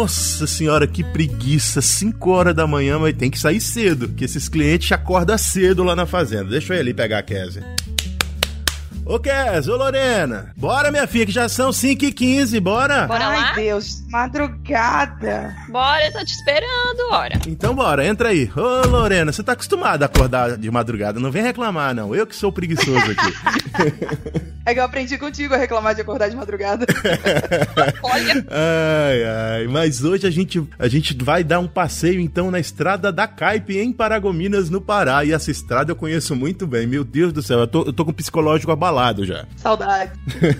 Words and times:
Nossa 0.00 0.46
senhora, 0.46 0.86
que 0.86 1.04
preguiça. 1.04 1.82
5 1.82 2.30
horas 2.30 2.54
da 2.54 2.66
manhã, 2.66 2.98
mas 2.98 3.14
tem 3.14 3.30
que 3.30 3.38
sair 3.38 3.60
cedo, 3.60 4.08
que 4.08 4.24
esses 4.24 4.48
clientes 4.48 4.90
acordam 4.92 5.36
cedo 5.36 5.84
lá 5.84 5.94
na 5.94 6.06
fazenda. 6.06 6.44
Deixa 6.44 6.72
eu 6.72 6.78
ir 6.78 6.80
ali 6.80 6.94
pegar 6.94 7.18
a 7.18 7.22
Kézia. 7.22 7.62
Ô 9.10 9.18
Kes, 9.18 9.66
ô 9.66 9.74
Lorena, 9.74 10.52
bora 10.56 10.92
minha 10.92 11.04
filha, 11.04 11.26
que 11.26 11.32
já 11.32 11.48
são 11.48 11.72
5 11.72 12.04
e 12.04 12.12
15 12.12 12.60
bora? 12.60 13.08
Bora 13.08 13.26
Ai, 13.26 13.40
lá? 13.40 13.52
Deus, 13.54 14.04
madrugada. 14.08 15.52
Bora, 15.68 16.06
eu 16.06 16.12
tô 16.12 16.24
te 16.24 16.32
esperando, 16.32 17.10
ora. 17.10 17.40
Então 17.48 17.74
bora, 17.74 18.06
entra 18.06 18.28
aí. 18.28 18.48
Ô 18.54 18.86
Lorena, 18.86 19.32
você 19.32 19.42
tá 19.42 19.54
acostumada 19.54 20.04
a 20.04 20.06
acordar 20.06 20.56
de 20.56 20.70
madrugada, 20.70 21.18
não 21.18 21.32
vem 21.32 21.42
reclamar 21.42 21.92
não, 21.92 22.14
eu 22.14 22.24
que 22.24 22.36
sou 22.36 22.52
preguiçoso 22.52 23.04
aqui. 23.10 24.50
É 24.66 24.74
que 24.74 24.78
eu 24.78 24.84
aprendi 24.84 25.16
contigo 25.16 25.54
a 25.54 25.56
reclamar 25.56 25.94
de 25.94 26.02
acordar 26.02 26.28
de 26.28 26.36
madrugada. 26.36 26.84
Olha, 28.04 28.46
ai, 28.50 29.24
ai, 29.24 29.66
mas 29.68 30.04
hoje 30.04 30.26
a 30.26 30.30
gente, 30.30 30.62
a 30.78 30.86
gente 30.86 31.16
vai 31.24 31.42
dar 31.42 31.60
um 31.60 31.66
passeio 31.66 32.20
então 32.20 32.50
na 32.50 32.60
estrada 32.60 33.10
da 33.10 33.26
Caipe 33.26 33.78
em 33.78 33.90
Paragominas, 33.90 34.68
no 34.68 34.80
Pará, 34.80 35.24
e 35.24 35.32
essa 35.32 35.50
estrada 35.50 35.90
eu 35.90 35.96
conheço 35.96 36.36
muito 36.36 36.66
bem, 36.66 36.86
meu 36.86 37.02
Deus 37.02 37.32
do 37.32 37.42
céu, 37.42 37.60
eu 37.60 37.66
tô, 37.66 37.84
eu 37.84 37.92
tô 37.92 38.04
com 38.04 38.10
o 38.10 38.14
psicológico 38.14 38.70
abalado 38.70 38.99
já. 39.24 39.44
Saudade. 39.56 40.12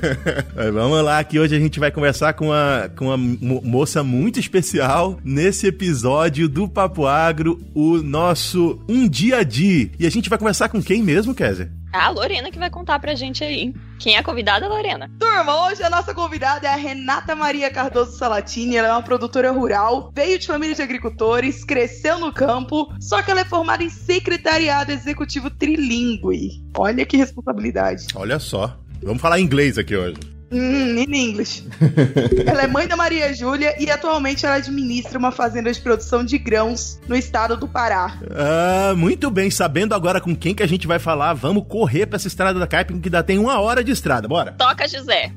Vamos 0.73 1.03
lá, 1.05 1.23
que 1.25 1.39
hoje 1.39 1.55
a 1.55 1.59
gente 1.59 1.79
vai 1.79 1.91
conversar 1.91 2.33
com 2.35 2.47
uma, 2.47 2.91
com 2.97 3.07
uma 3.07 3.17
mo- 3.17 3.63
moça 3.65 4.03
muito 4.03 4.39
especial 4.41 5.19
nesse 5.25 5.67
episódio 5.67 6.49
do 6.49 6.69
Papo 6.69 7.07
Agro, 7.07 7.61
o 7.75 7.99
nosso 7.99 8.81
Um 8.89 9.09
Dia 9.09 9.39
a 9.39 9.43
Dia. 9.43 9.91
E 9.99 10.07
a 10.07 10.11
gente 10.11 10.29
vai 10.29 10.39
conversar 10.39 10.69
com 10.69 10.83
quem 10.83 11.03
mesmo, 11.03 11.35
Kézia? 11.35 11.71
A 11.93 12.09
Lorena 12.11 12.51
que 12.51 12.59
vai 12.59 12.71
contar 12.71 12.99
pra 12.99 13.15
gente 13.15 13.43
aí. 13.45 13.75
Quem 13.99 14.15
é 14.15 14.19
a 14.19 14.23
convidada, 14.23 14.67
Lorena? 14.67 15.11
Turma, 15.19 15.67
hoje 15.67 15.83
a 15.83 15.91
nossa 15.91 16.15
convidada 16.15 16.67
é 16.67 16.71
a 16.73 16.77
Renata 16.77 17.35
Maria 17.35 17.71
Cardoso 17.71 18.17
Salatini. 18.17 18.77
Ela 18.77 18.89
é 18.89 18.93
uma 18.93 19.03
produtora 19.03 19.51
rural, 19.51 20.11
veio 20.15 20.39
de 20.39 20.47
família 20.47 20.75
de 20.75 20.83
agricultores, 20.83 21.65
cresceu 21.65 22.19
no 22.19 22.33
campo, 22.33 22.93
só 22.99 23.21
que 23.21 23.31
ela 23.31 23.41
é 23.41 23.45
formada 23.45 23.83
em 23.83 23.91
secretariado 23.91 24.93
executivo 24.93 25.51
trilingue. 25.51 26.63
Olha 26.77 27.05
que 27.05 27.17
responsabilidade. 27.17 28.07
Olha 28.15 28.39
só. 28.39 28.79
Vamos 29.03 29.21
falar 29.21 29.41
inglês 29.41 29.77
aqui 29.77 29.97
hoje. 29.97 30.40
Hum, 30.53 30.99
in 30.99 31.15
English. 31.15 31.65
ela 32.45 32.63
é 32.63 32.67
mãe 32.67 32.89
da 32.89 32.97
Maria 32.97 33.33
Júlia 33.33 33.77
e 33.79 33.89
atualmente 33.89 34.45
ela 34.45 34.57
administra 34.57 35.17
uma 35.17 35.31
fazenda 35.31 35.73
de 35.73 35.81
produção 35.81 36.25
de 36.25 36.37
grãos 36.39 36.99
no 37.07 37.15
estado 37.15 37.57
do 37.57 37.69
Pará. 37.69 38.19
Ah, 38.33 38.95
muito 38.97 39.31
bem, 39.31 39.49
sabendo 39.51 39.95
agora 39.95 40.21
com 40.21 40.35
quem 40.35 40.53
que 40.53 40.63
a 40.63 40.67
gente 40.67 40.89
vai 40.89 40.99
falar, 40.99 41.35
vamos 41.35 41.65
correr 41.69 42.07
pra 42.07 42.17
essa 42.17 42.27
estrada 42.27 42.59
da 42.59 42.67
Caipe, 42.67 42.99
que 42.99 43.09
ainda 43.09 43.23
tem 43.23 43.39
uma 43.39 43.61
hora 43.61 43.85
de 43.85 43.93
estrada, 43.93 44.27
bora. 44.27 44.53
Toca, 44.53 44.89
José. 44.89 45.33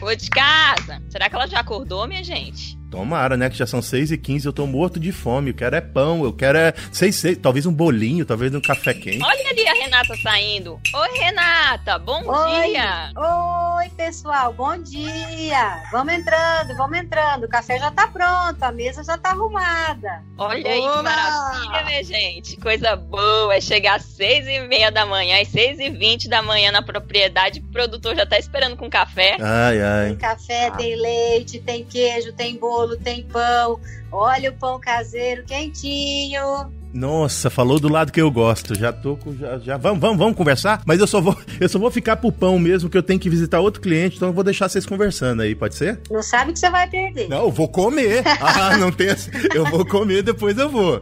Ô 0.00 0.12
de 0.16 0.28
casa. 0.28 1.00
Será 1.08 1.30
que 1.30 1.36
ela 1.36 1.46
já 1.46 1.60
acordou, 1.60 2.08
minha 2.08 2.24
gente? 2.24 2.81
Tomara, 2.92 3.38
né? 3.38 3.48
Que 3.48 3.56
já 3.56 3.66
são 3.66 3.80
6 3.80 4.12
e 4.12 4.18
15 4.18 4.46
eu 4.46 4.52
tô 4.52 4.66
morto 4.66 5.00
de 5.00 5.10
fome. 5.10 5.50
Eu 5.50 5.54
quero 5.54 5.74
é 5.74 5.80
pão, 5.80 6.24
eu 6.24 6.32
quero 6.32 6.58
é. 6.58 6.74
Sei, 6.92 7.10
sei, 7.10 7.34
talvez 7.34 7.64
um 7.64 7.72
bolinho, 7.72 8.26
talvez 8.26 8.54
um 8.54 8.60
café 8.60 8.92
quente. 8.92 9.24
Olha 9.24 9.48
ali 9.48 9.66
a 9.66 9.72
Renata 9.72 10.14
saindo. 10.22 10.78
Oi, 10.94 11.18
Renata. 11.18 11.98
Bom 11.98 12.22
Oi. 12.26 12.66
dia. 12.66 13.10
Oi, 13.16 13.71
pessoal, 13.90 14.52
bom 14.52 14.76
dia! 14.78 15.82
Vamos 15.90 16.14
entrando, 16.14 16.76
vamos 16.76 16.98
entrando. 16.98 17.44
O 17.44 17.48
café 17.48 17.78
já 17.78 17.90
tá 17.90 18.06
pronto, 18.08 18.62
a 18.62 18.72
mesa 18.72 19.02
já 19.04 19.16
tá 19.18 19.30
arrumada. 19.30 20.22
Olha 20.38 20.70
aí 20.70 20.80
que 20.80 21.02
maravilha, 21.02 21.84
minha 21.84 22.04
gente. 22.04 22.56
Coisa 22.56 22.96
boa. 22.96 23.54
É 23.54 23.60
chegar 23.60 23.96
às 23.96 24.04
seis 24.04 24.46
e 24.46 24.60
meia 24.66 24.90
da 24.90 25.04
manhã 25.06 25.40
e 25.40 25.46
seis 25.46 25.78
e 25.78 25.90
vinte 25.90 26.28
da 26.28 26.42
manhã 26.42 26.70
na 26.72 26.82
propriedade. 26.82 27.60
O 27.60 27.72
produtor 27.72 28.14
já 28.16 28.26
tá 28.26 28.38
esperando 28.38 28.76
com 28.76 28.88
café. 28.88 29.36
Ai, 29.40 29.74
Tem 29.74 29.82
ai. 29.82 30.16
café, 30.16 30.70
tem 30.70 30.96
leite, 30.96 31.60
tem 31.60 31.84
queijo, 31.84 32.32
tem 32.32 32.56
bolo, 32.56 32.96
tem 32.96 33.22
pão. 33.24 33.80
Olha 34.10 34.50
o 34.50 34.54
pão 34.54 34.78
caseiro 34.78 35.44
quentinho. 35.44 36.72
Nossa, 36.92 37.48
falou 37.48 37.80
do 37.80 37.88
lado 37.88 38.12
que 38.12 38.20
eu 38.20 38.30
gosto. 38.30 38.74
Já 38.74 38.92
tô 38.92 39.16
com. 39.16 39.34
Já, 39.36 39.58
já- 39.58 39.76
Vamos, 39.76 39.98
vamos, 40.00 40.18
vamos 40.18 40.36
conversar? 40.36 40.82
Mas 40.86 41.00
eu 41.00 41.06
só 41.06 41.20
vou. 41.20 41.36
Eu 41.60 41.68
só 41.68 41.78
vou 41.78 41.90
ficar 41.90 42.16
pro 42.16 42.32
pão 42.32 42.58
mesmo, 42.58 42.90
que 42.90 42.98
eu 42.98 43.02
tenho 43.02 43.20
que 43.20 43.30
visitar 43.30 43.60
outro 43.60 43.80
cliente, 43.80 44.16
então 44.16 44.28
eu 44.28 44.34
vou 44.34 44.42
deixar 44.42 44.68
vocês 44.68 44.84
conversando 44.84 45.42
aí, 45.42 45.54
pode 45.54 45.76
ser? 45.76 46.00
Não 46.10 46.20
sabe 46.22 46.52
que 46.52 46.58
você 46.58 46.68
vai 46.70 46.88
perder. 46.88 47.28
Não, 47.28 47.42
eu 47.44 47.50
vou 47.52 47.68
comer. 47.68 48.22
Ah, 48.40 48.76
não 48.76 48.90
tem. 48.90 49.08
essa- 49.10 49.30
Eu 49.54 49.64
vou 49.66 49.84
comer, 49.86 50.22
depois 50.22 50.58
eu 50.58 50.68
vou. 50.68 51.00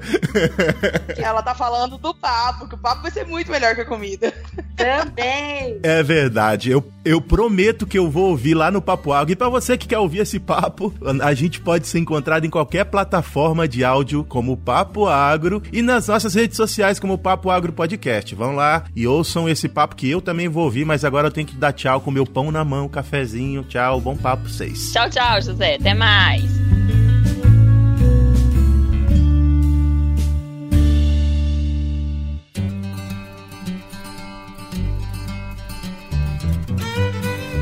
Ela 1.17 1.43
tá 1.43 1.55
falando 1.55 1.97
do 1.99 2.15
papo, 2.15 2.69
que 2.69 2.75
o 2.75 2.79
papo 2.79 3.03
vai 3.03 3.11
ser 3.11 3.25
muito 3.27 3.51
melhor 3.51 3.75
que 3.75 3.81
a 3.81 3.85
comida. 3.87 4.33
Também. 4.77 5.79
É 5.83 6.03
verdade. 6.03 6.71
Eu, 6.71 6.85
eu 7.05 7.21
prometo 7.21 7.87
que 7.87 7.99
eu 7.99 8.11
vou 8.11 8.31
ouvir 8.31 8.55
lá 8.55 8.71
no 8.71 8.81
Papo 8.83 9.13
Agro. 9.13 9.33
E 9.33 9.37
pra 9.37 9.49
você 9.49 9.77
que 9.79 9.89
quer 9.89 9.99
ouvir 9.99 10.21
esse 10.21 10.39
papo, 10.39 10.93
a 11.23 11.35
gente 11.35 11.61
pode 11.61 11.87
ser 11.87 11.99
encontrado 11.99 12.45
em 12.47 12.51
qualquer 12.51 12.85
plataforma 12.85 13.67
de 13.69 13.85
áudio 13.85 14.25
como 14.25 14.57
Papo 14.57 15.07
Agro 15.07 15.63
e 15.73 15.80
nas 15.83 16.09
nossas 16.09 16.35
redes 16.35 16.57
sociais 16.57 16.99
como 16.99 17.19
Papo 17.19 17.51
Agro 17.51 17.73
Podcast. 17.73 18.35
Vão 18.35 18.55
lá 18.55 18.85
e 18.95 19.07
ouçam 19.07 19.49
esse 19.49 19.69
papo 19.69 19.97
que 19.97 20.09
eu 20.09 20.21
também 20.21 20.49
vou 20.49 20.65
ouvir, 20.65 20.85
mas 20.85 21.05
agora 21.05 21.29
eu 21.29 21.33
tenho 21.33 21.47
que 21.47 21.57
dar 21.57 21.73
tchau 21.73 22.01
com 22.01 22.11
meu 22.11 22.27
pão 22.27 22.51
na 22.51 22.65
mão, 22.65 22.89
cafezinho. 22.89 23.65
Tchau, 23.65 24.01
bom 24.01 24.17
papo 24.17 24.45
pra 24.45 24.53
vocês. 24.53 24.93
Tchau, 24.93 25.09
tchau, 25.11 25.43
José. 25.43 25.77
Até 25.77 25.95
mais. 25.95 26.71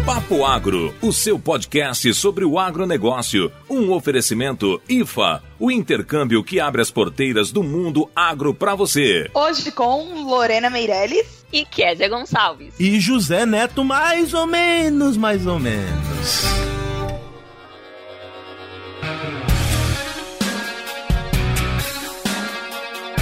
Papo 0.09 0.45
Agro, 0.45 0.95
o 1.01 1.13
seu 1.13 1.39
podcast 1.39 2.13
sobre 2.13 2.45
o 2.45 2.59
agronegócio. 2.59 3.53
Um 3.69 3.93
oferecimento 3.93 4.81
IFA, 4.89 5.43
o 5.59 5.71
intercâmbio 5.71 6.45
que 6.45 6.61
abre 6.61 6.81
as 6.81 6.91
porteiras 6.91 7.51
do 7.51 7.63
mundo 7.63 8.11
agro 8.15 8.55
para 8.55 8.75
você. 8.75 9.29
Hoje 9.35 9.71
com 9.73 10.25
Lorena 10.25 10.71
Meirelles. 10.71 11.39
E 11.51 11.65
Kézia 11.65 12.11
Gonçalves. 12.11 12.75
E 12.79 13.01
José 13.01 13.47
Neto, 13.47 13.83
mais 13.83 14.35
ou 14.35 14.47
menos, 14.47 15.17
mais 15.17 15.47
ou 15.47 15.59
menos. 15.59 16.45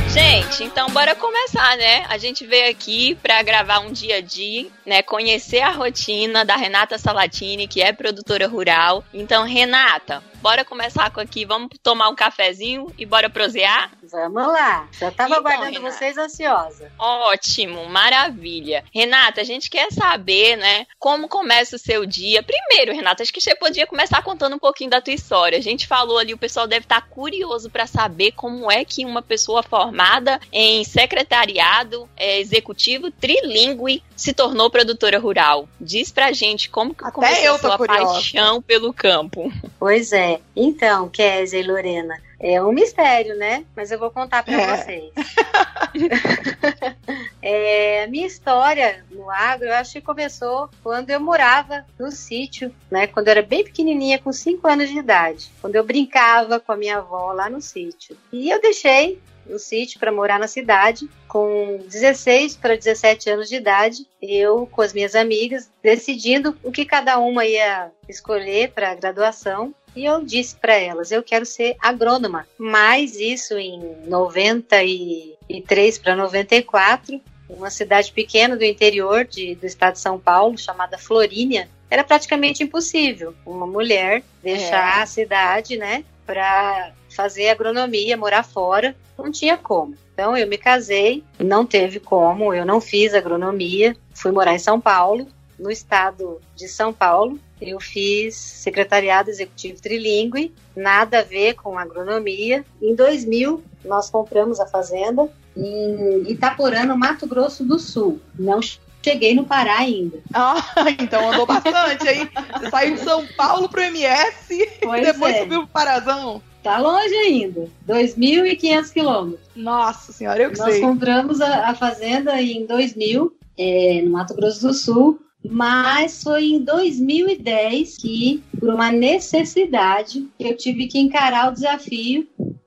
Gente, 0.09 0.65
então 0.65 0.89
bora 0.89 1.15
começar, 1.15 1.77
né? 1.77 2.07
A 2.09 2.17
gente 2.17 2.47
veio 2.47 2.71
aqui 2.71 3.15
pra 3.23 3.43
gravar 3.43 3.81
um 3.81 3.93
dia 3.93 4.17
a 4.17 4.21
dia, 4.23 4.67
né? 4.87 5.03
Conhecer 5.03 5.61
a 5.61 5.71
rotina 5.71 6.43
da 6.43 6.57
Renata 6.57 6.97
Salatini, 6.97 7.69
que 7.69 7.83
é 7.83 7.93
produtora 7.93 8.49
rural. 8.49 9.05
Então, 9.13 9.45
Renata, 9.45 10.23
bora 10.47 10.65
começar 10.65 11.11
com 11.11 11.19
aqui, 11.19 11.45
vamos 11.45 11.71
tomar 11.83 12.09
um 12.09 12.15
cafezinho 12.15 12.87
e 12.97 13.05
bora 13.05 13.29
prosear? 13.29 13.91
Vamos 14.01 14.47
lá. 14.47 14.89
Já 14.93 15.11
tava 15.11 15.31
Então, 15.31 15.41
aguardando 15.41 15.73
Renata. 15.73 15.91
vocês 15.91 16.17
ansiosa. 16.17 16.93
Ótimo, 16.97 17.85
maravilha. 17.89 18.85
Renata, 18.95 19.41
a 19.41 19.45
gente 19.45 19.69
quer 19.69 19.91
saber, 19.91 20.55
né, 20.55 20.87
como 21.01 21.27
começa 21.27 21.75
o 21.75 21.81
seu 21.81 22.07
dia. 22.07 22.45
Primeiro, 22.45 22.95
Renata, 22.95 23.25
acho 23.25 23.33
que 23.33 23.41
você 23.41 23.57
podia 23.57 23.89
começar 23.89 24.23
contando 24.23 24.55
um 24.55 24.59
pouquinho 24.61 24.89
da 24.89 25.01
tua 25.01 25.13
história. 25.13 25.59
A 25.59 25.61
gente 25.61 25.85
falou 25.85 26.17
ali, 26.17 26.33
o 26.33 26.39
pessoal 26.39 26.69
deve 26.69 26.85
estar 26.85 27.01
curioso 27.09 27.69
para 27.69 27.89
saber 27.89 28.31
como 28.31 28.71
é 28.71 28.85
que 28.85 29.05
uma 29.05 29.23
pessoa 29.23 29.65
formada 29.65 30.39
em 30.53 30.85
secretariado 30.85 32.09
é, 32.17 32.39
executivo 32.39 33.11
trilingue 33.11 34.01
se 34.17 34.33
tornou 34.33 34.71
produtora 34.71 35.19
rural. 35.19 35.69
Diz 35.81 36.11
pra 36.11 36.33
gente 36.33 36.71
como 36.71 36.95
que 36.95 37.05
Até 37.05 37.13
começou 37.13 37.45
eu 37.45 37.55
a 37.55 37.59
sua 37.59 37.77
curiosa. 37.77 38.13
paixão 38.15 38.63
pelo 38.63 38.93
campo. 38.93 39.53
Pois 39.79 40.13
é. 40.13 40.41
Então, 40.55 41.09
Kézia 41.09 41.61
e 41.61 41.63
Lorena, 41.63 42.19
é 42.41 42.61
um 42.63 42.73
mistério, 42.73 43.37
né? 43.37 43.65
Mas 43.77 43.91
eu 43.93 43.99
vou 43.99 44.11
contar 44.11 44.43
pra 44.43 44.55
É. 44.55 44.77
vocês. 44.77 45.11
É, 47.43 48.03
a 48.05 48.07
minha 48.09 48.27
história 48.27 49.05
no 49.11 49.31
agro, 49.31 49.67
eu 49.69 49.75
acho 49.75 49.93
que 49.93 50.01
começou 50.01 50.69
quando 50.83 51.11
eu 51.11 51.21
morava 51.21 51.85
no 51.99 52.11
sítio, 52.11 52.75
né? 52.91 53.07
Quando 53.07 53.29
eu 53.29 53.33
era 53.33 53.43
bem 53.43 53.63
pequenininha, 53.63 54.19
com 54.19 54.33
5 54.33 54.67
anos 54.67 54.89
de 54.89 54.99
idade. 54.99 55.51
Quando 55.61 55.77
eu 55.77 55.85
brincava 55.85 56.59
com 56.59 56.73
a 56.73 56.77
minha 56.77 56.99
avó 56.99 57.33
lá 57.33 57.49
no 57.49 57.61
sítio. 57.61 58.17
E 58.33 58.51
eu 58.51 58.61
deixei 58.61 59.21
no 59.49 59.59
sítio 59.59 59.99
para 60.01 60.13
morar 60.13 60.39
na 60.39 60.49
cidade. 60.49 61.09
Com 61.29 61.81
16 61.89 62.57
para 62.57 62.77
17 62.77 63.31
anos 63.31 63.49
de 63.49 63.57
idade, 63.57 64.07
eu 64.21 64.67
com 64.67 64.83
as 64.83 64.93
minhas 64.93 65.15
amigas, 65.15 65.71
decidindo 65.83 66.57
o 66.63 66.73
que 66.73 66.85
cada 66.85 67.19
uma 67.19 67.45
ia 67.45 67.91
escolher 68.09 68.73
para 68.73 68.91
a 68.91 68.95
graduação. 68.95 69.75
E 69.95 70.05
eu 70.05 70.23
disse 70.23 70.57
para 70.57 70.75
elas, 70.75 71.11
eu 71.11 71.23
quero 71.23 71.47
ser 71.47 71.75
agrônoma. 71.81 72.47
Mas 72.59 73.17
isso 73.17 73.57
em 73.59 73.81
93 74.07 75.99
para 75.99 76.15
94, 76.15 77.21
uma 77.49 77.71
cidade 77.71 78.13
pequena 78.13 78.57
do 78.57 78.65
interior 78.65 79.25
de, 79.25 79.55
do 79.55 79.65
estado 79.67 79.95
de 79.95 80.01
São 80.01 80.19
Paulo, 80.19 80.59
chamada 80.59 80.99
Florínia, 80.99 81.69
era 81.89 82.03
praticamente 82.05 82.63
impossível 82.63 83.35
uma 83.47 83.67
mulher 83.67 84.23
deixar 84.43 84.99
É. 84.99 85.03
a 85.03 85.07
cidade, 85.07 85.77
né, 85.77 86.05
para 86.27 86.93
fazer 87.17 87.49
agronomia, 87.49 88.17
morar 88.17 88.43
fora, 88.43 88.95
não 89.19 89.33
tinha 89.33 89.57
como. 89.57 89.95
Então 90.13 90.37
eu 90.37 90.47
me 90.47 90.59
casei, 90.59 91.25
não 91.39 91.65
teve 91.65 91.99
como, 91.99 92.53
eu 92.53 92.65
não 92.65 92.81
fiz 92.81 93.15
agronomia, 93.15 93.97
fui 94.15 94.31
morar 94.31 94.55
em 94.55 94.59
São 94.59 94.79
Paulo 94.79 95.27
no 95.59 95.71
estado 95.71 96.41
de 96.55 96.69
São 96.69 96.93
Paulo. 96.93 97.41
Eu 97.59 97.81
fiz 97.81 98.37
secretariado 98.37 99.31
executivo 99.31 99.81
trilingue, 99.81 100.55
nada 100.77 101.21
a 101.21 101.23
ver 101.23 101.55
com 101.55 101.79
agronomia. 101.79 102.63
Em 102.83 102.95
2000, 102.95 103.65
nós 103.83 104.11
compramos 104.11 104.61
a 104.61 104.67
fazenda 104.67 105.27
em 105.57 106.31
Itaporã, 106.31 106.85
no 106.85 106.99
Mato 106.99 107.27
Grosso 107.27 107.65
do 107.65 107.79
Sul. 107.79 108.21
Não 108.39 108.61
cheguei 109.03 109.35
no 109.35 109.47
Pará 109.47 109.79
ainda. 109.79 110.19
Ah, 110.35 110.91
então 111.01 111.33
andou 111.33 111.47
bastante, 111.47 112.07
hein? 112.07 112.29
Saiu 112.71 112.95
de 112.97 113.01
São 113.01 113.27
Paulo 113.29 113.69
pro 113.69 113.81
MS 113.81 114.69
pois 114.83 115.01
e 115.01 115.13
depois 115.13 115.35
é. 115.35 115.41
subiu 115.41 115.61
pro 115.61 115.69
Parazão. 115.69 116.43
Tá 116.67 116.79
longe 116.79 117.15
ainda. 117.15 117.69
2.500 117.87 118.93
quilômetros. 118.93 119.47
Nossa 119.55 120.11
senhora, 120.11 120.43
eu 120.43 120.51
que 120.51 120.59
Nós 120.59 120.73
sei. 120.73 120.83
Nós 120.83 120.91
compramos 120.91 121.41
a, 121.41 121.71
a, 121.71 121.75
fazenda 121.77 122.43
em 122.43 122.67
2000, 122.67 123.33
é, 123.57 124.03
no 124.03 124.11
Mato 124.11 124.35
Grosso 124.35 124.67
do 124.67 124.75
Sul. 124.75 125.21
Mas 125.49 126.25
foi 126.25 126.47
em 126.47 126.65
2010 126.65 127.99
que, 127.99 128.43
por 128.59 128.71
uma 128.71 128.91
necessidade, 128.91 130.27
eu 130.41 130.57
tive 130.57 130.89
que 130.89 130.99
encarar 130.99 131.51
o 131.51 131.55
desafio, 131.55 132.27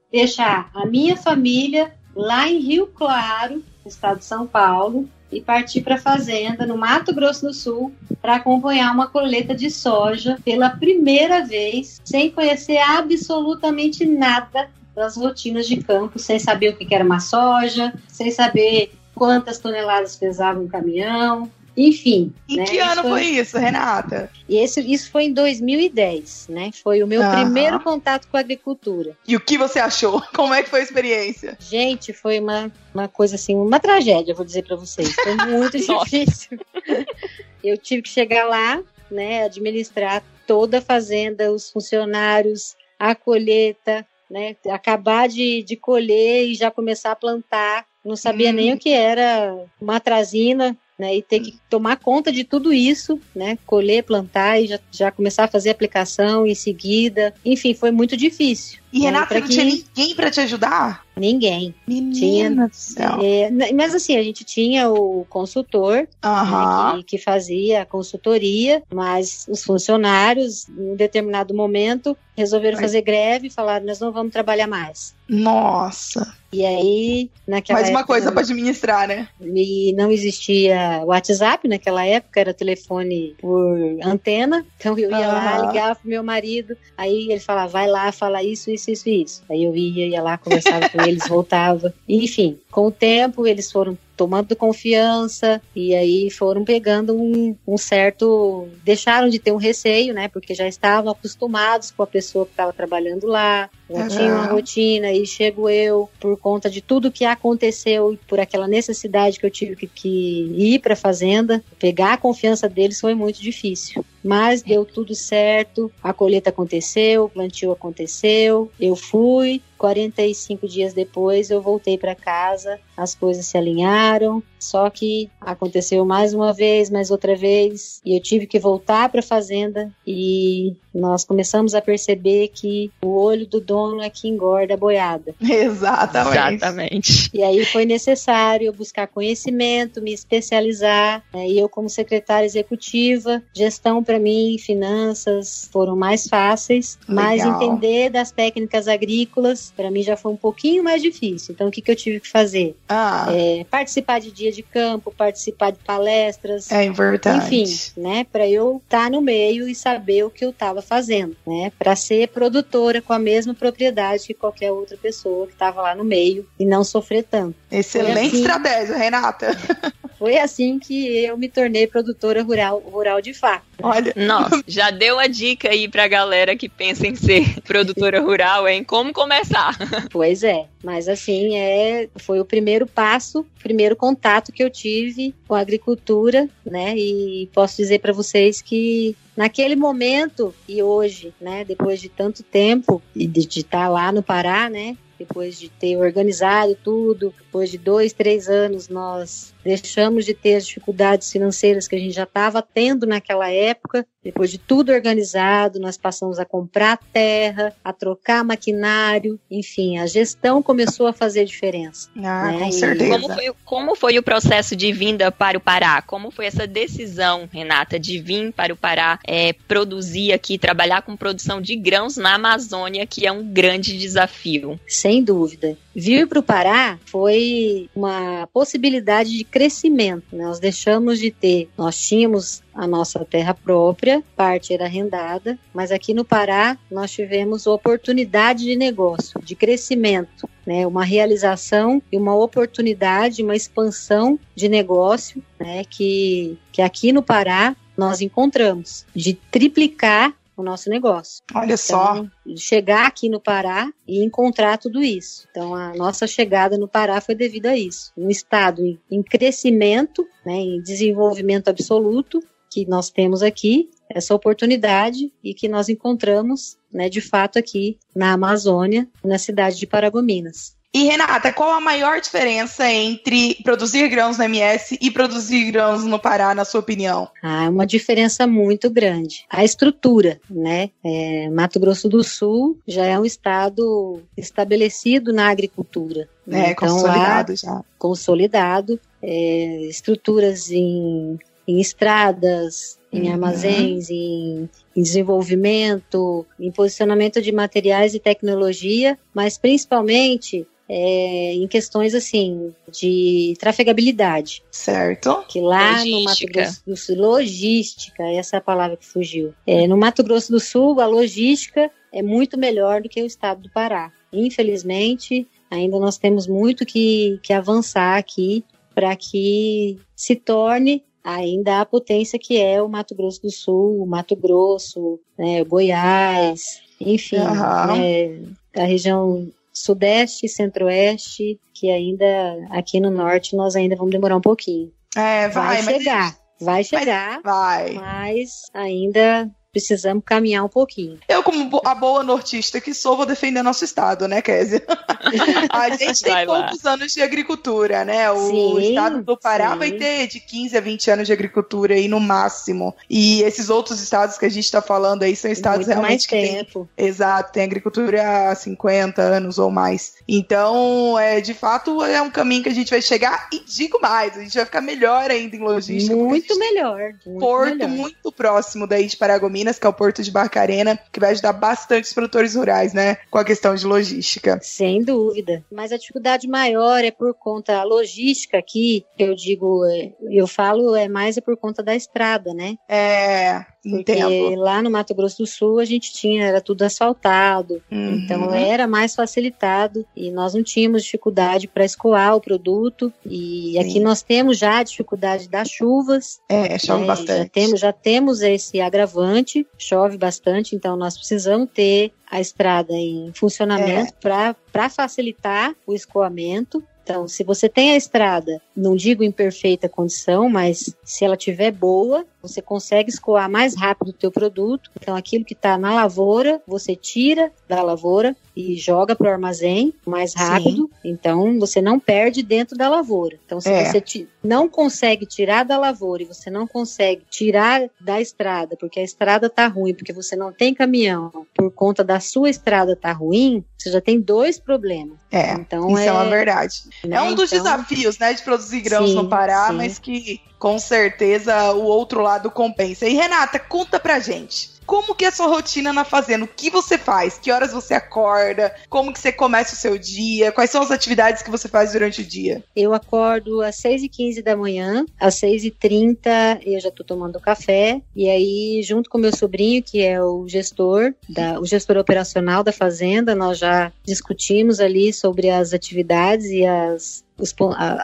deixar 0.09 0.71
a 0.73 0.85
minha 0.85 1.17
família 1.17 1.93
lá 2.15 2.47
em 2.47 2.57
Rio 2.59 2.87
Claro, 2.87 3.55
no 3.83 3.89
estado 3.89 4.19
de 4.19 4.25
São 4.25 4.47
Paulo, 4.47 5.09
e 5.31 5.41
partir 5.41 5.81
para 5.81 5.95
a 5.95 5.99
fazenda 5.99 6.65
no 6.65 6.77
Mato 6.77 7.13
Grosso 7.13 7.47
do 7.47 7.53
Sul 7.53 7.93
para 8.21 8.35
acompanhar 8.35 8.91
uma 8.93 9.07
colheita 9.07 9.55
de 9.55 9.69
soja 9.69 10.37
pela 10.43 10.69
primeira 10.69 11.45
vez, 11.45 12.01
sem 12.03 12.31
conhecer 12.31 12.77
absolutamente 12.77 14.05
nada 14.05 14.69
das 14.95 15.15
rotinas 15.15 15.67
de 15.67 15.77
campo, 15.77 16.19
sem 16.19 16.39
saber 16.39 16.69
o 16.69 16.75
que 16.75 16.93
era 16.93 17.03
uma 17.03 17.19
soja, 17.19 17.93
sem 18.07 18.31
saber 18.31 18.91
quantas 19.15 19.59
toneladas 19.59 20.15
pesava 20.15 20.59
um 20.59 20.67
caminhão, 20.67 21.49
enfim. 21.79 22.33
Em 22.47 22.57
né, 22.57 22.65
que 22.65 22.77
ano 22.79 23.01
foi... 23.03 23.11
foi... 23.11 23.25
isso, 23.25 23.57
Renata? 23.57 24.29
Esse, 24.49 24.81
isso 24.81 25.09
foi 25.09 25.25
em 25.25 25.33
2010, 25.33 26.47
né? 26.49 26.71
Foi 26.83 27.01
o 27.01 27.07
meu 27.07 27.21
uhum. 27.21 27.31
primeiro 27.31 27.79
contato 27.79 28.27
com 28.27 28.35
a 28.35 28.41
agricultura. 28.41 29.17
E 29.25 29.35
o 29.35 29.39
que 29.39 29.57
você 29.57 29.79
achou? 29.79 30.21
Como 30.35 30.53
é 30.53 30.61
que 30.61 30.69
foi 30.69 30.81
a 30.81 30.83
experiência? 30.83 31.57
Gente, 31.59 32.11
foi 32.11 32.39
uma, 32.39 32.69
uma 32.93 33.07
coisa 33.07 33.35
assim, 33.35 33.55
uma 33.55 33.79
tragédia, 33.79 34.35
vou 34.35 34.45
dizer 34.45 34.65
para 34.65 34.75
vocês. 34.75 35.13
Foi 35.15 35.35
muito 35.35 35.77
difícil. 35.79 36.59
Eu 37.63 37.77
tive 37.77 38.01
que 38.01 38.09
chegar 38.09 38.45
lá, 38.45 38.81
né, 39.09 39.43
administrar 39.43 40.23
toda 40.45 40.79
a 40.79 40.81
fazenda, 40.81 41.51
os 41.51 41.69
funcionários, 41.69 42.75
a 42.97 43.13
colheita, 43.15 44.05
né, 44.29 44.55
acabar 44.69 45.27
de, 45.27 45.63
de 45.63 45.75
colher 45.75 46.45
e 46.45 46.55
já 46.55 46.69
começar 46.69 47.11
a 47.11 47.15
plantar. 47.15 47.85
Não 48.03 48.15
sabia 48.15 48.49
hum. 48.49 48.53
nem 48.53 48.73
o 48.73 48.77
que 48.77 48.91
era 48.93 49.57
uma 49.79 49.97
atrazina, 49.97 50.77
né, 50.99 51.15
e 51.15 51.21
ter 51.21 51.39
que 51.39 51.57
tomar 51.69 51.95
conta 51.95 52.31
de 52.31 52.43
tudo 52.43 52.73
isso, 52.73 53.19
né, 53.33 53.57
colher, 53.65 54.03
plantar 54.03 54.59
e 54.59 54.67
já, 54.67 54.79
já 54.91 55.11
começar 55.11 55.45
a 55.45 55.47
fazer 55.47 55.69
aplicação 55.69 56.45
em 56.45 56.53
seguida. 56.53 57.33
Enfim, 57.45 57.73
foi 57.73 57.89
muito 57.89 58.17
difícil. 58.17 58.79
E 58.91 58.99
né, 58.99 59.05
Renata, 59.05 59.35
não 59.35 59.41
que... 59.41 59.49
tinha 59.49 59.65
ninguém 59.65 60.15
para 60.15 60.31
te 60.31 60.39
ajudar? 60.41 61.03
Ninguém. 61.19 61.75
Menina 61.85 62.13
tinha, 62.13 62.67
do 62.67 62.73
céu. 62.73 63.19
É, 63.21 63.73
mas 63.73 63.93
assim, 63.93 64.17
a 64.17 64.23
gente 64.23 64.43
tinha 64.43 64.89
o 64.89 65.25
consultor 65.29 66.07
né, 66.23 66.97
que, 66.97 67.03
que, 67.03 67.17
fazia 67.17 67.81
a 67.81 67.85
consultoria, 67.85 68.81
mas 68.91 69.45
os 69.49 69.63
funcionários, 69.63 70.67
em 70.69 70.95
determinado 70.95 71.53
momento, 71.53 72.17
resolveram 72.37 72.79
fazer 72.79 73.01
greve 73.01 73.47
e 73.47 73.51
falaram: 73.51 73.85
nós 73.85 73.99
não 73.99 74.11
vamos 74.11 74.31
trabalhar 74.31 74.67
mais. 74.67 75.13
Nossa. 75.27 76.33
E 76.51 76.65
aí, 76.65 77.29
naquela 77.47 77.79
Mais 77.79 77.89
uma 77.91 77.99
época, 77.99 78.13
coisa 78.13 78.31
para 78.31 78.41
administrar, 78.41 79.07
né? 79.07 79.27
E 79.39 79.93
não 79.93 80.09
existia 80.11 81.03
WhatsApp 81.05 81.67
naquela 81.67 82.03
época, 82.03 82.39
era 82.39 82.53
telefone 82.53 83.35
por 83.39 83.77
antena. 84.03 84.65
Então 84.77 84.97
eu 84.97 85.11
ia 85.11 85.17
uhum. 85.19 85.27
lá, 85.27 85.67
ligava 85.67 85.95
pro 85.95 86.09
meu 86.09 86.23
marido, 86.23 86.75
aí 86.97 87.29
ele 87.29 87.39
falava, 87.39 87.67
vai 87.67 87.87
lá, 87.87 88.11
fala 88.11 88.41
isso, 88.41 88.71
isso, 88.71 88.78
isso, 88.87 89.09
isso. 89.09 89.43
Aí 89.49 89.63
eu 89.63 89.75
ia, 89.75 90.07
ia 90.07 90.21
lá, 90.21 90.37
conversava 90.37 90.89
com 90.89 91.01
eles, 91.01 91.25
voltava. 91.29 91.93
Enfim, 92.07 92.59
com 92.71 92.87
o 92.87 92.91
tempo 92.91 93.47
eles 93.47 93.71
foram 93.71 93.97
tomando 94.19 94.53
confiança 94.53 95.61
e 95.73 95.95
aí 95.95 96.29
foram 96.29 96.65
pegando 96.65 97.15
um, 97.15 97.55
um, 97.65 97.77
certo. 97.77 98.67
deixaram 98.83 99.29
de 99.29 99.39
ter 99.39 99.53
um 99.53 99.55
receio, 99.55 100.13
né? 100.13 100.27
Porque 100.27 100.53
já 100.53 100.67
estavam 100.67 101.09
acostumados 101.09 101.89
com 101.91 102.03
a 102.03 102.07
pessoa 102.07 102.45
que 102.45 102.51
estava 102.51 102.73
trabalhando 102.73 103.25
lá, 103.25 103.69
já 103.89 104.07
tinha 104.09 104.33
uma 104.33 104.47
rotina, 104.47 105.09
e 105.13 105.25
chego 105.25 105.69
eu, 105.69 106.09
por 106.19 106.35
conta 106.35 106.69
de 106.69 106.81
tudo 106.81 107.09
que 107.09 107.23
aconteceu 107.23 108.11
e 108.11 108.17
por 108.17 108.41
aquela 108.41 108.67
necessidade 108.67 109.39
que 109.39 109.45
eu 109.45 109.49
tive 109.49 109.77
que, 109.77 109.87
que 109.87 110.53
ir 110.57 110.79
para 110.79 110.95
a 110.95 110.97
fazenda, 110.97 111.63
pegar 111.79 112.11
a 112.11 112.17
confiança 112.17 112.67
deles 112.67 112.99
foi 112.99 113.15
muito 113.15 113.41
difícil. 113.41 114.03
Mas 114.21 114.61
deu 114.61 114.83
tudo 114.83 115.15
certo, 115.15 115.89
a 116.03 116.11
colheita 116.11 116.49
aconteceu, 116.49 117.23
o 117.23 117.29
plantio 117.29 117.71
aconteceu, 117.71 118.69
eu 118.77 118.97
fui, 118.97 119.61
45 119.79 120.67
dias 120.67 120.93
depois 120.93 121.49
eu 121.49 121.61
voltei 121.61 121.97
para 121.97 122.13
casa, 122.13 122.79
as 122.95 123.15
coisas 123.15 123.45
se 123.45 123.57
alinharam, 123.57 124.43
só 124.59 124.89
que 124.89 125.29
aconteceu 125.39 126.03
mais 126.05 126.33
uma 126.33 126.53
vez, 126.53 126.89
mais 126.89 127.09
outra 127.09 127.35
vez, 127.35 128.01
e 128.05 128.13
eu 128.13 128.21
tive 128.21 128.45
que 128.45 128.59
voltar 128.59 129.07
para 129.09 129.21
a 129.21 129.23
fazenda 129.23 129.89
e 130.05 130.75
nós 130.93 131.23
começamos 131.23 131.73
a 131.73 131.81
perceber 131.81 132.49
que 132.49 132.91
o 133.01 133.17
olho 133.17 133.47
do 133.47 133.61
dono 133.61 134.01
é 134.01 134.09
que 134.09 134.27
engorda 134.27 134.73
a 134.73 134.77
boiada. 134.77 135.33
Exatamente. 135.39 136.55
Exatamente. 136.55 137.29
E 137.33 137.41
aí 137.41 137.63
foi 137.63 137.85
necessário 137.85 138.73
buscar 138.73 139.07
conhecimento, 139.07 140.01
me 140.01 140.13
especializar, 140.13 141.23
né? 141.33 141.47
e 141.47 141.57
eu 141.57 141.69
como 141.69 141.89
secretária 141.89 142.45
executiva, 142.45 143.41
gestão 143.53 144.03
para 144.03 144.19
mim, 144.19 144.57
finanças 144.59 145.69
foram 145.71 145.95
mais 145.95 146.27
fáceis, 146.27 146.99
Legal. 147.07 147.23
mas 147.23 147.45
entender 147.45 148.09
das 148.09 148.31
técnicas 148.31 148.89
agrícolas 148.89 149.68
para 149.71 149.91
mim 149.91 150.03
já 150.03 150.15
foi 150.15 150.31
um 150.31 150.37
pouquinho 150.37 150.83
mais 150.83 151.01
difícil. 151.01 151.53
Então 151.53 151.67
o 151.67 151.71
que, 151.71 151.81
que 151.81 151.91
eu 151.91 151.95
tive 151.95 152.19
que 152.19 152.27
fazer? 152.27 152.75
Ah. 152.87 153.27
É, 153.31 153.65
participar 153.69 154.19
de 154.19 154.31
dia 154.31 154.51
de 154.51 154.63
campo, 154.63 155.13
participar 155.15 155.71
de 155.71 155.79
palestras. 155.79 156.71
É 156.71 156.83
importante. 156.83 157.45
Enfim, 157.45 157.65
né, 157.97 158.25
para 158.31 158.47
eu 158.47 158.81
estar 158.83 159.05
tá 159.05 159.09
no 159.09 159.21
meio 159.21 159.67
e 159.67 159.75
saber 159.75 160.23
o 160.23 160.29
que 160.29 160.45
eu 160.45 160.49
estava 160.49 160.81
fazendo, 160.81 161.35
né, 161.45 161.71
para 161.77 161.95
ser 161.95 162.27
produtora 162.29 163.01
com 163.01 163.13
a 163.13 163.19
mesma 163.19 163.53
propriedade 163.53 164.27
que 164.27 164.33
qualquer 164.33 164.71
outra 164.71 164.97
pessoa 164.97 165.47
que 165.47 165.53
estava 165.53 165.81
lá 165.81 165.95
no 165.95 166.03
meio 166.03 166.45
e 166.59 166.65
não 166.65 166.83
sofrer 166.83 167.23
tanto. 167.23 167.55
Excelente 167.71 168.27
assim, 168.27 168.37
estratégia, 168.37 168.97
Renata. 168.97 169.57
Foi 170.19 170.37
assim 170.37 170.77
que 170.77 171.23
eu 171.23 171.37
me 171.37 171.47
tornei 171.47 171.87
produtora 171.87 172.43
rural, 172.43 172.79
rural 172.79 173.21
de 173.21 173.33
fato. 173.33 173.63
Olha, 173.81 174.13
nossa, 174.17 174.61
já 174.67 174.91
deu 174.91 175.17
a 175.17 175.27
dica 175.27 175.69
aí 175.69 175.87
pra 175.87 176.09
galera 176.09 176.57
que 176.57 176.67
pensa 176.67 177.07
em 177.07 177.15
ser 177.15 177.61
produtora 177.61 178.19
rural, 178.19 178.67
hein? 178.67 178.83
Como 178.83 179.13
começar? 179.13 179.58
Pois 180.11 180.43
é, 180.43 180.67
mas 180.83 181.07
assim, 181.07 181.55
é, 181.55 182.09
foi 182.17 182.39
o 182.39 182.45
primeiro 182.45 182.85
passo, 182.87 183.45
primeiro 183.61 183.95
contato 183.95 184.51
que 184.51 184.63
eu 184.63 184.69
tive 184.69 185.33
com 185.47 185.55
a 185.55 185.59
agricultura, 185.59 186.49
né? 186.65 186.95
E 186.97 187.49
posso 187.53 187.77
dizer 187.77 187.99
para 187.99 188.13
vocês 188.13 188.61
que 188.61 189.15
naquele 189.35 189.75
momento 189.75 190.53
e 190.67 190.81
hoje, 190.81 191.33
né, 191.39 191.63
depois 191.63 192.01
de 192.01 192.09
tanto 192.09 192.43
tempo 192.43 193.01
e 193.15 193.27
de 193.27 193.39
estar 193.39 193.83
tá 193.83 193.87
lá 193.87 194.11
no 194.11 194.23
Pará, 194.23 194.69
né, 194.69 194.97
depois 195.19 195.59
de 195.59 195.67
ter 195.69 195.97
organizado 195.97 196.77
tudo, 196.81 197.33
depois 197.37 197.69
de 197.69 197.77
dois, 197.77 198.13
três 198.13 198.47
anos, 198.47 198.87
nós 198.87 199.53
deixamos 199.63 200.25
de 200.25 200.33
ter 200.33 200.55
as 200.55 200.65
dificuldades 200.65 201.29
financeiras 201.29 201.87
que 201.87 201.95
a 201.95 201.99
gente 201.99 202.13
já 202.13 202.23
estava 202.23 202.61
tendo 202.61 203.05
naquela 203.05 203.51
época. 203.51 204.07
Depois 204.21 204.51
de 204.51 204.57
tudo 204.57 204.91
organizado, 204.91 205.79
nós 205.79 205.97
passamos 205.97 206.39
a 206.39 206.45
comprar 206.45 206.97
terra, 207.13 207.73
a 207.83 207.93
trocar 207.93 208.43
maquinário, 208.43 209.39
enfim, 209.49 209.97
a 209.97 210.05
gestão 210.05 210.61
começou 210.61 211.07
a 211.07 211.13
fazer 211.13 211.45
diferença. 211.45 212.09
Ah, 212.29 212.51
né? 212.51 212.59
com 212.59 212.71
certeza. 212.71 213.09
Como 213.09 213.33
foi, 213.33 213.51
como 213.65 213.95
foi, 213.95 214.19
o 214.19 214.23
processo 214.23 214.75
de 214.75 214.91
vinda 214.91 215.31
para 215.31 215.57
o 215.57 215.61
Pará? 215.61 216.01
Como 216.01 216.29
foi 216.29 216.45
essa 216.45 216.67
decisão, 216.67 217.49
Renata, 217.51 217.97
de 217.97 218.19
vir 218.19 218.51
para 218.51 218.73
o 218.73 218.77
Pará 218.77 219.19
é, 219.25 219.53
produzir 219.67 220.31
aqui, 220.31 220.57
trabalhar 220.57 221.01
com 221.01 221.15
produção 221.15 221.59
de 221.59 221.75
grãos 221.75 222.17
na 222.17 222.35
Amazônia, 222.35 223.07
que 223.07 223.25
é 223.25 223.31
um 223.31 223.43
grande 223.43 223.97
desafio? 223.97 224.79
Sem 224.87 225.23
dúvida. 225.23 225.75
Vir 225.95 226.27
para 226.27 226.39
o 226.39 226.43
Pará 226.43 226.99
foi 227.05 227.89
uma 227.95 228.47
possibilidade 228.53 229.35
de 229.35 229.43
crescimento. 229.43 230.35
Né? 230.35 230.43
Nós 230.43 230.59
deixamos 230.59 231.19
de 231.19 231.31
ter, 231.31 231.69
nós 231.77 231.99
tínhamos 231.99 232.61
a 232.79 232.87
nossa 232.87 233.25
terra 233.25 233.53
própria, 233.53 234.23
parte 234.37 234.73
era 234.73 234.85
arrendada, 234.85 235.59
mas 235.73 235.91
aqui 235.91 236.13
no 236.13 236.23
Pará 236.23 236.77
nós 236.89 237.11
tivemos 237.11 237.67
oportunidade 237.67 238.63
de 238.63 238.73
negócio, 238.77 239.37
de 239.41 239.53
crescimento, 239.53 240.49
né? 240.65 240.87
uma 240.87 241.03
realização 241.03 242.01
e 242.09 242.17
uma 242.17 242.33
oportunidade, 242.33 243.43
uma 243.43 243.55
expansão 243.55 244.39
de 244.55 244.69
negócio 244.69 245.43
né? 245.59 245.83
que, 245.89 246.57
que 246.71 246.81
aqui 246.81 247.11
no 247.11 247.21
Pará 247.21 247.75
nós 247.97 248.21
encontramos, 248.21 249.05
de 249.13 249.33
triplicar 249.33 250.33
o 250.55 250.63
nosso 250.63 250.89
negócio. 250.89 251.43
Olha 251.53 251.65
então, 251.65 251.77
só. 251.77 252.25
Chegar 252.55 253.07
aqui 253.07 253.29
no 253.29 253.39
Pará 253.39 253.91
e 254.07 254.23
encontrar 254.23 254.77
tudo 254.77 255.01
isso. 255.01 255.47
Então, 255.51 255.73
a 255.73 255.93
nossa 255.95 256.27
chegada 256.27 256.77
no 256.77 256.87
Pará 256.87 257.21
foi 257.21 257.33
devido 257.33 257.67
a 257.67 257.77
isso. 257.77 258.11
Um 258.17 258.29
estado 258.29 258.85
em, 258.85 258.99
em 259.09 259.23
crescimento, 259.23 260.27
né, 260.45 260.53
em 260.53 260.81
desenvolvimento 260.81 261.69
absoluto, 261.69 262.41
que 262.69 262.85
nós 262.87 263.09
temos 263.09 263.41
aqui, 263.41 263.89
essa 264.09 264.33
oportunidade 264.33 265.31
e 265.43 265.53
que 265.53 265.67
nós 265.67 265.89
encontramos, 265.89 266.77
né, 266.91 267.09
de 267.09 267.21
fato 267.21 267.57
aqui 267.57 267.97
na 268.15 268.33
Amazônia, 268.33 269.07
na 269.23 269.37
cidade 269.37 269.77
de 269.77 269.87
Paragominas. 269.87 270.77
E 270.91 271.03
Renata, 271.03 271.53
qual 271.53 271.69
a 271.69 271.79
maior 271.79 272.19
diferença 272.19 272.91
entre 272.91 273.55
produzir 273.63 274.09
grãos 274.09 274.39
no 274.39 274.43
MS 274.45 274.97
e 274.99 275.11
produzir 275.11 275.71
grãos 275.71 276.03
no 276.03 276.17
Pará, 276.17 276.55
na 276.55 276.65
sua 276.65 276.79
opinião? 276.79 277.29
Ah, 277.43 277.65
é 277.65 277.69
uma 277.69 277.85
diferença 277.85 278.47
muito 278.47 278.89
grande. 278.89 279.45
A 279.51 279.63
estrutura, 279.63 280.41
né? 280.49 280.89
É, 281.03 281.47
Mato 281.51 281.79
Grosso 281.79 282.09
do 282.09 282.23
Sul 282.23 282.79
já 282.87 283.05
é 283.05 283.19
um 283.19 283.25
estado 283.25 284.23
estabelecido 284.35 285.31
na 285.31 285.49
agricultura. 285.51 286.27
É, 286.49 286.71
então, 286.71 286.87
consolidado 286.87 287.51
lá, 287.51 287.55
já. 287.55 287.83
Consolidado. 287.99 288.99
É, 289.21 289.81
estruturas 289.83 290.71
em, 290.71 291.37
em 291.69 291.79
estradas, 291.79 292.97
em 293.13 293.27
uhum. 293.27 293.33
armazéns, 293.33 294.09
em, 294.09 294.67
em, 294.95 295.01
desenvolvimento, 295.01 296.43
em 296.59 296.71
posicionamento 296.71 297.39
de 297.39 297.51
materiais 297.51 298.15
e 298.15 298.19
tecnologia, 298.19 299.17
mas 299.31 299.55
principalmente 299.55 300.65
é, 300.89 301.53
em 301.53 301.67
questões 301.67 302.15
assim 302.15 302.73
de 302.91 303.53
trafegabilidade. 303.59 304.63
Certo. 304.71 305.45
Que 305.47 305.61
lá 305.61 305.91
logística. 305.99 306.17
no 306.17 306.23
Mato 306.23 306.45
Grosso 306.47 306.85
do 306.87 306.97
Sul, 306.97 307.15
logística, 307.17 308.23
essa 308.31 308.55
é 308.55 308.57
a 308.57 308.61
palavra 308.61 308.97
que 308.97 309.05
fugiu. 309.05 309.53
É, 309.67 309.85
no 309.85 309.95
Mato 309.95 310.23
Grosso 310.23 310.51
do 310.51 310.59
Sul, 310.59 310.99
a 310.99 311.05
logística 311.05 311.91
é 312.11 312.23
muito 312.23 312.57
melhor 312.57 313.03
do 313.03 313.09
que 313.09 313.21
o 313.21 313.27
estado 313.27 313.61
do 313.61 313.69
Pará. 313.69 314.11
Infelizmente, 314.33 315.47
ainda 315.69 315.99
nós 315.99 316.17
temos 316.17 316.47
muito 316.47 316.83
que, 316.83 317.39
que 317.43 317.53
avançar 317.53 318.17
aqui 318.17 318.65
para 318.95 319.15
que 319.15 319.99
se 320.15 320.35
torne 320.35 321.03
ainda 321.23 321.81
a 321.81 321.85
potência 321.85 322.39
que 322.39 322.61
é 322.61 322.81
o 322.81 322.89
Mato 322.89 323.15
Grosso 323.15 323.41
do 323.41 323.51
Sul, 323.51 324.01
o 324.01 324.05
Mato 324.05 324.35
Grosso, 324.35 325.19
né, 325.37 325.63
Goiás, 325.63 326.81
enfim, 326.99 327.37
uhum. 327.37 327.97
né, 327.97 328.41
a 328.75 328.83
região 328.85 329.47
sudeste 329.73 330.45
e 330.45 330.49
centro-oeste, 330.49 331.59
que 331.73 331.89
ainda 331.89 332.25
aqui 332.69 332.99
no 332.99 333.09
norte 333.09 333.55
nós 333.55 333.75
ainda 333.75 333.95
vamos 333.95 334.11
demorar 334.11 334.35
um 334.35 334.41
pouquinho. 334.41 334.91
É, 335.15 335.47
vai, 335.49 335.81
vai 335.81 335.93
chegar. 335.93 336.23
Mas... 336.23 336.39
Vai 336.61 336.83
chegar, 336.83 337.41
vai. 337.41 337.93
mas 337.93 338.63
ainda 338.73 339.49
precisamos 339.71 340.23
caminhar 340.25 340.63
um 340.63 340.69
pouquinho. 340.69 341.19
Eu, 341.27 341.43
como 341.43 341.81
a 341.85 341.93
boa 341.93 342.23
nortista 342.23 342.81
que 342.81 342.93
sou, 342.93 343.15
vou 343.15 343.25
defender 343.25 343.61
nosso 343.61 343.83
estado, 343.83 344.27
né, 344.27 344.41
Kézia? 344.41 344.83
a 345.69 345.89
gente 345.95 346.23
tem 346.23 346.33
vai 346.33 346.45
poucos 346.45 346.83
lá. 346.83 346.93
anos 346.93 347.13
de 347.13 347.21
agricultura, 347.21 348.03
né? 348.03 348.31
O 348.31 348.49
sim, 348.49 348.89
estado 348.89 349.23
do 349.23 349.37
Pará 349.37 349.73
sim. 349.73 349.77
vai 349.79 349.91
ter 349.91 350.27
de 350.27 350.39
15 350.39 350.77
a 350.77 350.81
20 350.81 351.11
anos 351.11 351.27
de 351.27 351.33
agricultura 351.33 351.93
aí 351.93 352.07
no 352.07 352.19
máximo. 352.19 352.95
E 353.09 353.41
esses 353.43 353.69
outros 353.69 354.01
estados 354.01 354.37
que 354.37 354.45
a 354.45 354.49
gente 354.49 354.65
está 354.65 354.81
falando 354.81 355.23
aí 355.23 355.35
são 355.35 355.51
estados 355.51 355.85
Muito 355.85 355.97
realmente 355.97 356.31
mais 356.31 356.43
tempo. 356.43 356.89
Tem, 356.95 357.07
exato, 357.07 357.53
tem 357.53 357.63
agricultura 357.63 358.49
há 358.49 358.55
50 358.55 359.21
anos 359.21 359.59
ou 359.59 359.69
mais. 359.69 360.15
Então, 360.27 361.17
é, 361.19 361.41
de 361.41 361.53
fato, 361.53 362.03
é 362.03 362.21
um 362.21 362.31
caminho 362.31 362.63
que 362.63 362.69
a 362.69 362.73
gente 362.73 362.89
vai 362.89 363.01
chegar 363.01 363.47
e 363.53 363.63
digo 363.65 363.99
mais, 364.01 364.37
a 364.37 364.41
gente 364.41 364.55
vai 364.55 364.65
ficar 364.65 364.81
melhor 364.81 365.29
ainda 365.29 365.55
em 365.55 365.59
logística. 365.59 366.15
Muito 366.15 366.57
melhor. 366.57 367.13
Muito 367.25 367.39
porto 367.39 367.77
melhor. 367.77 367.89
muito 367.89 368.31
próximo 368.31 368.87
daí 368.87 369.05
de 369.05 369.17
Paragominas 369.17 369.58
Minas, 369.59 369.77
que 369.77 369.85
é 369.85 369.89
o 369.89 369.93
Porto 369.93 370.23
de 370.23 370.31
Barcarena, 370.31 370.97
que 371.11 371.19
vai 371.19 371.31
ajudar 371.31 371.53
bastante 371.53 372.05
os 372.05 372.13
produtores 372.13 372.55
rurais, 372.55 372.93
né, 372.93 373.17
com 373.29 373.37
a 373.37 373.43
questão 373.43 373.75
de 373.75 373.85
logística. 373.85 374.59
Sem 374.61 375.03
dúvida. 375.03 375.63
Mas 375.71 375.91
a 375.91 375.97
dificuldade 375.97 376.47
maior 376.47 377.03
é 377.03 377.11
por 377.11 377.33
conta 377.33 377.73
da 377.73 377.83
logística 377.83 378.57
aqui, 378.57 379.05
eu 379.17 379.35
digo, 379.35 379.85
é, 379.85 380.13
eu 380.31 380.47
falo, 380.47 380.95
é 380.95 381.07
mais 381.07 381.37
é 381.37 381.41
por 381.41 381.57
conta 381.57 381.83
da 381.83 381.95
estrada, 381.95 382.53
né? 382.53 382.75
É. 382.87 383.65
Porque 383.83 384.11
Entendo. 384.11 384.59
lá 384.59 384.81
no 384.81 384.91
Mato 384.91 385.13
Grosso 385.13 385.37
do 385.39 385.47
Sul 385.47 385.79
a 385.79 385.85
gente 385.85 386.11
tinha, 386.11 386.43
era 386.43 386.59
tudo 386.59 386.83
asfaltado, 386.83 387.81
uhum. 387.89 388.15
então 388.15 388.53
era 388.53 388.85
mais 388.87 389.15
facilitado 389.15 390.05
e 390.15 390.29
nós 390.31 390.53
não 390.53 390.61
tínhamos 390.61 391.03
dificuldade 391.03 391.67
para 391.67 391.85
escoar 391.85 392.35
o 392.35 392.41
produto. 392.41 393.11
E 393.25 393.73
Sim. 393.73 393.79
aqui 393.79 393.99
nós 393.99 394.21
temos 394.21 394.57
já 394.57 394.79
a 394.79 394.83
dificuldade 394.83 395.47
das 395.47 395.69
chuvas. 395.69 396.41
É, 396.49 396.77
chove 396.77 397.01
né? 397.01 397.07
bastante. 397.07 397.39
Já 397.39 397.49
temos, 397.49 397.79
já 397.79 397.93
temos 397.93 398.41
esse 398.41 398.81
agravante, 398.81 399.65
chove 399.77 400.17
bastante, 400.17 400.75
então 400.75 400.97
nós 400.97 401.17
precisamos 401.17 401.69
ter 401.73 402.11
a 402.29 402.39
estrada 402.41 402.93
em 402.93 403.31
funcionamento 403.33 404.13
é. 404.27 404.53
para 404.71 404.89
facilitar 404.89 405.73
o 405.87 405.93
escoamento. 405.93 406.83
Então, 407.09 407.27
se 407.27 407.43
você 407.43 407.67
tem 407.67 407.93
a 407.93 407.97
estrada, 407.97 408.61
não 408.75 408.95
digo 408.95 409.23
em 409.23 409.31
perfeita 409.31 409.89
condição, 409.89 410.47
mas 410.47 410.95
se 411.03 411.25
ela 411.25 411.35
tiver 411.35 411.71
boa, 411.71 412.23
você 412.41 412.61
consegue 412.61 413.09
escoar 413.09 413.49
mais 413.49 413.75
rápido 413.75 414.09
o 414.09 414.13
teu 414.13 414.31
produto. 414.31 414.89
Então, 414.99 415.15
aquilo 415.15 415.45
que 415.45 415.53
está 415.53 415.77
na 415.77 415.93
lavoura, 415.93 416.61
você 416.67 416.95
tira 416.95 417.51
da 417.67 417.81
lavoura 417.81 418.35
e 418.55 418.75
joga 418.75 419.15
para 419.15 419.27
o 419.27 419.31
armazém 419.31 419.93
mais 420.05 420.33
rápido. 420.33 420.89
Sim. 421.01 421.09
Então, 421.09 421.59
você 421.59 421.81
não 421.81 421.99
perde 421.99 422.43
dentro 422.43 422.77
da 422.77 422.89
lavoura. 422.89 423.37
Então, 423.45 423.59
se 423.59 423.69
é. 423.69 423.85
você 423.85 424.27
não 424.43 424.67
consegue 424.67 425.25
tirar 425.25 425.63
da 425.63 425.77
lavoura 425.77 426.23
e 426.23 426.25
você 426.25 426.49
não 426.49 426.65
consegue 426.65 427.23
tirar 427.29 427.89
da 427.99 428.19
estrada, 428.19 428.75
porque 428.77 428.99
a 428.99 429.03
estrada 429.03 429.47
está 429.47 429.67
ruim, 429.67 429.93
porque 429.93 430.13
você 430.13 430.35
não 430.35 430.51
tem 430.51 430.73
caminhão, 430.73 431.31
por 431.53 431.71
conta 431.71 432.03
da 432.03 432.19
sua 432.19 432.49
estrada 432.49 432.95
tá 432.95 433.11
ruim, 433.11 433.63
você 433.77 433.91
já 433.91 434.01
tem 434.01 434.19
dois 434.19 434.59
problemas. 434.59 435.17
É, 435.31 435.53
então 435.53 435.89
isso 435.91 435.99
é, 435.99 436.07
é 436.07 436.11
uma 436.11 436.25
verdade. 436.25 436.83
Né? 437.03 437.15
É 437.15 437.21
um 437.21 437.35
dos 437.35 437.51
então, 437.51 437.63
desafios, 437.63 438.17
né, 438.17 438.33
de 438.33 438.41
produzir 438.41 438.81
grãos 438.81 439.09
sim, 439.09 439.15
no 439.15 439.29
Pará, 439.29 439.67
sim. 439.67 439.73
mas 439.75 439.99
que 439.99 440.41
com 440.57 440.77
certeza 440.77 441.71
o 441.71 441.83
outro 441.83 442.21
lado 442.21 442.28
compensa. 442.51 443.07
E 443.07 443.13
Renata, 443.13 443.57
conta 443.57 443.99
pra 443.99 444.19
gente. 444.19 444.77
Como 444.89 445.13
que 445.13 445.23
é 445.23 445.27
a 445.27 445.31
sua 445.31 445.45
rotina 445.45 445.93
na 445.93 446.03
fazenda? 446.03 446.45
O 446.45 446.47
que 446.47 446.67
você 446.71 446.97
faz? 446.97 447.37
Que 447.37 447.51
horas 447.51 447.71
você 447.71 447.93
acorda? 447.93 448.73
Como 448.89 449.13
que 449.13 449.19
você 449.19 449.31
começa 449.31 449.75
o 449.75 449.77
seu 449.77 449.99
dia? 449.99 450.51
Quais 450.51 450.71
são 450.71 450.81
as 450.81 450.89
atividades 450.89 451.43
que 451.43 451.51
você 451.51 451.67
faz 451.67 451.91
durante 451.91 452.21
o 452.21 452.25
dia? 452.25 452.63
Eu 452.75 452.91
acordo 452.91 453.61
às 453.61 453.75
6h15 453.75 454.41
da 454.41 454.57
manhã, 454.57 455.05
às 455.19 455.35
6h30 455.35 456.61
eu 456.63 456.79
já 456.79 456.89
tô 456.89 457.03
tomando 457.03 457.39
café, 457.39 458.01
e 458.15 458.27
aí 458.27 458.81
junto 458.81 459.11
com 459.11 459.19
meu 459.19 459.35
sobrinho, 459.35 459.83
que 459.83 460.01
é 460.01 460.19
o 460.23 460.47
gestor, 460.47 461.13
da, 461.29 461.59
o 461.59 461.65
gestor 461.65 461.97
operacional 461.97 462.63
da 462.63 462.71
fazenda, 462.71 463.35
nós 463.35 463.59
já 463.59 463.91
discutimos 464.03 464.79
ali 464.79 465.13
sobre 465.13 465.51
as 465.51 465.71
atividades 465.71 466.47
e 466.47 466.65
as 466.65 467.23
os, 467.39 467.55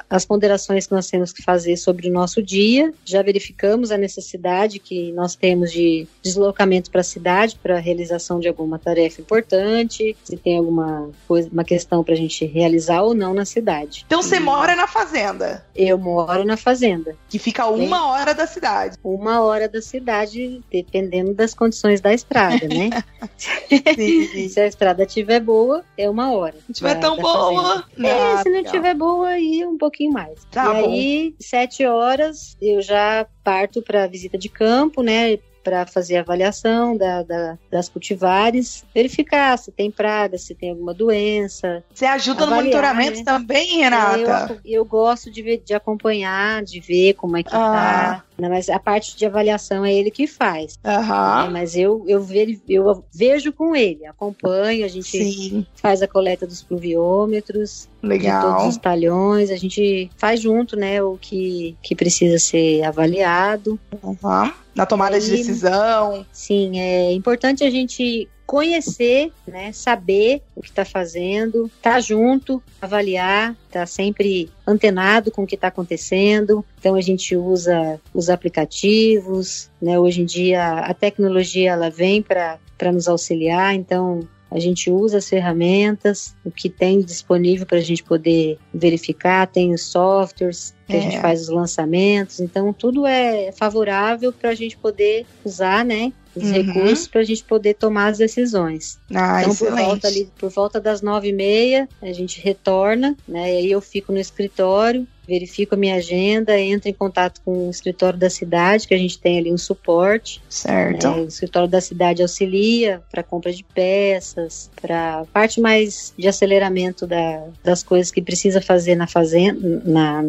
as 0.10 0.26
ponderações 0.26 0.88
que 0.88 0.94
nós 0.94 1.10
temos 1.10 1.32
que 1.32 1.44
fazer 1.44 1.78
sobre 1.78 2.10
o 2.10 2.12
nosso 2.12 2.42
dia. 2.42 2.94
Já 3.04 3.22
verificamos 3.22 3.92
a 3.92 3.98
necessidade 3.98 4.80
que 4.80 5.12
nós 5.12 5.36
temos 5.36 5.72
de 5.72 6.08
deslocamento 6.22 6.90
para 6.90 7.02
a 7.02 7.04
cidade 7.04 7.60
para 7.62 7.78
a 7.78 7.80
realização 7.80 8.40
de 8.40 8.48
alguma 8.48 8.80
tarefa 8.80 9.22
importante, 9.22 10.16
se 10.24 10.38
tem 10.38 10.58
alguma 10.58 11.10
coisa, 11.28 11.50
uma 11.52 11.64
questão 11.64 12.04
para 12.04 12.14
a 12.14 12.18
gente 12.18 12.46
realizar 12.46 13.02
ou 13.02 13.14
não 13.14 13.34
na 13.34 13.46
cidade. 13.46 14.04
Então 14.06 14.22
você 14.22 14.40
mora 14.40 14.76
na 14.76 14.88
fazenda? 14.88 15.66
Eu 15.76 15.98
moro 15.98 16.44
na 16.44 16.58
fazenda. 16.58 17.16
Que 17.30 17.40
fica 17.40 17.66
uma 17.68 18.08
hora 18.08 18.34
da 18.34 18.48
cidade. 18.48 18.98
Uma 19.04 19.42
hora 19.42 19.68
da 19.68 19.82
cidade, 19.82 20.62
dependendo 20.72 21.34
das 21.34 21.54
condições 21.54 22.02
da 22.02 22.14
estrada, 22.14 22.68
né? 22.68 22.90
se 24.50 24.60
a 24.60 24.68
estrada 24.68 25.04
estiver 25.04 25.40
boa, 25.40 25.84
é 25.98 26.10
uma 26.10 26.32
hora. 26.34 26.56
Se 26.66 26.72
estiver 26.72 27.00
tão 27.00 27.18
boa. 27.18 27.84
É, 27.98 28.44
se 28.44 28.50
não 28.50 28.62
estiver 28.62 28.94
boa, 28.94 29.25
e 29.28 29.66
um 29.66 29.78
pouquinho 29.78 30.12
mais. 30.12 30.46
Tá 30.52 30.64
e 30.64 30.82
bom. 30.82 30.90
aí, 30.92 31.36
sete 31.40 31.86
horas, 31.86 32.58
eu 32.62 32.82
já 32.82 33.28
parto 33.44 33.82
para 33.82 34.08
visita 34.08 34.38
de 34.38 34.50
campo, 34.50 35.02
né? 35.02 35.38
para 35.66 35.88
fazer 35.88 36.18
a 36.18 36.20
avaliação 36.20 36.96
da, 36.96 37.24
da, 37.24 37.58
das 37.72 37.90
cultivares, 37.90 38.86
verificar 38.94 39.58
se 39.58 39.72
tem 39.72 39.90
praga, 39.90 40.38
se 40.38 40.54
tem 40.54 40.70
alguma 40.70 40.94
doença. 40.94 41.84
Você 41.92 42.06
ajuda 42.06 42.44
avaliar, 42.44 42.50
no 42.50 42.64
monitoramento 42.64 43.18
né? 43.18 43.24
também, 43.26 43.80
Renata? 43.80 44.62
Eu, 44.64 44.80
eu 44.80 44.86
gosto 44.86 45.32
de, 45.32 45.42
ver, 45.42 45.64
de 45.66 45.74
acompanhar, 45.74 46.64
de 46.64 46.80
ver 46.80 47.16
como 47.16 47.36
é 47.36 47.42
que 47.42 47.50
ah. 47.52 48.22
tá. 48.22 48.26
Mas 48.38 48.70
a 48.70 48.78
parte 48.78 49.18
de 49.18 49.26
avaliação 49.26 49.84
é 49.84 49.92
ele 49.92 50.12
que 50.12 50.28
faz. 50.28 50.78
Uhum. 50.86 51.52
mas 51.52 51.76
eu, 51.76 52.04
eu, 52.08 52.22
ve, 52.22 52.62
eu 52.70 53.04
vejo 53.12 53.52
com 53.52 53.76
ele, 53.76 54.06
acompanho, 54.06 54.86
a 54.86 54.90
gente 54.90 55.08
Sim. 55.08 55.66
faz 55.74 56.04
a 56.04 56.08
coleta 56.08 56.46
dos 56.46 56.62
pluviômetros, 56.62 57.90
Legal. 58.08 58.40
de 58.40 58.48
todos 58.48 58.76
os 58.76 58.78
talhões, 58.78 59.50
a 59.50 59.58
gente 59.58 60.10
faz 60.18 60.40
junto, 60.40 60.76
né, 60.76 61.02
o 61.02 61.18
que, 61.18 61.76
que 61.82 61.96
precisa 61.96 62.40
ser 62.40 62.84
avaliado. 62.84 63.80
Uhum. 64.04 64.52
Na 64.74 64.86
tomada 64.86 65.20
de 65.20 65.30
decisão. 65.30 66.26
Sim, 66.32 66.80
é 66.80 67.12
importante 67.14 67.64
a 67.64 67.70
gente 67.70 68.30
conhecer, 68.46 69.32
né, 69.48 69.72
saber 69.72 70.42
o 70.56 70.62
que 70.62 70.70
está 70.70 70.86
fazendo, 70.86 71.66
estar 71.66 71.94
tá 71.94 72.00
junto, 72.00 72.62
avaliar, 72.82 73.56
estar 73.68 73.82
tá 73.82 73.86
sempre 73.86 74.52
antenado 74.68 75.32
com 75.32 75.44
o 75.44 75.48
que 75.48 75.56
está 75.56 75.70
acontecendo. 75.70 76.64
Então 76.80 76.96
a 76.96 77.02
gente 77.02 77.36
usa 77.36 78.00
os 78.14 78.30
aplicativos, 78.30 79.72
né? 79.82 79.98
Hoje 79.98 80.22
em 80.22 80.26
dia 80.26 80.80
a 80.80 80.94
tecnologia 80.94 81.72
ela 81.72 81.90
vem 81.90 82.22
para 82.22 82.60
para 82.78 82.92
nos 82.92 83.08
auxiliar, 83.08 83.74
então 83.74 84.28
a 84.50 84.60
gente 84.60 84.90
usa 84.90 85.18
as 85.18 85.28
ferramentas, 85.28 86.36
o 86.44 86.52
que 86.52 86.70
tem 86.70 87.02
disponível 87.02 87.66
para 87.66 87.78
a 87.78 87.82
gente 87.82 88.04
poder 88.04 88.58
verificar, 88.74 89.48
tem 89.48 89.74
os 89.74 89.84
softwares, 89.84 90.76
que 90.88 90.96
é. 90.96 91.00
a 91.00 91.02
gente 91.02 91.18
é. 91.18 91.22
faz 91.22 91.42
os 91.42 91.50
lançamentos. 91.50 92.40
Então, 92.40 92.72
tudo 92.74 93.06
é 93.06 93.52
favorável 93.52 94.32
para 94.32 94.50
a 94.50 94.56
gente 94.56 94.78
poder 94.78 95.26
usar, 95.44 95.84
né? 95.84 96.12
Os 96.36 96.44
uhum. 96.44 96.52
recursos 96.52 97.08
para 97.08 97.22
a 97.22 97.24
gente 97.24 97.44
poder 97.46 97.76
tomar 97.76 98.08
as 98.08 98.18
decisões. 98.18 99.00
Ah, 99.14 99.40
então, 99.40 99.54
excelente. 99.54 99.78
por 99.78 99.86
volta, 99.86 100.08
ali, 100.08 100.30
por 100.38 100.50
volta 100.50 100.82
das 100.82 101.02
nove 101.02 101.30
e 101.30 101.34
meia, 101.34 101.88
a 102.02 102.12
gente 102.12 102.42
retorna, 102.42 103.16
né? 103.28 103.54
E 103.54 103.58
aí 103.58 103.72
eu 103.72 103.80
fico 103.80 104.12
no 104.12 104.20
escritório 104.20 105.08
verifico 105.28 105.76
a 105.76 105.78
minha 105.78 105.96
agenda, 105.96 106.60
entro 106.60 106.90
em 106.90 106.94
contato 106.94 107.42
com 107.44 107.68
o 107.68 107.72
escritório 107.72 108.18
da 108.18 108.30
cidade, 108.30 108.88
que 108.88 108.94
a 108.94 108.98
gente 108.98 109.20
tem 109.20 109.40
ali 109.40 109.52
um 109.52 109.58
suporte. 109.58 110.42
Certo. 110.50 111.08
É, 111.08 111.10
o 111.10 111.28
escritório 111.28 111.68
da 111.68 111.82
cidade 111.82 112.22
auxilia 112.22 113.02
para 113.12 113.24
compra 113.24 113.52
de 113.52 113.64
peças, 113.64 114.70
para 114.80 115.26
parte 115.34 115.60
mais 115.60 116.14
de 116.18 116.28
aceleramento 116.28 117.08
da, 117.08 117.44
das 117.64 117.84
coisas 117.84 118.12
que 118.12 118.22
precisa 118.22 118.62
fazer 118.62 118.96
na 118.96 119.08
fazenda, 119.08 119.82
na, 119.84 120.24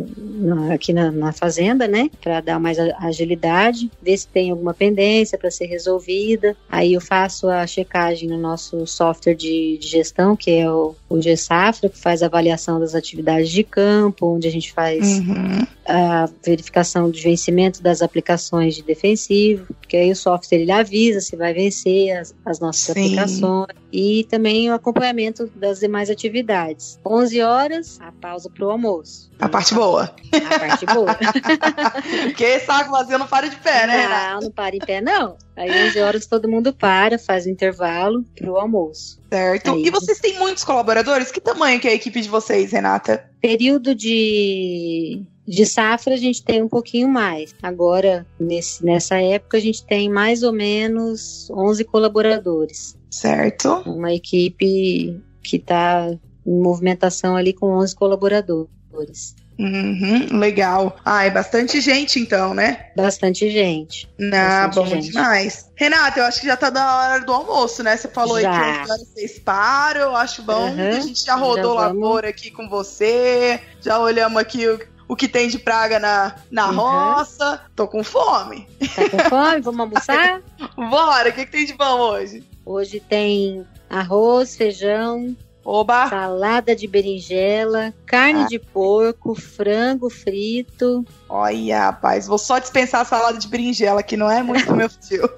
aqui 0.73 0.93
na, 0.93 1.11
na, 1.11 1.33
fazenda, 1.33 1.87
né? 1.87 2.11
Para 2.21 2.41
dar 2.41 2.59
mais 2.59 2.79
agilidade, 2.79 3.91
ver 4.03 4.17
se 4.17 4.27
tem 4.29 4.51
alguma 4.51 4.73
pendência 4.73 5.39
para 5.39 5.51
ser 5.51 5.67
resolvida. 5.67 6.57
Aí 6.69 6.95
eu 6.95 7.01
faço 7.01 7.49
a 7.49 7.67
checagem 7.67 8.29
no 8.29 8.39
nosso 8.39 8.87
software 8.87 9.35
de, 9.35 9.79
de 9.79 9.87
gestão, 9.87 10.37
que 10.37 10.51
é 10.51 10.71
o, 10.71 10.95
o 11.09 11.19
GSafra, 11.19 11.89
que 11.89 11.99
faz 11.99 12.23
a 12.23 12.27
avaliação 12.27 12.81
das 12.81 12.95
atividades 12.95 13.51
de 13.51 13.63
campo, 13.63 14.35
onde 14.35 14.49
a 14.49 14.51
gente 14.51 14.73
faz 14.73 14.87
faz 14.87 15.19
uhum. 15.19 15.67
A 15.89 16.29
verificação 16.45 17.11
do 17.11 17.19
vencimento 17.19 17.83
das 17.83 18.03
aplicações 18.03 18.75
de 18.75 18.83
defensivo, 18.83 19.73
porque 19.75 19.97
aí 19.97 20.11
o 20.11 20.17
software 20.17 20.59
ele 20.59 20.73
avisa 20.73 21.21
se 21.21 21.37
vai 21.37 21.55
vencer 21.55 22.17
as, 22.17 22.35
as 22.45 22.59
nossas 22.59 22.95
Sim. 22.95 23.15
aplicações 23.15 23.69
e 23.93 24.27
também 24.29 24.71
o 24.71 24.75
acompanhamento 24.75 25.47
das 25.55 25.81
demais 25.81 26.11
atividades. 26.11 26.99
11 27.07 27.41
horas, 27.41 27.99
a 28.01 28.13
pausa 28.13 28.51
para 28.51 28.67
o 28.67 28.71
almoço. 28.71 29.31
A 29.39 29.49
parte 29.49 29.75
boa. 29.75 30.15
A 30.33 30.59
parte 30.59 30.87
boa. 30.87 31.15
Porque 32.25 32.61
saco 32.61 32.91
vazio 32.91 33.19
não 33.19 33.27
para 33.27 33.49
de 33.49 33.57
pé, 33.57 33.87
né? 33.87 34.09
Não, 34.09 34.41
não 34.41 34.51
para 34.51 34.75
em 34.75 34.81
pé, 34.81 35.01
não. 35.01 35.37
Aí 35.57 35.71
11 35.89 36.01
horas 36.01 36.27
todo 36.27 36.49
mundo 36.49 36.73
para, 36.73 37.19
faz 37.19 37.47
o 37.47 37.51
intervalo 37.51 38.25
pro 38.37 38.57
almoço. 38.57 39.21
Certo. 39.31 39.73
Aí, 39.73 39.87
e 39.87 39.91
vocês 39.91 40.19
têm 40.19 40.39
muitos 40.39 40.65
colaboradores? 40.65 41.31
Que 41.31 41.41
tamanho 41.41 41.81
que 41.81 41.89
é 41.89 41.93
a 41.93 41.95
equipe 41.95 42.21
de 42.21 42.29
vocês, 42.29 42.73
Renata? 42.73 43.31
Período 43.41 43.95
de 43.95 45.23
de 45.47 45.65
safra 45.65 46.15
a 46.15 46.19
gente 46.19 46.43
tem 46.43 46.63
um 46.63 46.69
pouquinho 46.69 47.09
mais. 47.09 47.55
Agora, 47.63 48.27
nesse, 48.39 48.85
nessa 48.85 49.21
época, 49.21 49.57
a 49.57 49.61
gente 49.61 49.85
tem 49.85 50.09
mais 50.09 50.43
ou 50.43 50.53
menos 50.53 51.49
11 51.51 51.85
colaboradores. 51.85 52.97
Certo. 53.11 53.83
Uma 53.87 54.13
equipe 54.13 55.21
que 55.43 55.57
está 55.57 56.11
em 56.47 56.61
movimentação 56.61 57.37
ali 57.37 57.53
com 57.53 57.69
11 57.69 57.95
colaboradores. 57.95 59.35
Uhum, 59.59 60.39
legal. 60.39 60.97
Ah, 61.03 61.25
é 61.25 61.31
bastante 61.31 61.81
gente 61.81 62.21
então, 62.21 62.53
né? 62.53 62.91
Bastante 62.95 63.51
gente. 63.51 64.07
Ah, 64.33 64.69
bom 64.69 64.87
gente. 64.87 65.11
demais. 65.11 65.71
Renata, 65.75 66.21
eu 66.21 66.25
acho 66.27 66.41
que 66.41 66.47
já 66.47 66.57
tá 66.57 66.71
na 66.71 66.97
hora 66.97 67.25
do 67.25 67.33
almoço, 67.33 67.83
né? 67.83 67.97
Você 67.97 68.09
falou 68.09 68.39
já. 68.39 68.51
aí 68.53 68.81
que 68.83 68.89
vocês 68.89 69.39
param, 69.39 70.03
eu 70.03 70.17
acho 70.17 70.43
bom. 70.43 70.71
Uhum, 70.71 70.89
a 70.89 71.01
gente 71.01 71.25
já 71.25 71.37
rodou 71.37 71.75
já 71.75 71.87
lavoura 71.87 72.29
aqui 72.29 72.51
com 72.51 72.69
você, 72.69 73.59
já 73.81 73.99
olhamos 73.99 74.39
aqui 74.39 74.69
o, 74.69 74.79
o 75.09 75.17
que 75.17 75.29
tem 75.29 75.49
de 75.49 75.59
praga 75.59 75.99
na, 75.99 76.35
na 76.51 76.69
uhum. 76.69 76.77
roça. 76.77 77.61
Tô 77.75 77.87
com 77.87 78.03
fome. 78.03 78.69
Tá 78.95 79.09
com 79.09 79.19
fome? 79.31 79.61
Vamos 79.61 79.81
almoçar? 79.81 80.43
Bora, 80.77 81.31
o 81.31 81.33
que, 81.33 81.45
que 81.45 81.53
tem 81.53 81.67
de 81.67 81.75
bom 81.75 81.99
hoje? 81.99 82.45
Hoje 82.65 83.01
tem 83.01 83.67
arroz, 83.89 84.57
feijão, 84.57 85.37
Oba! 85.67 86.09
Salada 86.09 86.77
de 86.77 86.87
berinjela, 86.87 87.93
carne 88.07 88.45
ah. 88.45 88.47
de 88.47 88.57
porco, 88.57 89.35
frango 89.35 90.09
frito. 90.09 91.05
Olha, 91.29 91.87
rapaz, 91.87 92.29
vou 92.29 92.39
só 92.39 92.61
dispensar 92.61 93.01
a 93.01 93.05
salada 93.05 93.37
de 93.37 93.49
berinjela, 93.49 94.01
que 94.01 94.17
não 94.17 94.31
é 94.31 94.45
muito 94.45 94.73
meu 94.77 94.89
tio. 95.09 95.29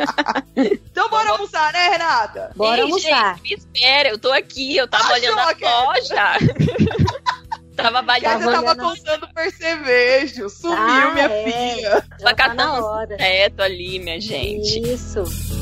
então 0.56 1.10
bora 1.10 1.28
almoçar, 1.32 1.70
né, 1.74 1.90
Renata? 1.90 2.50
Bora 2.56 2.78
Ei, 2.78 2.82
almoçar. 2.82 3.36
Gente, 3.36 3.42
me 3.42 3.54
espera, 3.56 4.08
eu 4.08 4.18
tô 4.18 4.32
aqui, 4.32 4.74
eu 4.74 4.88
tava 4.88 5.12
olhando 5.12 5.38
a 5.38 5.52
loja. 5.60 6.38
Tava. 7.82 8.02
Você 8.02 8.44
tava 8.44 8.76
contando 8.76 9.28
percevejo. 9.32 10.48
Sumiu, 10.48 10.76
ah, 10.78 11.10
minha 11.14 11.26
é. 11.26 11.44
filha. 11.44 11.90
Tava 11.90 12.22
tá 12.22 12.34
catando 12.34 13.16
teto 13.16 13.62
ali, 13.62 13.98
minha 13.98 14.20
gente. 14.20 14.80
Isso. 14.80 15.57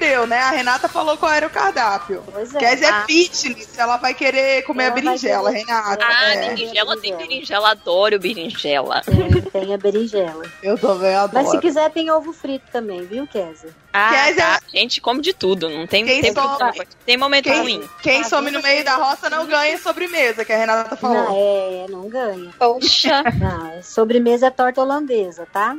Perdeu, 0.00 0.26
né? 0.26 0.38
A 0.38 0.50
Renata 0.50 0.88
falou 0.88 1.18
qual 1.18 1.30
era 1.30 1.46
o 1.46 1.50
cardápio. 1.50 2.24
Pois 2.32 2.54
é. 2.54 2.58
Kézia 2.58 2.86
é 2.86 2.90
ah. 2.90 3.04
fitness, 3.06 3.78
ela 3.78 3.98
vai 3.98 4.14
querer 4.14 4.62
comer 4.62 4.84
ela 4.84 4.92
a 4.92 4.94
berinjela, 4.94 5.52
querer... 5.52 5.64
Renata. 5.66 6.04
Ah, 6.04 6.34
é. 6.34 6.48
berinjela 6.48 6.96
tem 6.96 7.16
berinjela, 7.16 7.70
adoro 7.70 8.18
berinjela. 8.18 9.02
Tem, 9.02 9.42
tem 9.42 9.74
a 9.74 9.76
berinjela. 9.76 10.44
Eu 10.62 10.78
também 10.78 11.14
adoro. 11.14 11.34
Mas 11.34 11.50
se 11.50 11.58
quiser 11.58 11.90
tem 11.90 12.10
ovo 12.10 12.32
frito 12.32 12.64
também, 12.72 13.04
viu, 13.04 13.26
Kézia? 13.26 13.68
Ah, 13.92 14.10
Kézia... 14.10 14.42
tá. 14.42 14.60
gente 14.72 15.02
come 15.02 15.20
de 15.20 15.34
tudo, 15.34 15.68
não 15.68 15.86
tem, 15.86 16.06
quem 16.06 16.22
tem, 16.22 16.32
some... 16.32 16.86
tem 17.04 17.16
momento 17.18 17.44
quem, 17.44 17.60
ruim. 17.60 17.88
Quem 18.02 18.24
some 18.24 18.50
no 18.50 18.62
meio 18.62 18.82
da 18.82 18.96
roça 18.96 19.28
não 19.28 19.46
ganha 19.46 19.76
sobremesa, 19.78 20.46
que 20.46 20.52
a 20.52 20.56
Renata 20.56 20.96
falou. 20.96 21.16
Não, 21.16 21.36
é, 21.36 21.86
não 21.90 22.08
ganha. 22.08 22.50
Poxa. 22.58 23.22
Não, 23.40 23.82
sobremesa 23.82 24.46
é 24.46 24.50
torta 24.50 24.80
holandesa, 24.80 25.46
tá? 25.52 25.76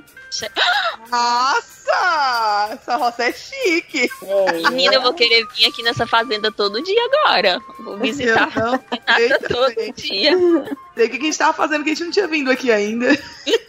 Nossa! 1.09 2.69
Essa 2.71 2.95
roça 2.95 3.23
é 3.23 3.33
chique. 3.33 4.09
É, 4.23 4.69
Menina, 4.69 4.95
eu 4.95 5.01
vou 5.01 5.13
querer 5.13 5.47
vir 5.55 5.65
aqui 5.65 5.83
nessa 5.83 6.05
fazenda 6.05 6.51
todo 6.51 6.81
dia 6.81 7.01
agora. 7.05 7.61
Vou 7.79 7.97
visitar 7.97 8.49
a 9.07 9.13
Renata 9.15 9.47
todo 9.47 9.93
dia. 9.95 10.31
Sei 10.95 11.07
o 11.07 11.09
que 11.09 11.17
a 11.17 11.21
gente 11.21 11.37
tava 11.37 11.53
fazendo 11.53 11.83
que 11.83 11.91
a 11.91 11.93
gente 11.93 12.03
não 12.03 12.11
tinha 12.11 12.27
vindo 12.27 12.51
aqui 12.51 12.71
ainda. 12.71 13.07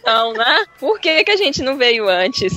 Então, 0.03 0.33
né? 0.33 0.65
Por 0.79 0.99
que, 0.99 1.23
que 1.23 1.31
a 1.31 1.37
gente 1.37 1.63
não 1.63 1.77
veio 1.77 2.09
antes? 2.09 2.53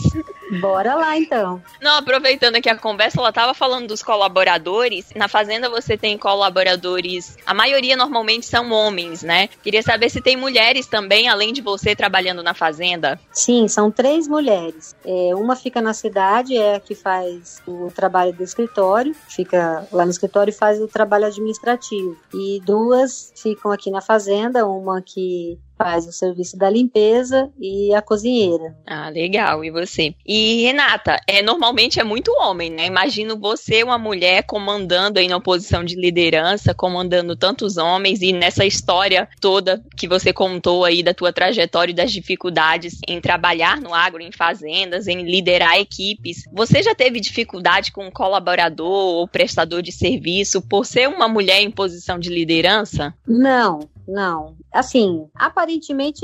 Bora 0.61 0.95
lá 0.95 1.17
então. 1.17 1.61
Não, 1.81 1.99
aproveitando 1.99 2.57
aqui 2.57 2.69
a 2.69 2.77
conversa, 2.77 3.21
ela 3.21 3.31
estava 3.31 3.53
falando 3.53 3.89
dos 3.89 4.03
colaboradores. 4.03 5.07
Na 5.15 5.29
fazenda 5.29 5.69
você 5.69 5.97
tem 5.97 6.17
colaboradores, 6.17 7.37
a 7.45 7.53
maioria 7.53 7.97
normalmente 7.97 8.47
são 8.47 8.71
homens, 8.71 9.23
né? 9.23 9.49
Queria 9.63 9.83
saber 9.83 10.09
se 10.09 10.21
tem 10.21 10.37
mulheres 10.37 10.87
também, 10.87 11.29
além 11.29 11.53
de 11.53 11.61
você 11.61 11.97
trabalhando 11.97 12.43
na 12.43 12.55
fazenda. 12.55 13.19
Sim, 13.33 13.67
são 13.67 13.91
três 13.91 14.29
mulheres. 14.29 14.95
É, 15.05 15.35
uma 15.35 15.57
fica 15.57 15.81
na 15.81 15.93
cidade, 15.93 16.57
é 16.57 16.77
a 16.77 16.81
que 16.81 16.95
faz 16.95 17.61
o 17.67 17.91
trabalho 17.91 18.33
do 18.33 18.43
escritório, 18.43 19.15
fica 19.29 19.87
lá 19.91 20.05
no 20.05 20.11
escritório 20.11 20.51
e 20.51 20.55
faz 20.55 20.81
o 20.81 20.87
trabalho 20.87 21.27
administrativo. 21.27 22.17
E 22.33 22.61
duas 22.65 23.33
ficam 23.37 23.73
aqui 23.73 23.91
na 23.91 24.01
fazenda, 24.01 24.56
uma 24.65 25.03
que 25.03 25.61
faz 25.77 26.07
o 26.07 26.13
serviço 26.13 26.57
da 26.57 26.71
limpeza 26.71 27.51
e 27.59 27.95
a 27.95 28.01
cozinheira. 28.01 28.75
Ah, 28.87 29.09
legal. 29.09 29.65
E 29.65 29.71
você? 29.71 30.15
E 30.25 30.63
Renata, 30.63 31.19
é 31.27 31.43
normalmente 31.43 32.01
é 32.01 32.05
muito 32.05 32.33
homem, 32.41 32.71
né? 32.71 32.87
Imagino 32.87 33.39
você 33.39 33.83
uma 33.83 33.99
mulher 33.99 34.45
comandando 34.45 35.19
aí 35.19 35.29
na 35.29 35.41
posição 35.41 35.85
de 35.85 35.95
liderança, 35.95 36.75
comandando 36.75 37.37
tantos 37.37 37.77
homens 37.77 38.23
e 38.23 38.33
nessa 38.33 38.65
história 38.65 39.29
toda 39.41 39.83
que 39.97 40.09
você 40.09 40.33
contou 40.33 40.85
aí 40.85 41.03
da 41.03 41.13
tua 41.13 41.33
trajetória 41.33 41.93
e 41.93 41.97
das 41.97 42.11
dificuldades 42.11 42.99
em 43.07 43.21
trabalhar 43.21 43.81
no 43.81 43.95
agro, 43.95 44.23
em 44.23 44.33
fazendas, 44.33 45.07
em 45.07 45.23
liderar 45.23 45.79
equipes. 45.79 46.45
Você 46.53 46.83
já 46.83 46.95
teve 46.95 47.21
dificuldade 47.21 47.93
com 47.93 48.07
um 48.07 48.11
colaborador 48.11 48.87
ou 48.87 49.29
prestador 49.29 49.83
de 49.83 49.93
serviço 49.93 50.63
por 50.63 50.87
ser 50.87 51.09
uma 51.09 51.29
mulher 51.29 51.61
em 51.61 51.71
posição 51.71 52.19
de 52.19 52.31
liderança? 52.31 53.15
Não, 53.27 53.81
não. 54.07 54.57
Assim, 54.73 55.27
aparentemente 55.35 55.66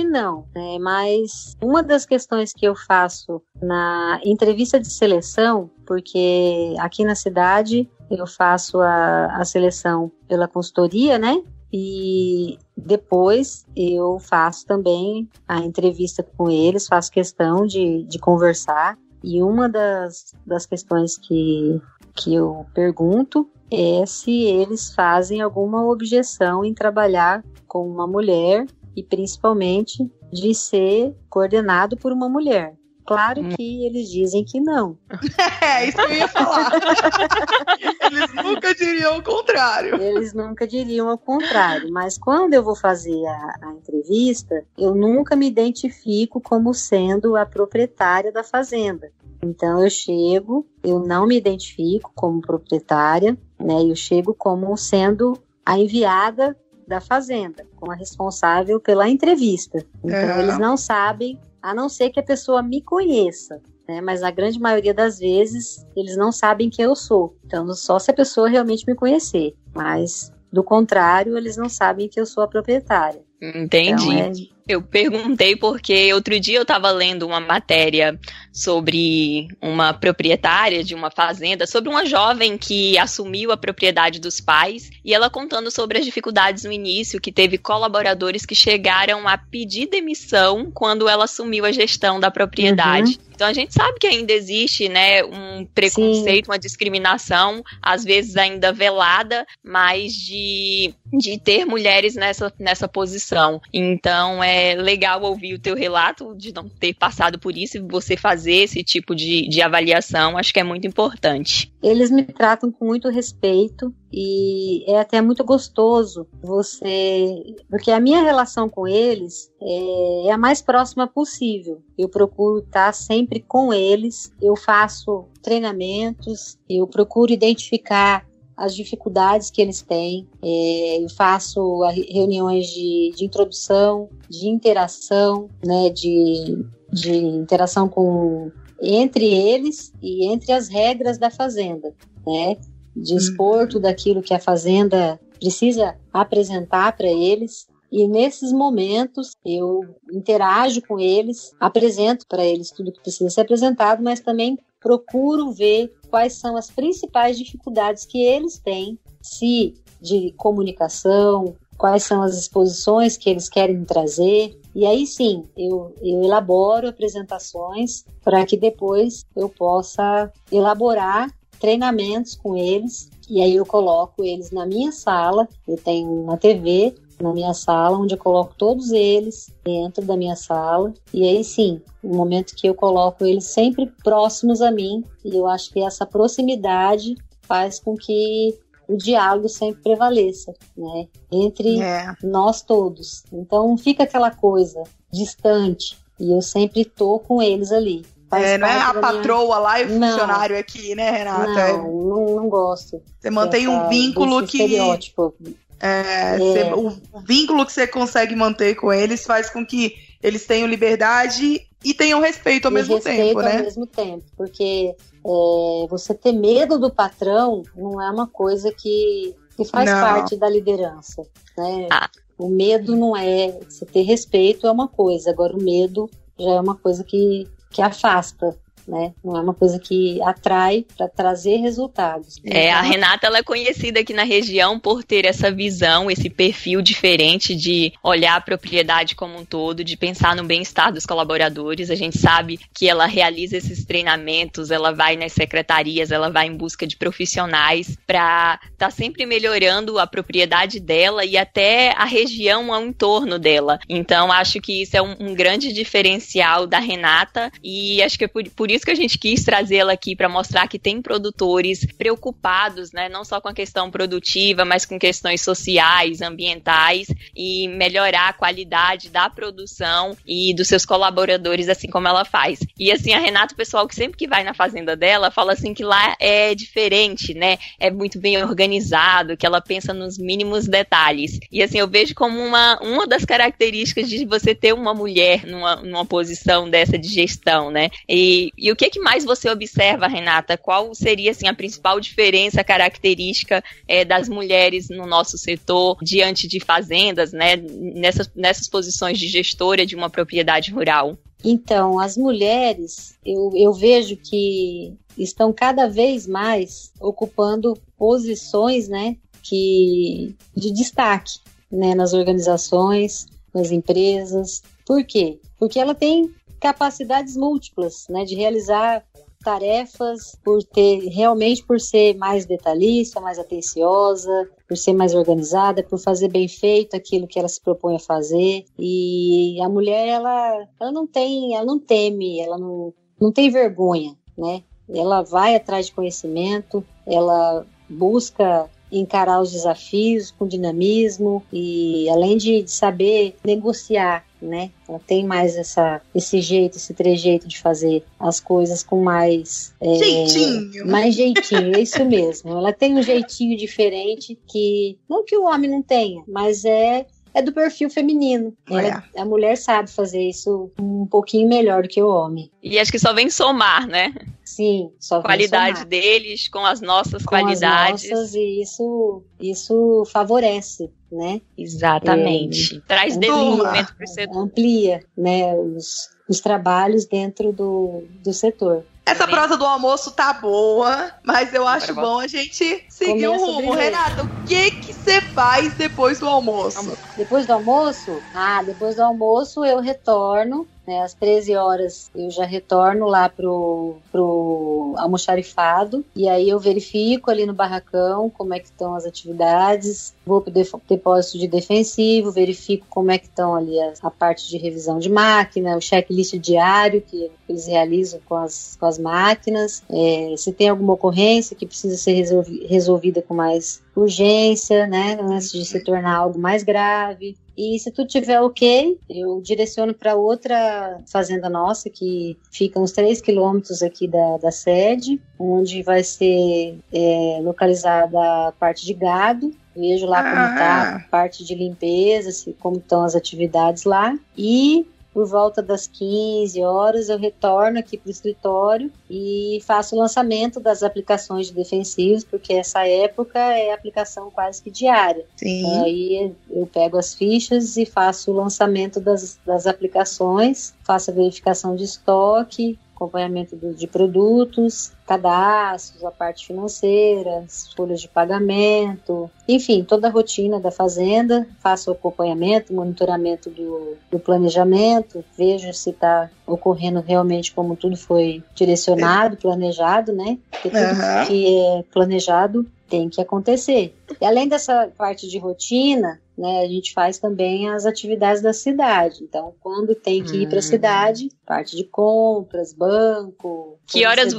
não, 0.05 0.47
né? 0.55 0.79
Mas 0.79 1.57
uma 1.63 1.83
das 1.83 2.07
questões 2.07 2.53
que 2.53 2.67
eu 2.67 2.75
faço 2.75 3.43
na 3.61 4.21
entrevista 4.25 4.79
de 4.79 4.91
seleção, 4.91 5.71
porque 5.87 6.75
aqui 6.79 7.05
na 7.05 7.15
cidade 7.15 7.89
eu 8.11 8.27
faço 8.27 8.81
a, 8.81 9.27
a 9.37 9.45
seleção 9.45 10.11
pela 10.29 10.49
consultoria, 10.49 11.19
né? 11.19 11.43
E 11.73 12.59
depois 12.77 13.67
eu 13.75 14.19
faço 14.19 14.67
também 14.67 15.29
a 15.49 15.59
entrevista 15.61 16.23
com 16.23 16.51
eles, 16.51 16.87
faço 16.87 17.11
questão 17.11 17.67
de, 17.67 18.05
de 18.05 18.19
conversar. 18.19 18.99
E 19.25 19.43
uma 19.43 19.69
das, 19.69 20.35
das 20.47 20.67
questões 20.67 21.17
que, 21.17 21.81
que 22.15 22.35
eu 22.35 22.67
pergunto 22.75 23.49
é 23.71 24.05
se 24.05 24.43
eles 24.43 24.95
fazem 24.95 25.41
alguma 25.41 25.87
objeção 25.87 26.63
em 26.63 26.75
trabalhar 26.75 27.43
com 27.67 27.89
uma 27.89 28.07
mulher 28.07 28.67
e 28.97 29.03
principalmente 29.03 30.11
de 30.33 30.55
ser 30.55 31.15
coordenado 31.29 31.97
por 31.97 32.13
uma 32.13 32.29
mulher. 32.29 32.75
Claro 33.05 33.43
hum. 33.43 33.49
que 33.51 33.85
eles 33.85 34.09
dizem 34.09 34.45
que 34.45 34.61
não. 34.61 34.97
É, 35.63 35.89
isso 35.89 35.97
que 35.97 36.03
eu 36.03 36.13
ia 36.13 36.29
falar. 36.29 36.71
eles 38.11 38.35
nunca 38.35 38.75
diriam 38.75 39.19
o 39.19 39.23
contrário. 39.23 40.01
Eles 40.01 40.35
nunca 40.35 40.67
diriam 40.67 41.09
o 41.09 41.17
contrário. 41.17 41.91
Mas 41.93 42.19
quando 42.19 42.55
eu 42.55 42.63
vou 42.63 42.75
fazer 42.75 43.25
a, 43.27 43.59
a 43.63 43.73
entrevista, 43.73 44.65
eu 44.77 44.95
nunca 44.95 45.37
me 45.37 45.47
identifico 45.47 46.41
como 46.41 46.75
sendo 46.75 47.37
a 47.37 47.47
proprietária 47.47 48.33
da 48.33 48.43
fazenda. 48.43 49.11
Então 49.43 49.83
eu 49.83 49.91
chego, 49.91 50.67
eu 50.83 50.99
não 51.01 51.27
me 51.27 51.37
identifico 51.37 52.13
como 52.15 52.41
proprietária, 52.41 53.37
né? 53.59 53.83
Eu 53.83 53.97
chego 53.97 54.35
como 54.35 54.77
sendo 54.77 55.37
a 55.65 55.79
enviada 55.79 56.57
da 56.93 57.01
fazenda, 57.01 57.67
como 57.77 57.91
a 57.91 57.95
responsável 57.95 58.79
pela 58.79 59.09
entrevista. 59.09 59.83
Então 60.05 60.15
é. 60.15 60.43
eles 60.43 60.59
não 60.59 60.77
sabem, 60.77 61.41
a 61.63 61.75
não 61.75 61.89
ser 61.89 62.11
que 62.11 62.21
a 62.21 62.23
pessoa 62.23 62.63
me 62.63 62.83
conheça. 62.83 63.63
Né? 63.89 64.03
Mas 64.03 64.23
a 64.23 64.31
grande 64.31 64.61
maioria 64.61 64.93
das 64.93 65.19
vezes 65.19 65.87
eles 65.97 66.19
não 66.19 66.31
sabem 66.31 66.69
quem 66.69 66.85
eu 66.85 66.95
sou. 66.95 67.35
Então 67.47 67.67
só 67.73 67.99
se 67.99 68.11
a 68.11 68.15
pessoa 68.15 68.47
realmente 68.47 68.85
me 68.87 68.95
conhecer. 68.95 69.55
Mas 69.75 70.31
do 70.53 70.63
contrário, 70.63 71.39
eles 71.39 71.57
não 71.57 71.69
sabem 71.69 72.11
que 72.11 72.21
eu 72.21 72.27
sou 72.27 72.45
a 72.45 72.49
proprietária. 72.49 73.23
Entendi. 73.41 73.91
Então, 73.91 74.13
é... 74.13 74.33
Eu 74.67 74.81
perguntei 74.81 75.57
porque 75.57 76.13
outro 76.13 76.39
dia 76.39 76.59
eu 76.59 76.63
estava 76.63 76.91
lendo 76.91 77.27
uma 77.27 77.41
matéria 77.41 78.19
sobre 78.53 79.49
uma 79.61 79.93
proprietária 79.93 80.85
de 80.85 80.95
uma 80.95 81.11
fazenda, 81.11 81.67
sobre 81.67 81.89
uma 81.89 82.07
jovem 82.07 82.57
que 82.57 82.97
assumiu 82.99 83.51
a 83.51 83.57
propriedade 83.57 84.21
dos 84.21 84.41
pais 84.41 84.91
e 85.05 85.13
ela 85.13 85.31
contando 85.31 85.71
sobre 85.71 85.99
as 85.99 86.05
dificuldades 86.05 86.65
no 86.65 86.73
início, 86.73 87.21
que 87.21 87.33
teve 87.33 87.59
colaboradores 87.59 88.47
que 88.47 88.55
chegaram 88.55 89.27
a 89.27 89.37
pedir 89.37 89.89
demissão 89.89 90.71
quando 90.73 91.09
ela 91.09 91.25
assumiu 91.25 91.65
a 91.65 91.73
gestão 91.73 92.21
da 92.21 92.31
propriedade. 92.31 93.19
Uhum. 93.19 93.33
Então 93.35 93.47
a 93.51 93.53
gente 93.53 93.75
sabe 93.75 93.99
que 93.99 94.07
ainda 94.07 94.33
existe, 94.33 94.89
né, 94.89 95.25
um 95.25 95.65
preconceito, 95.75 96.45
Sim. 96.45 96.53
uma 96.53 96.59
discriminação, 96.59 97.63
às 97.81 98.05
vezes 98.05 98.37
ainda 98.37 98.73
velada, 98.73 99.45
mas 99.65 100.13
de, 100.13 100.95
de 101.13 101.41
ter 101.41 101.65
mulheres 101.65 102.15
nessa, 102.15 102.53
nessa 102.59 102.87
posição. 102.87 103.61
Então 103.73 104.45
é 104.45 104.52
legal 104.75 105.23
ouvir 105.23 105.55
o 105.55 105.59
teu 105.59 105.75
relato 105.75 106.35
de 106.37 106.53
não 106.53 106.69
ter 106.69 106.95
passado 106.95 107.39
por 107.39 107.57
isso 107.57 107.77
e 107.77 107.81
você 107.81 108.17
fazer 108.17 108.63
esse 108.63 108.83
tipo 108.83 109.15
de, 109.15 109.49
de 109.49 109.63
avaliação, 109.63 110.37
acho 110.37 110.53
que 110.53 110.61
é 110.61 110.65
muito 110.65 110.87
importante. 110.87 111.73
Eles 111.83 112.11
me 112.11 112.25
tratam 112.25 112.71
com 112.71 112.87
muito 112.87 113.09
respeito 113.09 113.95
e 114.13 114.85
é 114.91 115.01
até 115.01 115.21
muito 115.21 115.43
gostoso 115.43 116.27
você, 116.43 117.43
porque 117.69 117.91
a 117.91 118.01
minha 118.01 118.23
relação 118.23 118.69
com 118.69 118.87
eles 118.87 119.51
é, 119.61 120.27
é 120.29 120.33
a 120.33 120.39
mais 120.39 120.61
próxima 120.61 121.07
possível. 121.07 121.83
Eu 121.97 122.09
procuro 122.09 122.59
estar 122.59 122.93
sempre 122.93 123.41
com 123.41 123.73
eles, 123.73 124.33
eu 124.41 124.55
faço 124.55 125.29
treinamentos, 125.43 126.59
eu 126.69 126.87
procuro 126.87 127.33
identificar 127.33 128.27
as 128.57 128.75
dificuldades 128.75 129.51
que 129.51 129.61
eles 129.61 129.83
têm. 129.83 130.27
É, 130.43 131.03
eu 131.03 131.09
faço 131.09 131.81
reuniões 132.09 132.67
de, 132.67 133.13
de, 133.17 133.25
introdução, 133.25 134.09
de 134.29 134.49
interação, 134.49 135.49
né, 135.65 135.91
de, 135.91 136.65
de 136.93 137.17
interação 137.17 137.89
com 137.89 138.51
entre 138.81 139.25
eles 139.25 139.93
e 140.03 140.27
entre 140.27 140.53
as 140.53 140.69
regras 140.69 141.17
da 141.17 141.31
fazenda, 141.31 141.95
né? 142.27 142.57
De 142.95 143.15
expor 143.15 143.69
tudo 143.69 143.87
aquilo 143.87 144.21
que 144.21 144.35
a 144.35 144.41
fazenda 144.41 145.21
precisa 145.39 145.97
apresentar 146.13 146.97
para 146.97 147.09
eles. 147.09 147.69
E 147.91 148.09
nesses 148.09 148.53
momentos 148.53 149.37
eu 149.45 149.81
interajo 150.13 150.83
com 150.83 150.99
eles, 150.99 151.53
apresento 151.61 152.27
para 152.27 152.45
eles 152.45 152.71
tudo 152.71 152.93
que 152.93 153.01
precisa 153.01 153.31
ser 153.31 153.43
apresentado, 153.43 154.03
mas 154.03 154.21
também 154.21 154.59
procuro 154.81 155.53
ver 155.53 155.93
quais 156.13 156.35
são 156.35 156.59
as 156.59 156.71
principais 156.71 157.39
dificuldades 157.39 158.05
que 158.05 158.23
eles 158.23 158.59
têm, 158.59 158.99
se 159.23 159.73
de 159.99 160.35
comunicação, 160.37 161.57
quais 161.79 162.03
são 162.03 162.23
as 162.23 162.37
exposições 162.37 163.17
que 163.17 163.31
eles 163.31 163.49
querem 163.49 163.83
trazer. 163.83 164.61
E 164.75 164.85
aí 164.85 165.07
sim, 165.07 165.45
eu, 165.57 165.95
eu 166.03 166.23
elaboro 166.23 166.87
apresentações 166.87 168.05
para 168.23 168.45
que 168.45 168.59
depois 168.59 169.25
eu 169.35 169.49
possa 169.49 170.31
elaborar 170.51 171.33
treinamentos 171.59 172.35
com 172.35 172.55
eles. 172.59 173.09
E 173.31 173.41
aí 173.41 173.57
eu 173.57 173.65
coloco 173.65 174.23
eles 174.23 174.51
na 174.51 174.67
minha 174.67 174.93
sala, 174.93 175.49
eu 175.67 175.79
tenho 175.79 176.11
uma 176.11 176.37
TV 176.37 176.95
na 177.21 177.33
minha 177.33 177.55
sala, 177.55 177.99
onde 177.99 178.15
eu 178.15 178.19
coloco 178.19 178.55
todos 178.57 178.91
eles 178.91 179.53
dentro 179.65 180.05
da 180.05 180.17
minha 180.17 180.37
sala. 180.37 180.93
E 181.13 181.23
aí 181.25 181.45
sim, 181.45 181.81
o 182.03 182.17
momento 182.17 182.55
que 182.55 182.69
eu 182.69 182.75
coloco 182.75 183.25
eles 183.25 183.45
sempre 183.45 183.91
próximos 184.03 184.61
a 184.61 184.71
mim, 184.71 185.05
e 185.25 185.37
eu 185.37 185.47
acho 185.47 185.71
que 185.73 185.83
essa 185.83 186.07
proximidade 186.07 187.15
faz 187.43 187.79
com 187.79 187.97
que 187.97 188.59
o 188.89 188.97
diálogo 188.97 189.49
sempre 189.49 189.83
prevaleça, 189.83 190.53
né? 190.77 191.07
Entre 191.31 191.81
é. 191.81 192.13
nós 192.23 192.63
todos. 192.63 193.25
Então 193.33 193.77
fica 193.77 194.03
aquela 194.03 194.31
coisa 194.31 194.83
distante 195.13 195.99
e 196.19 196.33
eu 196.33 196.43
sempre 196.43 196.85
tô 196.85 197.19
com 197.19 197.43
eles 197.43 197.73
ali. 197.73 198.05
Faz 198.29 198.45
é, 198.45 198.59
não 198.59 198.67
é 198.67 198.81
a 198.81 198.95
patroa 198.95 199.45
minha... 199.45 199.59
lá 199.59 199.81
e 199.81 199.85
o 199.85 199.89
funcionário 199.89 200.59
aqui, 200.59 200.95
né, 200.95 201.11
Renata? 201.11 201.77
Não, 201.77 201.93
não, 201.93 202.27
não 202.37 202.49
gosto. 202.49 203.03
Você 203.21 203.31
mantém 203.31 203.69
um 203.69 203.89
vínculo 203.89 204.47
que. 204.47 204.63
Estereótipo. 204.63 205.35
É, 205.83 206.37
é. 206.37 206.75
o, 206.77 206.97
o, 207.13 207.21
vínculo 207.21 207.67
que 207.67 207.73
você 207.73 207.89
consegue 207.89 208.37
manter 208.37 208.77
com 208.77 208.93
eles 208.93 209.25
faz 209.27 209.51
com 209.51 209.67
que 209.67 209.97
eles 210.23 210.47
tenham 210.47 210.69
liberdade 210.69 211.67
e 211.85 211.93
tenham 211.93 212.21
respeito 212.21 212.67
ao 212.67 212.71
e 212.71 212.75
mesmo 212.75 212.95
respeito 212.95 213.27
tempo, 213.27 213.43
né? 213.43 213.57
ao 213.57 213.65
mesmo 213.65 213.87
tempo, 213.89 214.25
porque 214.37 214.95
é, 214.95 215.87
você 215.91 216.15
ter 216.15 216.31
medo 216.31 216.79
do 216.79 216.89
patrão 216.89 217.65
não 217.75 218.01
é 218.01 218.09
uma 218.09 218.29
coisa 218.29 218.73
que, 218.73 219.35
que 219.57 219.65
faz 219.65 219.91
não. 219.91 220.01
parte 220.01 220.37
da 220.37 220.49
liderança, 220.49 221.27
né? 221.59 221.89
Ah. 221.91 222.09
O 222.39 222.49
medo 222.49 222.95
não 222.95 223.17
é, 223.17 223.59
você 223.69 223.85
ter 223.85 224.03
respeito 224.03 224.69
é 224.69 224.71
uma 224.71 224.87
coisa, 224.87 225.31
agora 225.31 225.57
o 225.57 225.63
medo 225.63 226.09
já 226.39 226.51
é 226.51 226.61
uma 226.61 226.77
coisa 226.77 227.03
que, 227.03 227.49
que 227.71 227.83
afasta 227.83 228.57
né? 228.87 229.13
Não 229.25 229.37
é 229.37 229.41
uma 229.41 229.55
coisa 229.55 229.79
que 229.79 230.21
atrai 230.23 230.85
para 230.97 231.09
trazer 231.09 231.57
resultados. 231.57 232.41
É, 232.45 232.71
a 232.73 232.83
Renata 232.83 233.27
ela 233.27 233.39
é 233.39 233.43
conhecida 233.43 234.01
aqui 234.01 234.13
na 234.13 234.25
região 234.25 234.79
por 234.79 235.05
ter 235.05 235.25
essa 235.25 235.51
visão, 235.51 236.11
esse 236.11 236.29
perfil 236.29 236.83
diferente 236.83 237.55
de 237.55 237.93
olhar 238.03 238.37
a 238.37 238.41
propriedade 238.41 239.15
como 239.15 239.39
um 239.39 239.45
todo, 239.45 239.85
de 239.85 239.97
pensar 239.97 240.35
no 240.35 240.45
bem-estar 240.45 240.93
dos 240.93 241.07
colaboradores. 241.07 241.91
A 241.91 241.95
gente 241.95 242.19
sabe 242.19 242.59
que 242.75 242.89
ela 242.89 243.07
realiza 243.07 243.57
esses 243.57 243.85
treinamentos, 243.85 244.71
ela 244.71 244.93
vai 244.93 245.17
nas 245.17 245.33
secretarias, 245.33 246.11
ela 246.11 246.31
vai 246.31 246.47
em 246.47 246.57
busca 246.57 246.87
de 246.87 246.97
profissionais 246.97 247.97
para 248.07 248.59
estar 248.63 248.87
tá 248.87 248.91
sempre 248.91 249.27
melhorando 249.27 249.99
a 249.99 250.07
propriedade 250.07 250.81
dela 250.81 251.25
e 251.25 251.37
até 251.37 251.93
a 251.93 252.05
região 252.05 252.73
ao 252.73 252.83
entorno 252.85 253.39
dela. 253.39 253.79
Então, 253.89 254.33
acho 254.33 254.61
que 254.61 254.83
isso 254.83 254.97
é 254.97 255.03
um, 255.03 255.15
um 255.21 255.35
grande 255.35 255.73
diferencial 255.73 256.67
da 256.67 256.79
Renata 256.79 257.51
e 257.63 258.03
acho 258.03 258.19
que 258.19 258.25
é 258.25 258.29
por, 258.29 258.43
por 258.51 258.72
isso 258.73 258.85
que 258.85 258.91
a 258.91 258.97
gente 258.97 259.19
quis 259.19 259.45
trazê-la 259.45 259.93
aqui 259.93 260.17
para 260.17 260.29
mostrar 260.29 260.69
que 260.69 260.79
tem 260.79 261.01
produtores 261.03 261.87
preocupados, 261.97 262.93
né, 262.93 263.09
não 263.09 263.25
só 263.25 263.41
com 263.41 263.49
a 263.49 263.55
questão 263.55 263.91
produtiva, 263.91 264.65
mas 264.65 264.85
com 264.85 264.99
questões 264.99 265.43
sociais, 265.43 266.21
ambientais 266.21 267.09
e 267.37 267.69
melhorar 267.69 268.29
a 268.29 268.33
qualidade 268.33 269.11
da 269.11 269.29
produção 269.29 270.17
e 270.27 270.55
dos 270.55 270.69
seus 270.69 270.85
colaboradores, 270.85 271.69
assim 271.69 271.89
como 271.89 272.09
ela 272.09 272.25
faz. 272.25 272.61
E 272.79 272.91
assim, 272.91 273.13
a 273.13 273.19
Renata, 273.19 273.55
o 273.55 273.57
pessoal 273.57 273.87
que 273.87 273.95
sempre 273.95 274.17
que 274.17 274.29
vai 274.29 274.43
na 274.45 274.55
fazenda 274.55 274.97
dela, 274.97 275.31
fala 275.31 275.53
assim 275.53 275.75
que 275.75 275.85
lá 275.85 276.17
é 276.19 276.55
diferente, 276.55 277.35
né? 277.35 277.59
É 277.79 277.91
muito 277.91 278.19
bem 278.19 278.43
organizado, 278.43 279.37
que 279.37 279.47
ela 279.47 279.61
pensa 279.61 279.93
nos 279.93 280.19
mínimos 280.19 280.67
detalhes. 280.67 281.39
E 281.51 281.63
assim, 281.63 281.79
eu 281.79 281.89
vejo 281.89 282.15
como 282.15 282.39
uma, 282.39 282.79
uma 282.81 283.07
das 283.07 283.25
características 283.25 284.09
de 284.09 284.25
você 284.25 284.55
ter 284.55 284.73
uma 284.73 284.95
mulher 284.95 285.47
numa, 285.47 285.77
numa 285.77 286.05
posição 286.05 286.69
dessa 286.69 286.99
de 286.99 287.09
gestão, 287.09 287.71
né? 287.71 287.91
E, 288.09 288.51
e 288.63 288.71
o 288.71 288.77
que, 288.77 288.89
que 288.89 289.01
mais 289.01 289.25
você 289.25 289.51
observa, 289.51 290.07
Renata? 290.07 290.57
Qual 290.57 290.95
seria 290.95 291.33
assim 291.33 291.49
a 291.49 291.55
principal 291.55 291.99
diferença 291.99 292.63
característica 292.63 293.63
é, 293.89 294.05
das 294.05 294.29
mulheres 294.29 294.89
no 294.89 295.05
nosso 295.05 295.37
setor 295.37 295.99
diante 296.01 296.47
de 296.47 296.61
fazendas, 296.61 297.33
né? 297.33 297.57
Nessas, 297.57 298.31
nessas 298.37 298.69
posições 298.69 299.19
de 299.19 299.27
gestora 299.27 299.85
de 299.85 299.97
uma 299.97 300.09
propriedade 300.09 300.71
rural? 300.71 301.19
Então, 301.45 301.99
as 301.99 302.17
mulheres, 302.17 303.19
eu, 303.27 303.51
eu 303.57 303.73
vejo 303.73 304.17
que 304.17 304.97
estão 305.19 305.53
cada 305.53 305.89
vez 305.89 306.29
mais 306.29 306.93
ocupando 307.01 307.77
posições, 307.99 308.89
né, 308.89 309.17
que 309.43 310.37
de 310.57 310.73
destaque, 310.73 311.41
né, 311.69 311.97
nas 311.97 312.13
organizações, 312.13 313.27
nas 313.53 313.73
empresas. 313.73 314.63
Por 314.87 315.05
quê? 315.05 315.41
Porque 315.59 315.81
ela 315.81 315.97
tem 315.97 316.31
capacidades 316.63 317.37
múltiplas, 317.37 318.07
né, 318.09 318.25
de 318.25 318.37
realizar 318.37 319.05
tarefas, 319.43 320.39
por 320.45 320.63
ter 320.63 321.09
realmente 321.09 321.67
por 321.67 321.81
ser 321.81 322.17
mais 322.17 322.47
detalhista, 322.47 323.21
mais 323.21 323.41
atenciosa, 323.41 324.49
por 324.69 324.77
ser 324.77 324.93
mais 324.93 325.13
organizada, 325.13 325.83
por 325.83 325.99
fazer 325.99 326.29
bem 326.29 326.47
feito 326.47 326.95
aquilo 326.95 327.27
que 327.27 327.41
ela 327.41 327.49
se 327.49 327.61
propõe 327.61 327.97
a 327.97 327.99
fazer. 327.99 328.65
E 328.79 329.61
a 329.61 329.69
mulher 329.69 330.07
ela, 330.07 330.69
ela 330.81 330.93
não 330.93 331.05
tem, 331.05 331.57
ela 331.57 331.67
não 331.67 331.81
teme, 331.81 332.39
ela 332.39 332.57
não, 332.57 332.95
não 333.21 333.33
tem 333.33 333.51
vergonha, 333.51 334.17
né? 334.39 334.63
Ela 334.89 335.23
vai 335.23 335.57
atrás 335.57 335.87
de 335.87 335.93
conhecimento, 335.93 336.85
ela 337.05 337.67
busca 337.89 338.71
encarar 339.01 339.41
os 339.41 339.53
desafios 339.53 340.31
com 340.31 340.47
dinamismo 340.47 341.43
e 341.53 342.09
além 342.11 342.37
de, 342.37 342.63
de 342.63 342.71
saber 342.71 343.37
negociar 343.45 344.25
né? 344.43 344.71
Ela 344.89 344.99
tem 344.99 345.25
mais 345.25 345.57
essa, 345.57 346.03
esse 346.15 346.41
jeito, 346.41 346.77
esse 346.77 346.93
trejeito 346.93 347.47
de 347.47 347.59
fazer 347.59 348.05
as 348.19 348.41
coisas 348.41 348.83
com 348.83 349.03
mais 349.03 349.73
é, 349.81 349.95
jeitinho, 349.95 350.87
mais 350.87 351.15
jeitinho, 351.15 351.77
é 351.77 351.81
isso 351.81 352.05
mesmo. 352.05 352.51
Ela 352.51 352.73
tem 352.73 352.95
um 352.95 353.03
jeitinho 353.03 353.57
diferente 353.57 354.39
que 354.49 354.99
não 355.09 355.25
que 355.25 355.37
o 355.37 355.45
homem 355.45 355.71
não 355.71 355.83
tenha, 355.83 356.23
mas 356.27 356.65
é 356.65 357.07
é 357.35 357.43
do 357.43 357.53
perfil 357.53 357.89
feminino. 357.89 358.55
Ela, 358.69 359.05
a 359.17 359.25
mulher 359.25 359.57
sabe 359.57 359.91
fazer 359.91 360.23
isso 360.23 360.71
um 360.79 361.07
pouquinho 361.07 361.49
melhor 361.49 361.83
do 361.83 361.89
que 361.89 362.03
o 362.03 362.09
homem. 362.09 362.51
E 362.63 362.79
acho 362.79 362.93
que 362.93 362.99
só 362.99 363.13
vem 363.13 363.31
somar, 363.31 363.87
né? 363.87 364.15
Sim, 364.45 364.91
só 364.99 365.17
vem 365.17 365.25
qualidade 365.25 365.79
somar. 365.79 365.89
deles 365.89 366.49
com 366.49 366.65
as 366.65 366.81
nossas 366.81 367.23
com 367.23 367.31
qualidades. 367.31 368.05
As 368.05 368.11
nossas, 368.11 368.35
e 368.35 368.63
isso, 368.63 369.23
isso 369.41 370.05
favorece, 370.13 370.91
né? 371.11 371.41
Exatamente. 371.57 372.77
É, 372.77 372.81
Traz 372.81 373.17
desenvolvimento 373.17 373.95
para 373.97 374.05
o 374.05 374.09
setor. 374.09 374.43
Amplia, 374.43 375.05
né, 375.17 375.55
os, 375.55 376.11
os 376.29 376.41
trabalhos 376.41 377.07
dentro 377.07 377.53
do, 377.53 378.05
do 378.23 378.33
setor. 378.33 378.85
Essa 379.05 379.27
prosa 379.27 379.57
do 379.57 379.65
almoço 379.65 380.13
tá 380.13 380.33
boa, 380.33 381.13
mas 381.25 381.53
eu 381.53 381.67
acho 381.67 381.93
bom 381.95 382.21
a 382.21 382.29
gente 382.29 382.85
seguir 382.89 383.27
o 383.27 383.33
um 383.33 383.37
rumo. 383.37 383.73
Renata, 383.73 384.23
o 384.23 384.47
que 384.47 384.71
que 384.71 384.93
você 384.93 385.21
faz 385.21 385.75
depois 385.75 386.21
do 386.21 386.29
almoço? 386.29 386.97
Depois 387.17 387.45
do 387.45 387.53
almoço? 387.53 388.23
Ah, 388.33 388.63
depois 388.63 388.95
do 388.95 389.03
almoço 389.03 389.65
eu 389.65 389.81
retorno 389.81 390.69
né, 390.87 391.03
às 391.03 391.15
13 391.15 391.55
horas 391.57 392.11
eu 392.15 392.31
já 392.31 392.45
retorno 392.45 393.07
lá 393.07 393.29
pro, 393.29 393.97
pro 394.11 394.95
almoxarifado. 394.99 396.05
E 396.15 396.29
aí 396.29 396.49
eu 396.49 396.59
verifico 396.59 397.31
ali 397.31 397.47
no 397.47 397.55
barracão 397.55 398.31
como 398.31 398.55
é 398.55 398.61
que 398.61 398.67
estão 398.67 398.95
as 398.95 399.05
atividades, 399.05 400.15
vou 400.27 400.41
pro 400.41 400.53
depósito 400.53 401.39
de 401.39 401.49
defensivo, 401.49 402.31
verifico 402.31 402.87
como 402.89 403.11
é 403.11 403.19
que 403.19 403.27
estão 403.27 403.55
ali 403.55 403.79
a, 403.81 403.93
a, 404.03 404.11
parte 404.11 404.49
de 404.49 404.57
revisão 404.57 404.99
de 404.99 405.09
máquina, 405.09 405.77
o 405.77 405.81
checklist 405.81 406.35
diário 406.39 407.03
que 407.03 407.31
eles 407.49 407.67
realizam 407.67 408.21
com 408.27 408.37
as, 408.37 408.77
com 408.79 408.87
as 408.87 408.99
máquinas, 408.99 409.83
é, 409.91 410.35
se 410.37 410.53
tem 410.53 410.69
alguma 410.69 410.95
ocorrência 410.95 411.57
que 411.57 411.67
precisa 411.67 411.97
ser 411.97 412.13
resolvi, 412.13 412.67
resolvida 412.67 413.23
com 413.23 413.35
mais 413.35 413.82
urgência, 413.95 414.87
né, 414.87 415.19
antes 415.21 415.53
de 415.53 415.65
se 415.65 415.83
tornar 415.83 416.17
algo 416.17 416.39
mais 416.39 416.63
grave. 416.63 417.37
E 417.57 417.79
se 417.79 417.91
tudo 417.91 418.09
tiver 418.09 418.41
ok, 418.41 418.99
eu 419.11 419.41
direciono 419.43 419.93
para 419.93 420.15
outra 420.15 421.01
fazenda 421.07 421.51
nossa, 421.51 421.91
que 421.91 422.37
fica 422.51 422.81
uns 422.81 422.93
3 422.93 423.21
quilômetros 423.21 423.83
aqui 423.83 424.09
da, 424.09 424.39
da 424.39 424.51
sede, 424.51 425.21
onde 425.39 425.83
vai 425.83 426.03
ser 426.03 426.79
é, 426.93 427.41
localizada 427.43 428.19
a 428.49 428.53
parte 428.59 428.87
de 428.87 428.95
gado. 428.95 429.53
Vejo 429.77 430.07
lá 430.07 430.23
como 430.23 430.43
está 430.53 430.83
ah. 430.83 430.97
a 430.97 431.01
parte 431.11 431.45
de 431.45 431.55
limpeza, 431.55 432.31
se, 432.31 432.55
como 432.55 432.77
estão 432.77 433.05
as 433.05 433.15
atividades 433.15 433.85
lá. 433.85 434.19
E 434.37 434.87
por 435.13 435.27
volta 435.27 435.63
das 435.63 435.87
15 435.87 436.63
horas 436.63 437.09
eu 437.09 437.19
retorno 437.19 437.79
aqui 437.79 437.99
para 437.99 438.09
o 438.09 438.11
escritório 438.11 438.91
e 439.11 439.61
faço 439.67 439.95
o 439.95 439.99
lançamento 439.99 440.59
das 440.59 440.83
aplicações 440.83 441.49
de 441.49 441.55
defensivos, 441.55 442.25
porque 442.25 442.55
essa 442.55 442.87
época 442.87 443.39
é 443.39 443.73
aplicação 443.73 444.31
quase 444.31 444.63
que 444.63 444.71
diária. 444.71 445.25
Sim. 445.37 445.83
Aí 445.83 446.33
eu 446.51 446.67
pego 446.67 446.99
as 446.99 447.15
fichas 447.15 447.77
e 447.77 447.85
faço 447.85 448.31
o 448.31 448.35
lançamento 448.35 449.01
das, 449.01 449.39
das 449.45 449.67
aplicações, 449.67 450.75
faço 450.83 451.11
a 451.11 451.15
verificação 451.15 451.77
de 451.77 451.85
estoque, 451.85 452.79
acompanhamento 453.03 453.57
do, 453.57 453.75
de 453.75 453.87
produtos, 453.87 454.93
cadastros, 455.07 456.05
a 456.05 456.11
parte 456.11 456.47
financeira, 456.47 457.45
folhas 457.77 458.01
de 458.01 458.09
pagamento, 458.09 459.31
enfim, 459.49 459.85
toda 459.85 460.09
a 460.09 460.11
rotina 460.11 460.61
da 460.61 460.71
fazenda, 460.71 461.47
faço 461.61 461.91
acompanhamento, 461.91 462.73
monitoramento 462.73 463.51
do, 463.51 463.97
do 464.11 464.19
planejamento, 464.19 465.25
vejo 465.37 465.73
se 465.73 465.91
está 465.91 466.31
ocorrendo 466.47 467.01
realmente 467.01 467.53
como 467.53 467.77
tudo 467.77 467.97
foi 467.97 468.43
direcionado, 468.55 469.37
planejado, 469.37 470.13
né? 470.13 470.39
Porque 470.51 470.71
tudo 470.71 470.79
uhum. 470.79 471.27
que 471.27 471.59
é 471.59 471.85
planejado 471.93 472.67
tem 472.89 473.09
que 473.09 473.21
acontecer. 473.21 473.95
E 474.21 474.25
além 474.25 474.47
dessa 474.47 474.89
parte 474.97 475.27
de 475.27 475.39
rotina, 475.39 476.21
né, 476.37 476.61
a 476.65 476.69
gente 476.69 476.93
faz 476.93 477.19
também 477.19 477.69
as 477.69 477.87
atividades 477.87 478.43
da 478.43 478.53
cidade. 478.53 479.23
Então, 479.23 479.55
quando 479.61 479.95
tem 479.95 480.23
que 480.23 480.43
ir 480.43 480.49
para 480.49 480.57
a 480.57 480.59
hum. 480.59 480.63
cidade, 480.63 481.29
parte 481.47 481.77
de 481.77 481.85
compras, 481.85 482.73
banco, 482.73 483.79
que 483.93 484.07
horas 484.07 484.33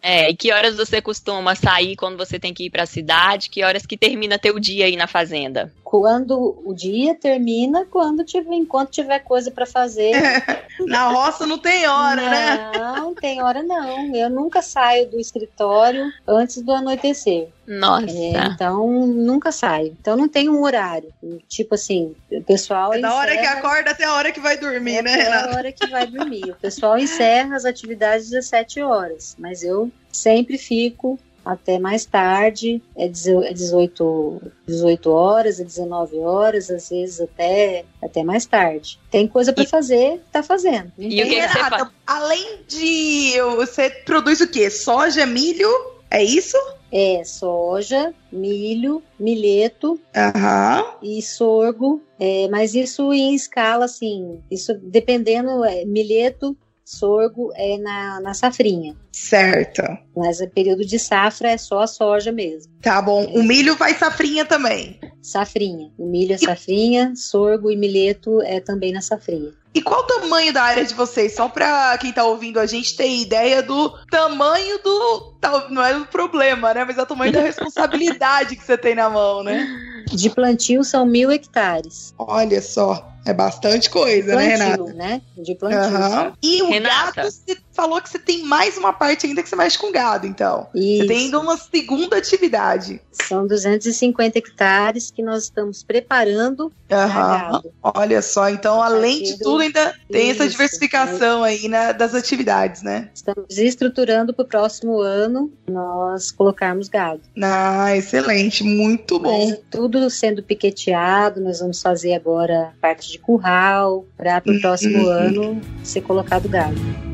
É, 0.00 0.30
e 0.30 0.36
que 0.36 0.52
horas 0.52 0.76
você 0.76 1.02
costuma 1.02 1.54
sair 1.54 1.96
quando 1.96 2.16
você 2.16 2.38
tem 2.38 2.54
que 2.54 2.66
ir 2.66 2.70
para 2.70 2.84
a 2.84 2.86
cidade? 2.86 3.50
Que 3.50 3.64
horas 3.64 3.84
que 3.84 3.96
termina 3.96 4.38
teu 4.38 4.58
dia 4.60 4.86
aí 4.86 4.96
na 4.96 5.08
fazenda? 5.08 5.72
Quando 5.82 6.62
o 6.64 6.72
dia 6.72 7.14
termina, 7.14 7.84
quando 7.84 8.24
tiver, 8.24 8.54
enquanto 8.54 8.90
tiver 8.90 9.18
coisa 9.18 9.50
para 9.50 9.66
fazer. 9.66 10.12
na 10.86 11.08
roça 11.08 11.44
não 11.44 11.58
tem 11.58 11.86
hora, 11.86 12.22
não, 12.22 12.30
né? 12.30 12.72
Não, 12.78 13.14
tem 13.14 13.42
hora 13.42 13.62
não. 13.62 14.14
Eu 14.14 14.30
nunca 14.30 14.62
saio 14.62 15.10
do 15.10 15.18
escritório 15.18 16.10
antes 16.26 16.62
do 16.62 16.72
anoitecer. 16.72 17.48
Nossa. 17.66 18.10
É, 18.10 18.46
então, 18.46 19.06
nunca 19.06 19.52
saio. 19.52 19.96
Então, 20.00 20.16
não 20.16 20.28
tem 20.28 20.48
um 20.48 20.62
horário. 20.62 21.12
Tipo 21.48 21.74
assim, 21.74 22.14
o 22.30 22.42
pessoal. 22.42 22.92
É 22.94 23.00
da 23.00 23.14
hora 23.14 23.36
que 23.36 23.46
acorda 23.46 23.90
até 23.90 24.04
a 24.04 24.14
hora 24.14 24.32
que 24.32 24.40
vai 24.40 24.56
dormir, 24.56 24.96
é 24.96 25.02
né, 25.02 25.14
Renata? 25.14 25.48
É 25.48 25.52
a 25.52 25.56
hora 25.56 25.72
que 25.72 25.86
vai 25.86 26.06
dormir. 26.06 26.50
O 26.50 26.56
pessoal 26.56 26.98
encerra 26.98 27.56
as 27.56 27.64
atividades 27.64 28.26
às 28.26 28.30
17 28.30 28.80
horas, 28.82 29.36
mas 29.38 29.62
eu 29.62 29.90
sempre 30.10 30.58
fico 30.58 31.18
até 31.44 31.78
mais 31.78 32.04
tarde, 32.04 32.80
é 32.96 33.08
18, 33.08 34.52
18 34.66 35.08
é 35.08 35.12
horas, 35.12 35.60
é 35.60 35.64
19 35.64 36.18
horas, 36.20 36.70
às 36.70 36.88
vezes 36.88 37.20
até, 37.20 37.84
até 38.02 38.22
mais 38.22 38.46
tarde. 38.46 38.98
Tem 39.10 39.26
coisa 39.26 39.52
para 39.52 39.66
fazer, 39.66 40.22
tá 40.30 40.42
fazendo. 40.42 40.92
E 40.96 41.06
o 41.06 41.26
que, 41.26 41.34
que 41.34 41.48
você 41.48 41.58
faz? 41.58 41.88
Além 42.06 42.60
de. 42.66 43.34
Você 43.56 43.90
produz 43.90 44.40
o 44.40 44.48
quê? 44.48 44.70
Soja, 44.70 45.26
milho? 45.26 45.68
É 46.10 46.22
isso? 46.22 46.56
É 46.92 47.24
soja, 47.24 48.12
milho, 48.30 49.02
milheto 49.18 49.92
uhum. 49.92 50.84
e 51.02 51.22
sorgo. 51.22 52.02
É, 52.20 52.48
mas 52.48 52.74
isso 52.74 53.12
em 53.12 53.34
escala, 53.34 53.86
assim, 53.86 54.42
isso 54.50 54.74
dependendo, 54.74 55.64
é, 55.64 55.84
milheto, 55.86 56.56
sorgo 56.84 57.50
é 57.54 57.78
na, 57.78 58.20
na 58.20 58.34
safrinha. 58.34 58.94
Certo. 59.10 59.82
Mas 60.16 60.40
o 60.40 60.48
período 60.48 60.84
de 60.84 60.98
safra 60.98 61.50
é 61.50 61.56
só 61.56 61.80
a 61.80 61.86
soja 61.86 62.30
mesmo. 62.30 62.72
Tá 62.80 63.00
bom. 63.00 63.24
O 63.26 63.42
milho 63.42 63.76
vai 63.76 63.94
safrinha 63.94 64.44
também. 64.44 65.00
Safrinha. 65.20 65.90
O 65.96 66.06
milho 66.06 66.34
é 66.34 66.38
safrinha, 66.38 67.12
sorgo 67.16 67.70
e 67.70 67.76
milheto 67.76 68.42
é 68.42 68.60
também 68.60 68.92
na 68.92 69.00
safrinha. 69.00 69.52
E 69.74 69.80
qual 69.80 70.00
o 70.00 70.06
tamanho 70.06 70.52
da 70.52 70.62
área 70.62 70.84
de 70.84 70.92
vocês? 70.92 71.34
Só 71.34 71.48
pra 71.48 71.96
quem 71.98 72.12
tá 72.12 72.24
ouvindo 72.24 72.60
a 72.60 72.66
gente 72.66 72.94
ter 72.94 73.08
ideia 73.08 73.62
do 73.62 73.90
tamanho 74.10 74.78
do. 74.82 75.34
Não 75.70 75.82
é 75.82 75.96
o 75.96 76.06
problema, 76.06 76.74
né? 76.74 76.84
Mas 76.84 76.98
é 76.98 77.02
o 77.02 77.06
tamanho 77.06 77.32
da 77.32 77.40
responsabilidade 77.42 78.56
que 78.56 78.62
você 78.62 78.76
tem 78.76 78.94
na 78.94 79.08
mão, 79.08 79.42
né? 79.42 79.66
De 80.10 80.30
plantio 80.30 80.84
são 80.84 81.04
mil 81.06 81.30
hectares. 81.30 82.14
Olha 82.18 82.60
só. 82.60 83.12
É 83.24 83.32
bastante 83.32 83.88
coisa, 83.88 84.32
plantio, 84.32 84.48
né, 84.48 84.56
Renata? 84.56 84.92
né? 84.94 85.22
De 85.38 85.54
plantio. 85.54 85.96
Uhum. 85.96 86.32
E 86.42 86.62
o 86.62 86.68
Renata. 86.68 87.22
gado, 87.22 87.30
você 87.30 87.56
falou 87.72 88.00
que 88.00 88.08
você 88.08 88.18
tem 88.18 88.42
mais 88.44 88.76
uma 88.76 88.92
parte 88.92 89.26
ainda 89.26 89.42
que 89.42 89.48
você 89.48 89.54
mexe 89.54 89.78
com 89.78 89.92
gado, 89.92 90.26
então. 90.26 90.66
Isso. 90.74 91.02
Você 91.02 91.06
tem 91.06 91.18
ainda 91.18 91.38
uma 91.38 91.56
segunda 91.56 92.16
atividade. 92.16 93.00
São 93.12 93.46
250 93.46 94.38
hectares 94.38 95.10
que 95.10 95.22
nós 95.22 95.44
estamos 95.44 95.82
preparando 95.82 96.72
gado. 96.88 97.72
Olha 97.82 98.20
só, 98.20 98.48
então, 98.48 98.82
além 98.82 99.22
de 99.22 99.38
tudo, 99.38 99.62
ainda 99.62 99.94
tem 100.10 100.30
essa 100.30 100.44
Isso, 100.44 100.52
diversificação 100.52 101.44
aí 101.44 101.68
né, 101.68 101.92
das 101.92 102.14
atividades, 102.14 102.82
né? 102.82 103.08
Estamos 103.14 103.56
estruturando 103.56 104.34
para 104.34 104.44
o 104.44 104.48
próximo 104.48 105.00
ano 105.00 105.52
nós 105.68 106.30
colocarmos 106.30 106.88
gado. 106.88 107.20
Ah, 107.40 107.96
excelente, 107.96 108.64
muito 108.64 109.18
bom. 109.18 109.48
Mas 109.48 109.60
tudo 109.70 109.91
sendo 110.10 110.42
piqueteado, 110.42 111.40
nós 111.40 111.60
vamos 111.60 111.80
fazer 111.80 112.14
agora 112.14 112.72
parte 112.80 113.10
de 113.10 113.18
curral 113.18 114.04
para 114.16 114.40
para 114.40 114.52
o 114.52 114.60
próximo 114.60 114.98
Uhum. 115.04 115.10
ano 115.10 115.60
ser 115.82 116.00
colocado 116.02 116.48
gado. 116.48 117.11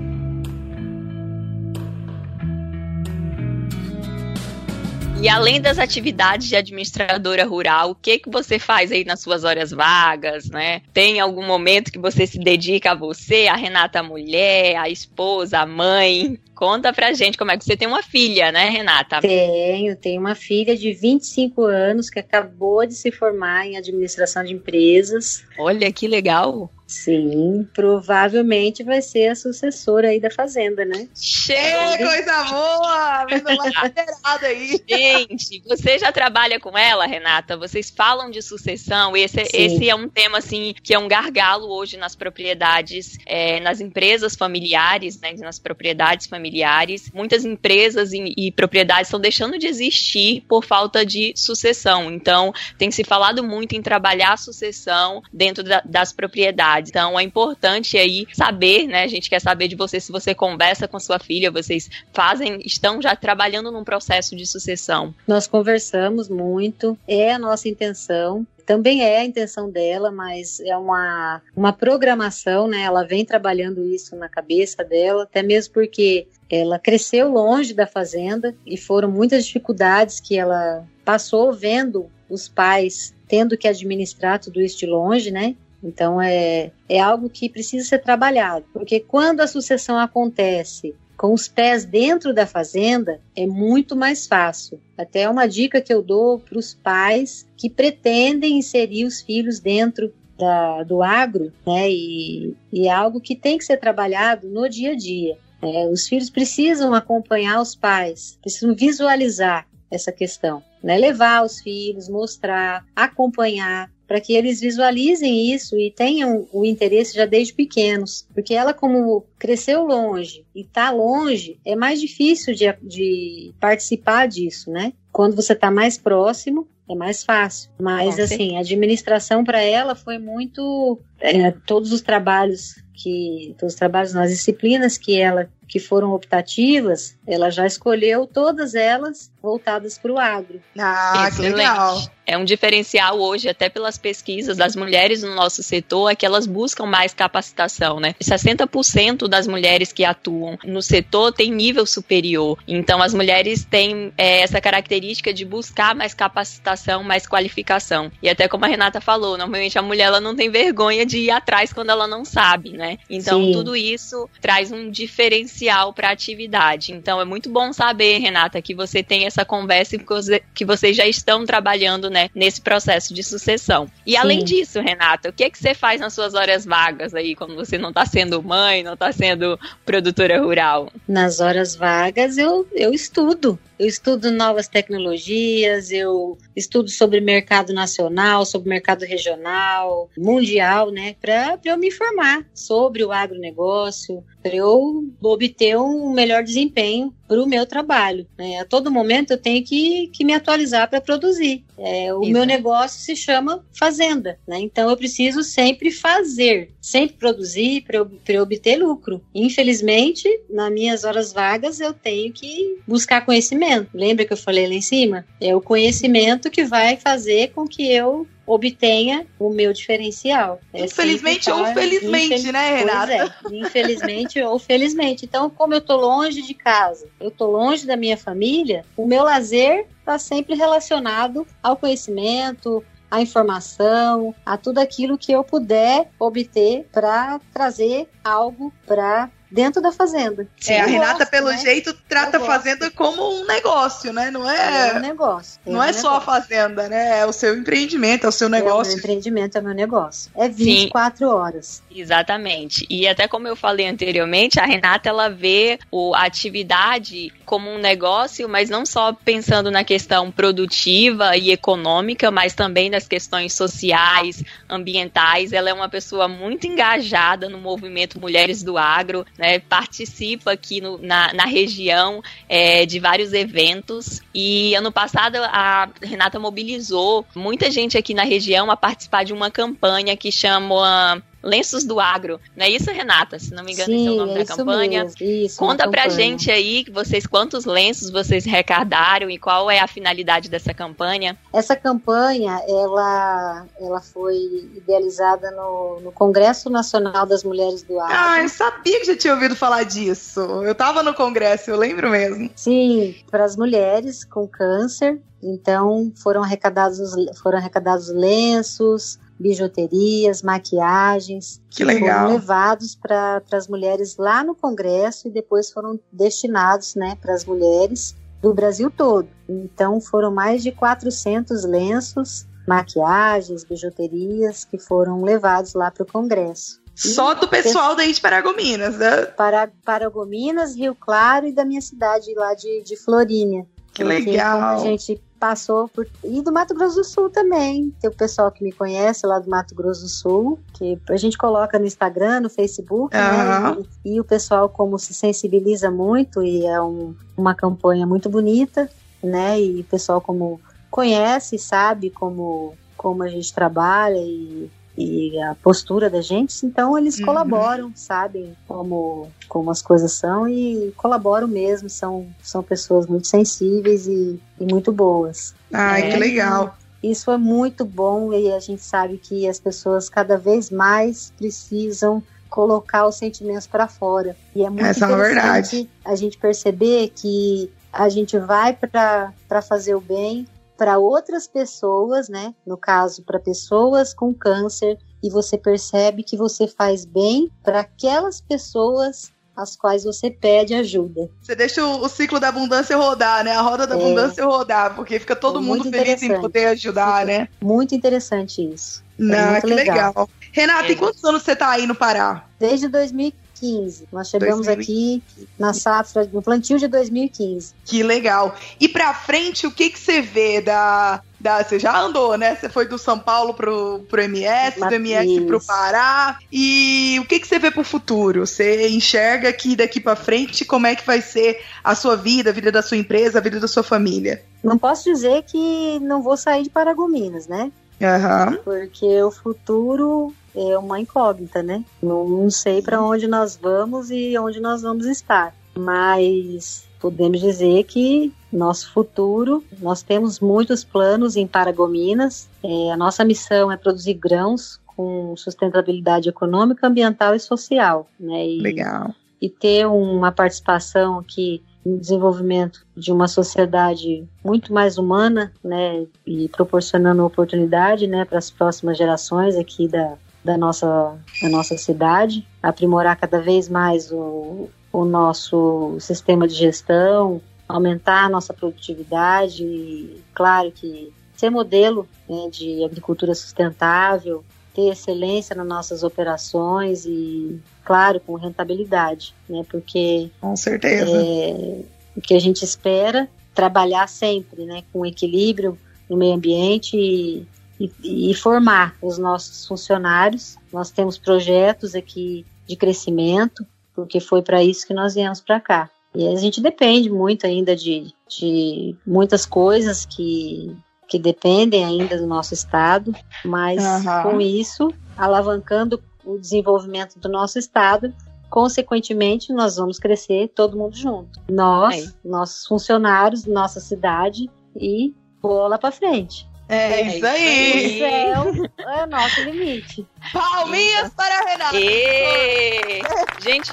E 5.21 5.29
além 5.29 5.61
das 5.61 5.81
atividades 5.81 6.47
de 6.47 6.55
administradora 6.55 7.45
rural, 7.45 7.91
o 7.91 7.95
que 7.95 8.21
que 8.21 8.31
você 8.31 8.57
faz 8.57 8.93
aí 8.93 9.05
nas 9.05 9.21
suas 9.21 9.43
horas 9.43 9.73
vagas, 9.73 10.49
né? 10.49 10.81
Tem 10.93 11.19
algum 11.19 11.45
momento 11.45 11.91
que 11.91 11.99
você 11.99 12.25
se 12.25 12.39
dedica 12.39 12.93
a 12.93 12.95
você, 12.95 13.49
a 13.49 13.57
Renata 13.57 13.99
a 13.99 14.03
mulher, 14.03 14.77
a 14.77 14.89
esposa, 14.89 15.59
a 15.59 15.67
mãe? 15.67 16.39
Conta 16.55 16.93
pra 16.93 17.13
gente 17.13 17.37
como 17.37 17.51
é 17.51 17.59
que 17.59 17.65
você 17.65 17.77
tem 17.77 17.89
uma 17.89 18.03
filha, 18.03 18.53
né, 18.53 18.71
Renata? 18.71 19.21
Tenho, 19.21 19.97
tenho 19.97 20.21
uma 20.21 20.37
filha 20.37 20.77
de 20.77 20.93
25 20.93 21.63
anos 21.63 22.09
que 22.09 22.21
acabou 22.21 22.87
de 22.87 22.95
se 22.95 23.11
formar 23.11 23.67
em 23.67 23.77
administração 23.77 24.45
de 24.45 24.53
empresas. 24.55 25.45
Olha 25.59 25.91
que 25.93 26.07
legal. 26.07 26.71
Sim, 26.89 27.69
provavelmente 27.75 28.83
vai 28.83 29.03
ser 29.03 29.29
a 29.29 29.35
sucessora 29.35 30.09
aí 30.09 30.19
da 30.19 30.31
fazenda, 30.31 30.87
né? 30.87 31.07
Chega! 31.15 31.99
coisa 31.99 32.45
boa! 32.45 33.27
Acelerada 33.27 34.47
aí. 34.47 34.81
Gente, 34.89 35.63
você 35.69 35.99
já 35.99 36.11
trabalha 36.11 36.59
com 36.59 36.77
ela, 36.79 37.07
Renata? 37.07 37.59
Vocês 37.59 37.91
falam 37.91 38.31
de 38.31 38.41
sucessão. 38.41 39.15
Esse, 39.15 39.45
Sim. 39.45 39.51
esse 39.53 39.91
é 39.91 39.95
um 39.95 40.09
tema 40.09 40.39
assim 40.39 40.75
que 40.83 40.95
é 40.95 40.99
um 40.99 41.07
gargalo 41.07 41.67
hoje 41.69 41.99
nas 41.99 42.17
propriedades, 42.17 43.19
é, 43.27 43.61
nas 43.61 43.83
empresas 43.83 44.35
familiares, 44.35 45.21
né, 45.21 45.35
nas 45.35 45.59
propriedades 45.59 46.27
familiares. 46.27 47.11
Muitas 47.13 47.45
empresas 47.45 48.15
e, 48.15 48.33
e 48.35 48.51
propriedades 48.51 49.09
estão 49.09 49.21
deixando 49.21 49.59
de 49.59 49.67
existir 49.67 50.43
por 50.49 50.65
falta 50.65 51.05
de 51.05 51.35
sucessão. 51.37 52.11
Então, 52.11 52.51
tem 52.79 52.91
se 52.91 53.05
falado 53.05 53.45
muito 53.45 53.77
em 53.77 53.83
trabalhar 53.83 54.33
a 54.33 54.37
sucessão 54.39 55.23
dentro 55.31 55.63
da- 55.63 55.83
das 55.85 56.15
propriedades. 56.15 56.78
Então, 56.87 57.19
é 57.19 57.23
importante 57.23 57.97
aí 57.97 58.27
saber, 58.33 58.87
né? 58.87 59.03
A 59.03 59.09
gente 59.09 59.29
quer 59.29 59.41
saber 59.41 59.69
de 59.69 59.77
você 59.77 60.01
se 60.01 60.13
você 60.13 60.35
conversa 60.35 60.87
com 60.87 60.99
sua 60.99 61.19
filha, 61.19 61.51
vocês 61.51 61.89
fazem, 62.13 62.61
estão 62.65 63.01
já 63.01 63.17
trabalhando 63.17 63.71
num 63.71 63.85
processo 63.85 64.37
de 64.37 64.47
sucessão. 64.47 65.15
Nós 65.27 65.47
conversamos 65.47 66.29
muito, 66.29 66.99
é 67.07 67.33
a 67.33 67.39
nossa 67.39 67.69
intenção. 67.69 68.47
Também 68.65 69.03
é 69.03 69.21
a 69.21 69.25
intenção 69.25 69.71
dela, 69.71 70.11
mas 70.11 70.61
é 70.61 70.77
uma, 70.77 71.41
uma 71.57 71.73
programação, 71.73 72.69
né? 72.69 72.83
Ela 72.83 73.03
vem 73.03 73.25
trabalhando 73.25 73.83
isso 73.83 74.15
na 74.15 74.29
cabeça 74.29 74.85
dela, 74.85 75.23
até 75.23 75.43
mesmo 75.43 75.73
porque 75.73 76.29
ela 76.51 76.79
cresceu 76.79 77.31
longe 77.31 77.73
da 77.73 77.87
fazenda 77.87 78.55
e 78.67 78.77
foram 78.77 79.11
muitas 79.11 79.47
dificuldades 79.47 80.21
que 80.21 80.37
ela 80.37 80.85
passou 81.03 81.51
vendo 81.53 82.11
os 82.29 82.47
pais 82.47 83.15
tendo 83.27 83.57
que 83.57 83.69
administrar 83.69 84.39
tudo 84.41 84.61
isso 84.61 84.79
de 84.79 84.87
longe, 84.87 85.31
né? 85.31 85.55
Então 85.83 86.21
é, 86.21 86.73
é 86.89 86.99
algo 86.99 87.31
que 87.31 87.49
precisa 87.49 87.89
ser 87.89 87.99
trabalhado, 87.99 88.65
porque 88.73 89.01
quando 89.01 89.41
a 89.41 89.47
sucessão 89.47 89.99
acontece 89.99 90.95
com 91.17 91.35
os 91.35 91.49
pés 91.49 91.85
dentro 91.85 92.33
da 92.33 92.47
fazenda, 92.47 93.21
é 93.35 93.45
muito 93.45 93.97
mais 93.97 94.27
fácil. 94.27 94.81
Até 94.97 95.29
uma 95.29 95.47
dica 95.47 95.81
que 95.81 95.93
eu 95.93 96.01
dou 96.01 96.39
para 96.39 96.57
os 96.57 96.75
pais 96.75 97.45
que 97.57 97.69
pretendem 97.69 98.59
inserir 98.59 99.05
os 99.05 99.21
filhos 99.21 99.59
dentro 99.59 100.15
da, 100.39 100.85
do 100.85 101.03
agro, 101.03 101.53
né? 101.67 101.91
E, 101.91 102.57
e 102.73 102.87
é 102.87 102.93
algo 102.93 103.21
que 103.21 103.35
tem 103.35 103.59
que 103.59 103.65
ser 103.65 103.79
trabalhado 103.79 104.49
no 104.49 104.69
dia 104.69 104.93
a 104.93 104.97
dia. 104.97 105.37
né? 105.61 105.89
os 105.91 106.07
filhos 106.07 106.31
precisam 106.31 106.95
acompanhar 106.95 107.61
os 107.61 107.75
pais, 107.75 108.39
precisam 108.41 108.75
visualizar 108.75 109.67
essa 109.91 110.13
questão, 110.13 110.63
né? 110.81 110.97
Levar 110.97 111.45
os 111.45 111.61
filhos, 111.61 112.09
mostrar, 112.09 112.85
acompanhar, 112.95 113.91
para 114.09 114.23
que 114.23 114.33
eles 114.33 114.59
visualizem 114.59 115.53
isso 115.53 115.79
e 115.79 115.91
tenham 115.91 116.49
o 116.51 116.65
interesse 116.65 117.15
já 117.15 117.27
desde 117.27 117.53
pequenos. 117.53 118.27
Porque 118.35 118.55
ela, 118.55 118.73
como 118.73 119.27
cresceu 119.39 119.85
longe 119.85 120.47
e 120.55 120.63
está 120.63 120.91
longe, 120.91 121.61
é 121.65 121.77
mais 121.77 122.01
difícil 122.01 122.55
de, 122.55 122.73
de 122.83 123.53
participar 123.61 124.27
disso, 124.27 124.71
né? 124.71 124.95
Quando 125.13 125.37
você 125.37 125.53
está 125.53 125.71
mais 125.71 125.99
próximo, 125.99 126.67
é 126.89 126.95
mais 126.95 127.23
fácil. 127.23 127.71
Mas, 127.79 128.17
Com 128.17 128.23
assim, 128.23 128.57
a 128.57 128.61
administração 128.61 129.45
para 129.45 129.61
ela 129.61 129.95
foi 129.95 130.19
muito. 130.19 130.99
é, 131.21 131.51
todos 131.67 131.93
os 131.93 132.01
trabalhos 132.01 132.83
que. 132.95 133.55
Todos 133.59 133.75
os 133.75 133.79
trabalhos 133.79 134.15
nas 134.15 134.31
disciplinas 134.31 134.97
que 134.97 135.21
ela 135.21 135.51
que 135.69 135.79
foram 135.79 136.15
optativas, 136.15 137.15
ela 137.27 137.51
já 137.51 137.67
escolheu 137.67 138.27
todas 138.27 138.75
elas 138.75 139.31
voltadas 139.43 139.99
para 139.99 140.11
o 140.11 140.19
agro. 140.19 140.63
Ah, 140.79 141.27
que 141.27 141.35
Excelente. 141.43 141.57
legal. 141.57 141.99
É 142.29 142.37
um 142.37 142.45
diferencial 142.45 143.19
hoje, 143.19 143.49
até 143.49 143.71
pelas 143.71 143.97
pesquisas 143.97 144.59
das 144.59 144.77
mulheres 144.77 145.23
no 145.23 145.35
nosso 145.35 145.63
setor, 145.63 146.11
é 146.11 146.15
que 146.15 146.27
elas 146.27 146.47
buscam 146.47 146.85
mais 146.85 147.15
capacitação, 147.15 147.99
né? 147.99 148.15
60% 148.21 149.27
das 149.27 149.47
mulheres 149.47 149.95
que 149.95 150.05
atuam 150.05 150.59
no 150.63 150.83
setor 150.83 151.33
têm 151.33 151.51
nível 151.51 151.87
superior. 151.87 152.59
Então, 152.69 153.03
as 153.03 153.15
mulheres 153.15 153.65
têm 153.65 154.13
é, 154.19 154.43
essa 154.43 154.61
característica 154.61 155.33
de 155.33 155.43
buscar 155.47 155.95
mais 155.95 156.13
capacitação, 156.13 157.03
mais 157.03 157.27
qualificação. 157.27 158.13
E 158.23 158.29
até 158.29 158.47
como 158.47 158.67
a 158.67 158.69
Renata 158.69 159.01
falou, 159.01 159.39
normalmente 159.39 159.79
a 159.79 159.83
mulher 159.83 160.05
ela 160.05 160.21
não 160.21 160.37
tem 160.37 160.51
vergonha 160.51 161.07
de 161.07 161.19
ir 161.21 161.31
atrás 161.31 161.73
quando 161.73 161.89
ela 161.89 162.07
não 162.07 162.27
sabe, 162.27 162.73
né? 162.73 162.99
Então, 163.09 163.43
Sim. 163.43 163.53
tudo 163.53 163.75
isso 163.75 164.29
traz 164.39 164.71
um 164.71 164.91
diferencial 164.91 165.95
para 165.95 166.09
a 166.11 166.13
atividade. 166.13 166.93
Então, 166.93 167.23
é 167.23 167.25
muito 167.25 167.49
bom 167.49 167.73
saber, 167.73 168.19
Renata, 168.19 168.61
que 168.61 168.75
você 168.75 169.03
tem 169.03 169.25
essa 169.25 169.47
conversa 169.47 169.97
e 169.97 169.99
que 169.99 170.05
você- 170.05 170.43
que 170.55 170.65
vocês 170.67 170.95
já 170.95 171.07
estão 171.07 171.47
trabalhando, 171.47 172.11
né, 172.19 172.31
nesse 172.35 172.61
processo 172.61 173.15
de 173.15 173.23
sucessão. 173.23 173.89
E 174.05 174.13
Sim. 174.13 174.17
além 174.17 174.45
disso, 174.45 174.81
Renata, 174.81 175.29
o 175.29 175.33
que 175.33 175.45
é 175.45 175.51
que 175.51 175.59
você 175.59 175.75
faz 175.75 176.01
nas 176.01 176.13
suas 176.13 176.35
horas 176.35 176.65
vagas 176.65 177.15
aí, 177.15 177.37
quando 177.37 177.55
você 177.55 177.79
não 177.79 177.91
está 177.91 178.05
sendo 178.05 178.43
mãe, 178.43 178.83
não 178.83 178.95
está 178.95 179.13
sendo 179.13 179.59
produtora 179.85 180.41
rural? 180.41 180.91
Nas 181.07 181.41
horas 181.41 181.77
vagas 181.77 182.37
eu, 182.37 182.67
eu 182.73 182.93
estudo. 182.93 183.59
Eu 183.79 183.87
estudo 183.87 184.31
novas 184.33 184.67
tecnologias, 184.67 185.93
eu 185.93 186.37
estudo 186.57 186.89
sobre 186.89 187.21
mercado 187.21 187.73
nacional, 187.73 188.45
sobre 188.45 188.69
mercado 188.69 189.05
regional, 189.05 190.11
mundial, 190.19 190.91
né? 190.91 191.15
Para 191.21 191.59
eu 191.65 191.79
me 191.79 191.89
informar 191.89 192.45
sobre 192.53 193.05
o 193.05 193.13
agronegócio, 193.13 194.25
para 194.43 194.57
eu 194.57 195.05
obter 195.23 195.77
um 195.77 196.13
melhor 196.13 196.43
desempenho 196.43 197.15
para 197.29 197.43
o 197.43 197.47
meu 197.47 197.67
trabalho. 197.67 198.27
Né? 198.39 198.59
A 198.59 198.65
todo 198.65 198.91
momento 198.91 199.33
eu 199.33 199.39
tenho 199.39 199.63
que, 199.63 200.09
que 200.09 200.25
me 200.25 200.33
atualizar 200.33 200.89
para 200.89 201.01
produzir. 201.01 201.65
É, 201.77 202.13
o 202.13 202.23
Exato. 202.23 202.33
meu 202.33 202.45
negócio 202.45 203.01
se 203.01 203.15
chama 203.15 203.65
fazenda, 203.71 204.39
né? 204.49 204.59
então 204.59 204.89
eu 204.89 204.97
preciso 204.97 205.45
sempre 205.45 205.91
fazer, 205.91 206.73
sempre 206.81 207.17
produzir 207.17 207.85
para 207.85 208.43
obter 208.43 208.77
lucro. 208.77 209.23
Infelizmente, 209.35 210.27
nas 210.49 210.73
minhas 210.73 211.05
horas 211.05 211.33
vagas, 211.33 211.79
eu 211.79 211.93
tenho 211.93 212.33
que 212.33 212.79
buscar 212.87 213.25
conhecimento. 213.25 213.68
Lembra 213.93 214.25
que 214.25 214.33
eu 214.33 214.37
falei 214.37 214.67
lá 214.67 214.75
em 214.75 214.81
cima? 214.81 215.25
É 215.41 215.55
o 215.55 215.61
conhecimento 215.61 216.51
que 216.51 216.65
vai 216.65 216.97
fazer 216.97 217.49
com 217.55 217.67
que 217.67 217.91
eu 217.93 218.27
obtenha 218.47 219.27
o 219.39 219.51
meu 219.51 219.73
diferencial. 219.73 220.59
É 220.73 220.85
Infelizmente 220.85 221.51
ou 221.51 221.67
felizmente, 221.67 222.35
infel- 222.35 222.53
né, 222.53 222.77
Renata? 222.79 223.13
É, 223.13 223.29
infelizmente 223.53 224.41
ou 224.43 224.59
felizmente. 224.59 225.25
Então, 225.27 225.51
como 225.51 225.75
eu 225.75 225.81
tô 225.81 225.97
longe 225.97 226.41
de 226.43 226.55
casa, 226.55 227.07
eu 227.21 227.31
tô 227.31 227.47
longe 227.47 227.87
da 227.87 227.97
minha 227.97 228.17
família, 228.17 228.85
o 228.97 229.07
meu 229.07 229.23
lazer 229.25 229.87
está 230.01 230.19
sempre 230.19 230.55
relacionado 230.55 231.47
ao 231.63 231.77
conhecimento, 231.77 232.83
à 233.11 233.21
informação, 233.21 234.35
a 234.45 234.57
tudo 234.57 234.79
aquilo 234.79 235.19
que 235.19 235.33
eu 235.33 235.45
puder 235.45 236.09
obter 236.19 236.87
para 236.93 237.39
trazer 237.53 238.09
algo 238.25 238.73
para 238.87 239.31
dentro 239.51 239.81
da 239.81 239.91
fazenda. 239.91 240.47
é, 240.67 240.81
a 240.81 240.87
Renata, 240.87 241.19
gosto, 241.19 241.31
pelo 241.31 241.49
né? 241.49 241.59
jeito, 241.59 241.95
trata 242.09 242.37
a 242.39 242.41
fazenda 242.41 242.91
como 242.91 243.41
um 243.41 243.47
negócio, 243.47 244.13
né? 244.13 244.31
Não 244.31 244.49
é. 244.49 244.91
É 244.91 244.95
um 244.95 245.01
negócio. 245.01 245.61
É 245.65 245.71
não 245.71 245.79
um 245.79 245.83
é 245.83 245.87
negócio. 245.87 246.03
só 246.03 246.17
a 246.17 246.21
fazenda, 246.21 246.89
né? 246.89 247.21
É 247.21 247.27
o 247.27 247.33
seu 247.33 247.57
empreendimento, 247.57 248.25
é 248.25 248.29
o 248.29 248.33
seu 248.33 248.49
negócio. 248.49 248.93
É 248.93 248.95
o 248.95 248.97
meu 248.97 248.99
empreendimento, 248.99 249.57
é 249.59 249.61
o 249.61 249.65
meu 249.65 249.75
negócio. 249.75 250.31
É 250.37 250.49
24 250.49 251.19
Sim. 251.19 251.25
horas. 251.25 251.83
Exatamente. 251.91 252.87
E 252.91 253.07
até 253.07 253.27
como 253.27 253.49
eu 253.49 253.57
falei 253.57 253.89
anteriormente, 253.89 254.61
a 254.61 254.67
Renata 254.67 255.09
ela 255.09 255.29
vê 255.29 255.79
o, 255.91 256.15
a 256.15 256.25
atividade 256.25 257.33
como 257.45 257.71
um 257.71 257.79
negócio, 257.79 258.49
mas 258.49 258.69
não 258.69 258.85
só 258.85 259.13
pensando 259.13 259.71
na 259.71 259.83
questão 259.83 260.31
produtiva 260.31 261.37
e 261.37 261.51
econômica, 261.51 262.31
mas 262.31 262.55
também 262.55 262.91
nas 262.91 263.09
questões 263.09 263.55
sociais, 263.55 264.45
ambientais. 264.69 265.53
Ela 265.53 265.71
é 265.71 265.73
uma 265.73 265.89
pessoa 265.89 266.29
muito 266.29 266.67
engajada 266.67 267.49
no 267.49 267.59
movimento 267.59 268.21
Mulheres 268.21 268.63
do 268.63 268.77
Agro, 268.77 269.25
né? 269.39 269.61
Participa 269.61 270.53
aqui 270.53 270.81
no, 270.81 270.99
na, 270.99 271.33
na 271.33 271.45
região 271.45 272.23
é, 272.49 272.85
de 272.85 272.99
vários 272.99 273.33
eventos. 273.33 274.21
E 274.35 274.75
ano 274.75 274.91
passado 274.91 275.37
a 275.37 275.89
Renata 276.03 276.39
mobilizou 276.39 277.25
muita 277.35 277.71
gente 277.71 277.97
aqui 277.97 278.13
na 278.13 278.25
região 278.25 278.71
a 278.71 278.77
participar 278.77 279.25
de 279.25 279.33
uma 279.33 279.51
campanha 279.51 280.17
que 280.17 280.33
chama 280.33 281.23
Lenços 281.43 281.85
do 281.85 282.01
Agro. 282.01 282.41
Não 282.57 282.67
é 282.67 282.71
isso, 282.71 282.91
Renata? 282.91 283.39
Se 283.39 283.53
não 283.55 283.65
me 283.65 283.73
engano, 283.73 283.93
Sim, 283.93 283.97
esse 283.97 284.09
é 284.09 284.11
o 284.11 284.17
nome 284.17 284.33
é 284.33 284.45
da 284.45 284.57
campanha. 284.57 285.05
Mesmo, 285.05 285.27
isso, 285.27 285.59
Conta 285.59 285.89
pra 285.89 286.03
campanha. 286.03 286.11
gente 286.11 286.51
aí 286.51 286.85
vocês 286.93 287.27
quantos 287.27 287.65
lenços 287.65 288.11
vocês 288.11 288.45
recardaram 288.45 289.31
e 289.31 289.39
qual 289.39 289.71
é 289.71 289.79
a 289.79 289.87
finalidade 289.87 290.49
dessa 290.49 290.75
campanha. 290.75 291.39
Essa 291.53 291.77
campanha, 291.77 292.61
ela, 292.69 293.67
ela 293.81 294.01
foi 294.01 294.69
idealizada 294.77 295.51
no, 295.53 296.01
no 296.01 296.13
Congresso 296.13 296.69
Nacional 296.69 297.25
das 297.27 297.45
Mulheres 297.45 297.83
do 297.83 297.99
Agro. 298.01 298.15
Ah, 298.17 298.43
eu 298.43 298.49
sabia 298.49 298.99
que 299.01 299.07
já 299.07 299.17
tinha 299.17 299.35
ouvido 299.35 299.55
falar 299.55 299.85
disso. 299.85 300.41
Eu 300.41 300.75
tava 300.75 301.03
no 301.03 301.15
congresso, 301.15 301.71
eu 301.71 301.77
lembro 301.77 302.11
mesmo. 302.11 302.51
Sim, 302.57 303.15
para 303.31 303.45
as 303.45 303.57
mulheres 303.57 304.25
com 304.25 304.47
câncer. 304.47 305.21
Então 305.43 306.13
foram 306.17 306.43
arrecadados, 306.43 306.99
foram 307.41 307.59
arrecadados 307.59 308.09
lenços, 308.09 309.19
bijuterias, 309.39 310.43
maquiagens, 310.43 311.61
que, 311.71 311.79
que 311.79 311.85
legal. 311.85 312.21
foram 312.21 312.33
levados 312.33 312.95
para 312.97 313.43
as 313.53 313.69
mulheres 313.69 314.17
lá 314.17 314.43
no 314.43 314.55
Congresso 314.55 315.29
e 315.29 315.31
depois 315.31 315.71
foram 315.71 315.99
destinados 316.13 316.95
né, 316.95 317.17
para 317.21 317.35
as 317.35 317.45
mulheres 317.45 318.17
do 318.43 318.53
Brasil 318.53 318.91
todo. 318.91 319.29
Então 319.49 320.01
foram 320.01 320.33
mais 320.33 320.63
de 320.63 320.73
400 320.73 321.65
lenços, 321.65 322.47
maquiagens, 322.67 323.65
bijuterias 323.65 324.65
que 324.65 324.79
foram 324.79 325.23
levados 325.23 325.75
lá 325.75 325.91
para 325.91 326.03
o 326.03 326.07
Congresso. 326.07 326.81
Só 326.95 327.33
do 327.33 327.47
pessoal 327.47 327.95
de 327.95 328.21
Paragominas, 328.21 328.99
né? 328.99 329.27
Para, 329.27 329.71
Paragominas, 329.85 330.75
Rio 330.75 330.97
Claro 330.97 331.47
e 331.47 331.53
da 331.53 331.65
minha 331.65 331.81
cidade 331.81 332.35
lá 332.35 332.55
de, 332.55 332.83
de 332.83 332.97
Florínia. 332.97 333.65
Que 333.95 334.03
legal. 334.03 334.61
A 334.61 334.79
gente 334.79 335.21
passou 335.39 335.89
por. 335.89 336.07
E 336.25 336.43
do 336.43 336.53
Mato 336.53 336.75
Grosso 336.75 336.97
do 336.97 337.05
Sul 337.05 337.31
também. 337.31 337.95
Tem 338.01 338.11
o 338.11 338.15
pessoal 338.15 338.51
que 338.51 338.63
me 338.63 338.73
conhece 338.73 339.27
lá 339.27 339.39
do 339.39 339.49
Mato 339.49 339.75
Grosso 339.75 340.03
do 340.03 340.09
Sul, 340.09 340.59
que 340.75 340.99
a 341.09 341.17
gente 341.17 341.39
coloca 341.39 341.79
no 341.79 341.87
Instagram, 341.87 342.41
no 342.41 342.51
Facebook, 342.51 343.17
uhum. 343.17 343.23
né? 343.23 343.87
E, 344.05 344.15
e, 344.15 344.21
o 344.21 344.25
pessoal, 344.25 344.69
como 344.69 344.99
se 344.99 345.15
sensibiliza 345.15 345.91
muito, 345.91 346.43
e 346.43 346.67
é 346.67 346.81
um, 346.81 347.15
uma 347.37 347.55
campanha 347.55 348.07
muito 348.07 348.29
bonita, 348.29 348.91
né? 349.23 349.61
E 349.61 349.81
o 349.81 349.85
pessoal, 349.85 350.21
como 350.21 350.61
conhece, 350.91 351.59
sabe 351.59 352.11
como, 352.11 352.75
como 352.97 353.23
a 353.23 353.29
gente 353.29 353.53
trabalha 353.53 354.19
e 354.19 354.71
e 355.01 355.41
a 355.41 355.55
postura 355.55 356.11
da 356.11 356.21
gente, 356.21 356.67
então 356.67 356.99
eles 356.99 357.21
uhum. 357.21 357.27
colaboram, 357.27 357.93
sabem 357.95 358.53
como, 358.67 359.29
como 359.49 359.71
as 359.71 359.81
coisas 359.81 360.11
são 360.13 360.49
e 360.49 360.93
colaboram 360.97 361.47
mesmo, 361.47 361.89
são, 361.89 362.27
são 362.43 362.65
pessoas 362.65 363.07
muito 363.07 363.29
sensíveis 363.29 364.09
e, 364.09 364.41
e 364.59 364.65
muito 364.65 364.91
boas. 364.91 365.55
Ai, 365.73 366.03
é, 366.03 366.11
que 366.11 366.17
legal! 366.17 366.77
Isso 367.01 367.31
é 367.31 367.39
muito 367.39 367.85
bom 367.85 368.33
e 368.33 368.51
a 368.53 368.59
gente 368.59 368.83
sabe 368.83 369.19
que 369.19 369.49
as 369.49 369.61
pessoas 369.61 370.09
cada 370.09 370.37
vez 370.37 370.69
mais 370.69 371.33
precisam 371.39 372.21
colocar 372.51 373.07
os 373.07 373.15
sentimentos 373.15 373.69
para 373.69 373.87
fora. 373.87 374.35
E 374.53 374.65
é 374.65 374.69
muito 374.69 374.85
Essa 374.85 375.07
é 375.07 375.13
interessante 375.13 375.89
é 376.05 376.11
a 376.11 376.17
gente 376.17 376.37
perceber 376.39 377.13
que 377.15 377.71
a 377.93 378.09
gente 378.09 378.37
vai 378.37 378.73
para 378.73 379.63
fazer 379.63 379.95
o 379.95 380.01
bem, 380.01 380.45
para 380.79 380.97
outras 380.97 381.49
pessoas, 381.49 382.29
né? 382.29 382.55
No 382.65 382.79
caso, 382.79 383.25
para 383.25 383.41
pessoas 383.41 384.15
com 384.15 384.33
câncer, 384.33 384.97
e 385.21 385.29
você 385.29 385.59
percebe 385.59 386.23
que 386.23 386.37
você 386.37 386.69
faz 386.69 387.05
bem 387.05 387.51
para 387.65 387.81
aquelas 387.81 388.41
pessoas 388.41 389.33
às 389.57 389.75
quais 389.75 390.05
você 390.05 390.31
pede 390.31 390.73
ajuda. 390.73 391.29
Você 391.43 391.57
deixa 391.57 391.85
o, 391.85 392.05
o, 392.05 392.09
ciclo 392.09 392.39
da 392.39 392.49
abundância 392.49 392.97
rodar, 392.97 393.43
né? 393.43 393.51
A 393.51 393.61
roda 393.61 393.89
da 393.89 393.97
é. 393.97 393.99
abundância 393.99 394.45
rodar, 394.45 394.95
porque 394.95 395.19
fica 395.19 395.35
todo 395.35 395.59
é 395.59 395.63
mundo 395.63 395.91
feliz 395.91 396.23
em 396.23 396.41
poder 396.41 396.67
ajudar, 396.67 397.27
né? 397.27 397.49
Muito 397.61 397.93
interessante 397.93 398.63
isso. 398.63 399.03
É 399.19 399.23
Não, 399.23 399.61
que 399.61 399.67
legal. 399.67 399.97
legal. 399.97 400.31
Renata, 400.53 400.87
é. 400.87 400.93
e 400.93 400.97
quantos 400.97 401.25
anos 401.25 401.43
você 401.43 401.53
está 401.53 401.71
aí 401.71 401.89
no 401.89 401.95
Pará? 401.97 402.45
Desde 402.57 402.87
2015. 402.87 403.48
2015. 403.61 404.09
Nós 404.13 404.29
chegamos 404.29 404.67
2015. 404.67 404.73
aqui 404.83 405.49
na 405.59 405.73
safra, 405.73 406.29
no 406.33 406.43
plantio 406.43 406.79
de 406.79 406.89
2015. 406.89 407.75
Que 407.85 408.03
legal. 408.03 408.55
E 408.81 408.89
para 408.89 409.13
frente, 409.15 409.67
o 409.67 409.71
que 409.71 409.91
que 409.91 409.99
você 409.99 410.21
vê 410.21 410.61
da 410.61 411.23
da, 411.41 411.63
você 411.63 411.79
já 411.79 411.97
andou, 412.01 412.37
né? 412.37 412.57
Você 412.57 412.69
foi 412.69 412.89
do 412.89 412.99
São 412.99 413.19
Paulo 413.19 413.55
pro, 413.55 414.01
pro 414.09 414.21
MS, 414.21 414.79
Mas 414.79 414.89
do 414.89 414.95
MS 414.97 415.43
pro 415.43 415.65
Pará. 415.65 416.37
E 416.51 417.17
o 417.21 417.27
que, 417.27 417.39
que 417.39 417.47
você 417.47 417.59
vê 417.59 417.71
pro 417.71 417.85
futuro? 417.85 418.45
Você 418.45 418.89
enxerga 418.89 419.53
que 419.53 419.77
daqui 419.77 420.01
para 420.01 420.17
frente 420.17 420.65
como 420.65 420.87
é 420.87 420.97
que 420.97 421.07
vai 421.07 421.21
ser 421.21 421.61
a 421.85 421.95
sua 421.95 422.17
vida, 422.17 422.51
a 422.51 422.53
vida 422.53 422.73
da 422.73 422.83
sua 422.83 422.97
empresa, 422.97 423.39
a 423.39 423.43
vida 423.43 423.61
da 423.61 423.69
sua 423.69 423.85
família? 423.85 424.43
Não 424.65 424.77
posso 424.77 425.05
dizer 425.05 425.45
que 425.45 426.01
não 426.01 426.23
vou 426.23 426.37
sair 426.37 426.65
de 426.65 426.71
Paragominas, 426.71 427.47
né? 427.47 427.71
Uhum. 428.01 428.57
Porque 428.65 429.23
o 429.23 429.31
futuro 429.31 430.35
é 430.59 430.77
uma 430.77 431.01
incógnita, 431.01 431.63
né? 431.63 431.85
Não, 432.03 432.29
não 432.29 432.51
sei 432.51 432.83
para 432.83 433.01
onde 433.01 433.29
nós 433.29 433.57
vamos 433.57 434.11
e 434.11 434.37
onde 434.39 434.61
nós 434.61 434.83
vamos 434.83 435.07
estar, 435.07 435.55
mas 435.77 436.87
podemos 437.01 437.41
dizer 437.41 437.85
que 437.85 438.33
nosso 438.53 438.93
futuro, 438.93 439.63
nós 439.81 440.03
temos 440.03 440.41
muitos 440.41 440.83
planos 440.83 441.37
em 441.37 441.47
Paragominas. 441.47 442.49
É, 442.63 442.91
a 442.91 442.97
nossa 442.97 443.25
missão 443.25 443.71
é 443.71 443.77
produzir 443.77 444.15
grãos 444.15 444.81
com 444.87 445.37
sustentabilidade 445.37 446.29
econômica, 446.29 446.87
ambiental 446.87 447.35
e 447.35 447.41
social, 447.41 448.09
né? 448.19 448.47
E, 448.47 448.61
Legal. 448.61 449.15
E 449.41 449.49
ter 449.49 449.87
uma 449.87 450.33
participação 450.33 451.19
aqui 451.19 451.63
no 451.87 451.99
desenvolvimento 451.99 452.85
de 452.97 453.13
uma 453.13 453.29
sociedade 453.29 454.27
muito 454.45 454.73
mais 454.73 454.99
humana, 454.99 455.53
né, 455.63 456.05
e 456.27 456.49
proporcionando 456.49 457.25
oportunidade, 457.25 458.07
né, 458.07 458.25
para 458.25 458.39
as 458.39 458.51
próximas 458.51 458.99
gerações 458.99 459.57
aqui 459.57 459.87
da, 459.87 460.19
da 460.45 460.57
nossa, 460.57 461.17
da 461.43 461.49
nossa 461.49 461.77
cidade, 461.77 462.47
aprimorar 462.63 463.17
cada 463.17 463.41
vez 463.41 463.69
mais 463.69 464.11
o, 464.11 464.69
o 464.93 465.05
nosso 465.05 465.97
sistema 466.01 466.47
de 466.47 466.55
gestão, 466.55 467.41
aumentar 467.69 468.25
a 468.25 468.29
nossa 468.29 468.55
produtividade, 468.55 469.63
e, 469.65 470.21
claro 470.35 470.73
que 470.73 471.13
ser 471.37 471.51
modelo 471.51 472.09
né, 472.29 472.49
de 472.51 472.85
agricultura 472.85 473.35
sustentável, 473.35 474.43
ter 474.75 474.93
excelência 474.93 475.55
nas 475.55 475.67
nossas 475.67 476.03
operações 476.03 477.05
e, 477.05 477.61
claro, 477.85 478.21
com 478.21 478.35
rentabilidade, 478.35 479.35
né? 479.49 479.65
Porque 479.69 480.31
com 480.41 480.57
certeza 480.57 481.11
é, 481.11 481.83
o 482.17 482.21
que 482.21 482.35
a 482.35 482.39
gente 482.39 482.65
espera 482.65 483.29
trabalhar 483.55 484.09
sempre, 484.09 484.65
né, 484.65 484.85
com 484.93 485.05
equilíbrio 485.05 485.77
no 486.09 486.17
meio 486.17 486.35
ambiente 486.35 486.97
e, 486.97 487.45
e, 487.79 488.31
e 488.31 488.35
formar 488.35 488.95
os 489.01 489.19
nossos 489.19 489.67
funcionários. 489.67 490.57
Nós 490.73 490.91
temos 490.91 491.19
projetos 491.19 491.95
aqui 491.95 492.45
de 492.67 492.77
crescimento, 492.77 493.67
porque 493.95 494.21
foi 494.21 494.43
para 494.43 494.63
isso 494.63 494.87
que 494.87 494.95
nós 494.95 495.15
viemos 495.15 495.41
para 495.41 495.61
cá. 495.61 495.91
E 496.15 496.27
a 496.27 496.37
gente 496.37 496.61
depende 496.61 497.11
muito 497.11 497.47
ainda 497.47 497.77
de, 497.77 498.13
de 498.29 498.97
muitas 499.07 499.45
coisas 499.45 500.05
que, 500.05 500.75
que 501.07 501.19
dependem 501.19 501.85
ainda 501.85 502.17
do 502.17 502.27
nosso 502.27 502.55
estado, 502.55 503.15
mas 503.45 503.83
uhum. 503.83 504.23
com 504.23 504.41
isso, 504.41 504.93
alavancando 505.17 506.03
o 506.25 506.39
desenvolvimento 506.39 507.19
do 507.19 507.29
nosso 507.29 507.59
estado, 507.59 508.13
consequentemente, 508.51 509.53
nós 509.53 509.77
vamos 509.77 509.99
crescer 509.99 510.49
todo 510.49 510.77
mundo 510.77 510.97
junto. 510.97 511.41
Nós, 511.49 512.09
é. 512.09 512.13
nossos 512.25 512.67
funcionários, 512.67 513.45
nossa 513.45 513.81
cidade 513.81 514.51
e 514.75 515.15
bola 515.41 515.79
para 515.79 515.93
frente. 515.93 516.48
É, 516.69 517.01
é 517.01 517.03
isso 517.03 517.27
aí. 517.27 517.97
O 517.97 517.99
céu 517.99 518.71
é 518.79 519.05
o 519.05 519.07
nosso 519.07 519.41
limite. 519.43 520.07
Palminhas 520.33 521.11
para 521.15 521.39
a 521.39 521.49
Renata. 521.49 521.77
E... 521.77 523.01
Gente, 523.41 523.73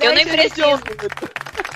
eu 0.00 0.14
nem 0.14 0.26
preciso. 0.26 0.62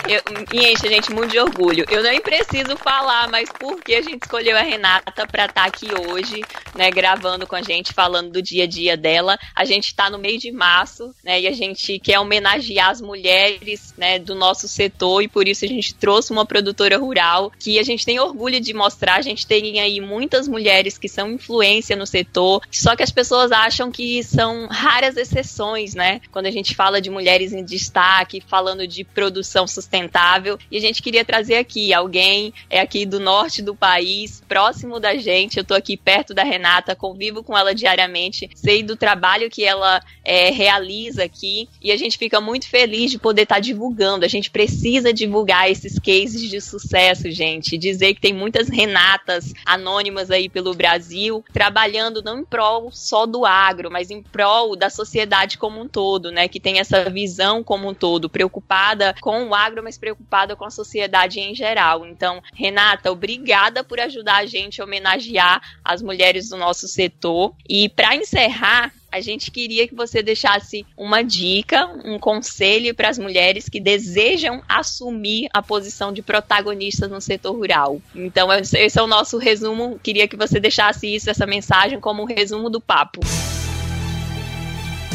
eu, 0.06 0.22
me 0.52 0.72
enche, 0.72 0.88
gente, 0.88 1.12
muito 1.12 1.30
de 1.30 1.38
orgulho. 1.38 1.86
Eu 1.88 2.02
nem 2.02 2.20
preciso 2.20 2.76
falar, 2.76 3.28
mas 3.28 3.48
por 3.58 3.80
que 3.80 3.94
a 3.94 4.02
gente 4.02 4.24
escolheu 4.24 4.56
a 4.56 4.62
Renata 4.62 5.26
para 5.26 5.46
estar 5.46 5.62
tá 5.62 5.64
aqui 5.64 5.88
hoje, 5.94 6.42
né, 6.74 6.90
gravando 6.90 7.46
com 7.46 7.56
a 7.56 7.62
gente, 7.62 7.92
falando 7.92 8.32
do 8.32 8.42
dia 8.42 8.64
a 8.64 8.66
dia 8.66 8.96
dela. 8.96 9.38
A 9.54 9.64
gente 9.64 9.86
está 9.86 10.10
no 10.10 10.18
meio 10.18 10.38
de 10.38 10.52
março, 10.52 11.14
né, 11.24 11.40
e 11.40 11.46
a 11.46 11.52
gente 11.52 11.98
quer 11.98 12.18
homenagear 12.18 12.90
as 12.90 13.00
mulheres, 13.00 13.94
né, 13.96 14.18
do 14.18 14.34
nosso 14.34 14.68
setor 14.68 15.22
e 15.22 15.28
por 15.28 15.48
isso 15.48 15.64
a 15.64 15.68
gente 15.68 15.94
trouxe 15.94 16.32
uma 16.32 16.44
produtora 16.44 16.98
rural 16.98 17.52
que 17.58 17.78
a 17.78 17.82
gente 17.82 18.04
tem 18.04 18.18
orgulho 18.20 18.60
de 18.60 18.74
mostrar. 18.74 19.16
A 19.16 19.22
gente 19.22 19.46
tem 19.46 19.80
aí 19.80 20.00
muitas 20.00 20.48
mulheres 20.50 20.98
que 20.98 21.08
são 21.08 21.30
influência 21.30 21.96
no 21.96 22.06
setor, 22.06 22.62
só 22.70 22.96
que 22.96 23.02
as 23.02 23.10
pessoas 23.10 23.52
acham 23.52 23.90
que 23.90 24.22
são 24.22 24.66
raras 24.66 25.16
exceções, 25.16 25.94
né? 25.94 26.20
Quando 26.30 26.46
a 26.46 26.50
gente 26.50 26.74
fala 26.74 27.00
de 27.00 27.08
mulheres 27.08 27.52
em 27.52 27.64
destaque, 27.64 28.42
falando 28.46 28.86
de 28.86 29.04
produção 29.04 29.66
sustentável, 29.66 30.58
e 30.70 30.76
a 30.76 30.80
gente 30.80 31.02
queria 31.02 31.24
trazer 31.24 31.56
aqui 31.56 31.94
alguém 31.94 32.52
é 32.68 32.80
aqui 32.80 33.06
do 33.06 33.20
norte 33.20 33.62
do 33.62 33.74
país, 33.74 34.42
próximo 34.48 34.98
da 34.98 35.16
gente. 35.16 35.58
Eu 35.58 35.64
tô 35.64 35.74
aqui 35.74 35.96
perto 35.96 36.34
da 36.34 36.42
Renata, 36.42 36.96
convivo 36.96 37.42
com 37.42 37.56
ela 37.56 37.74
diariamente, 37.74 38.50
sei 38.54 38.82
do 38.82 38.96
trabalho 38.96 39.50
que 39.50 39.64
ela 39.64 40.02
é, 40.24 40.50
realiza 40.50 41.24
aqui 41.24 41.68
e 41.80 41.92
a 41.92 41.96
gente 41.96 42.18
fica 42.18 42.40
muito 42.40 42.68
feliz 42.68 43.10
de 43.10 43.18
poder 43.18 43.42
estar 43.42 43.56
tá 43.56 43.60
divulgando. 43.60 44.24
A 44.24 44.28
gente 44.28 44.50
precisa 44.50 45.12
divulgar 45.12 45.70
esses 45.70 45.98
cases 45.98 46.48
de 46.50 46.60
sucesso, 46.60 47.30
gente. 47.30 47.78
Dizer 47.78 48.14
que 48.14 48.20
tem 48.20 48.32
muitas 48.32 48.68
Renatas 48.68 49.52
anônimas 49.64 50.30
aí 50.30 50.39
pelo 50.48 50.74
Brasil 50.74 51.44
trabalhando 51.52 52.22
não 52.22 52.40
em 52.40 52.44
prol 52.44 52.90
só 52.92 53.26
do 53.26 53.44
agro, 53.44 53.90
mas 53.90 54.10
em 54.10 54.22
prol 54.22 54.76
da 54.76 54.88
sociedade 54.88 55.58
como 55.58 55.80
um 55.80 55.88
todo, 55.88 56.30
né? 56.30 56.48
Que 56.48 56.60
tem 56.60 56.78
essa 56.78 57.08
visão 57.10 57.62
como 57.62 57.88
um 57.88 57.94
todo, 57.94 58.30
preocupada 58.30 59.14
com 59.20 59.48
o 59.48 59.54
agro, 59.54 59.82
mas 59.82 59.98
preocupada 59.98 60.56
com 60.56 60.64
a 60.64 60.70
sociedade 60.70 61.40
em 61.40 61.54
geral. 61.54 62.06
Então, 62.06 62.42
Renata, 62.54 63.10
obrigada 63.10 63.82
por 63.82 64.00
ajudar 64.00 64.36
a 64.36 64.46
gente 64.46 64.80
a 64.80 64.84
homenagear 64.84 65.60
as 65.84 66.02
mulheres 66.02 66.48
do 66.48 66.56
nosso 66.56 66.88
setor. 66.88 67.54
E 67.68 67.88
para 67.88 68.14
encerrar, 68.14 68.92
a 69.10 69.20
gente 69.20 69.50
queria 69.50 69.88
que 69.88 69.94
você 69.94 70.22
deixasse 70.22 70.86
uma 70.96 71.22
dica, 71.22 71.86
um 72.04 72.18
conselho 72.18 72.94
para 72.94 73.08
as 73.08 73.18
mulheres 73.18 73.68
que 73.68 73.80
desejam 73.80 74.62
assumir 74.68 75.48
a 75.52 75.60
posição 75.62 76.12
de 76.12 76.22
protagonista 76.22 77.08
no 77.08 77.20
setor 77.20 77.54
rural. 77.54 78.00
Então, 78.14 78.48
esse 78.52 78.98
é 78.98 79.02
o 79.02 79.06
nosso 79.06 79.38
resumo. 79.38 79.98
Queria 80.02 80.28
que 80.28 80.36
você 80.36 80.60
deixasse 80.60 81.12
isso, 81.12 81.30
essa 81.30 81.46
mensagem, 81.46 81.98
como 81.98 82.22
um 82.22 82.26
resumo 82.26 82.70
do 82.70 82.80
papo. 82.80 83.20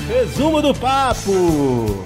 Resumo 0.07 0.61
do 0.61 0.73
papo! 0.73 2.05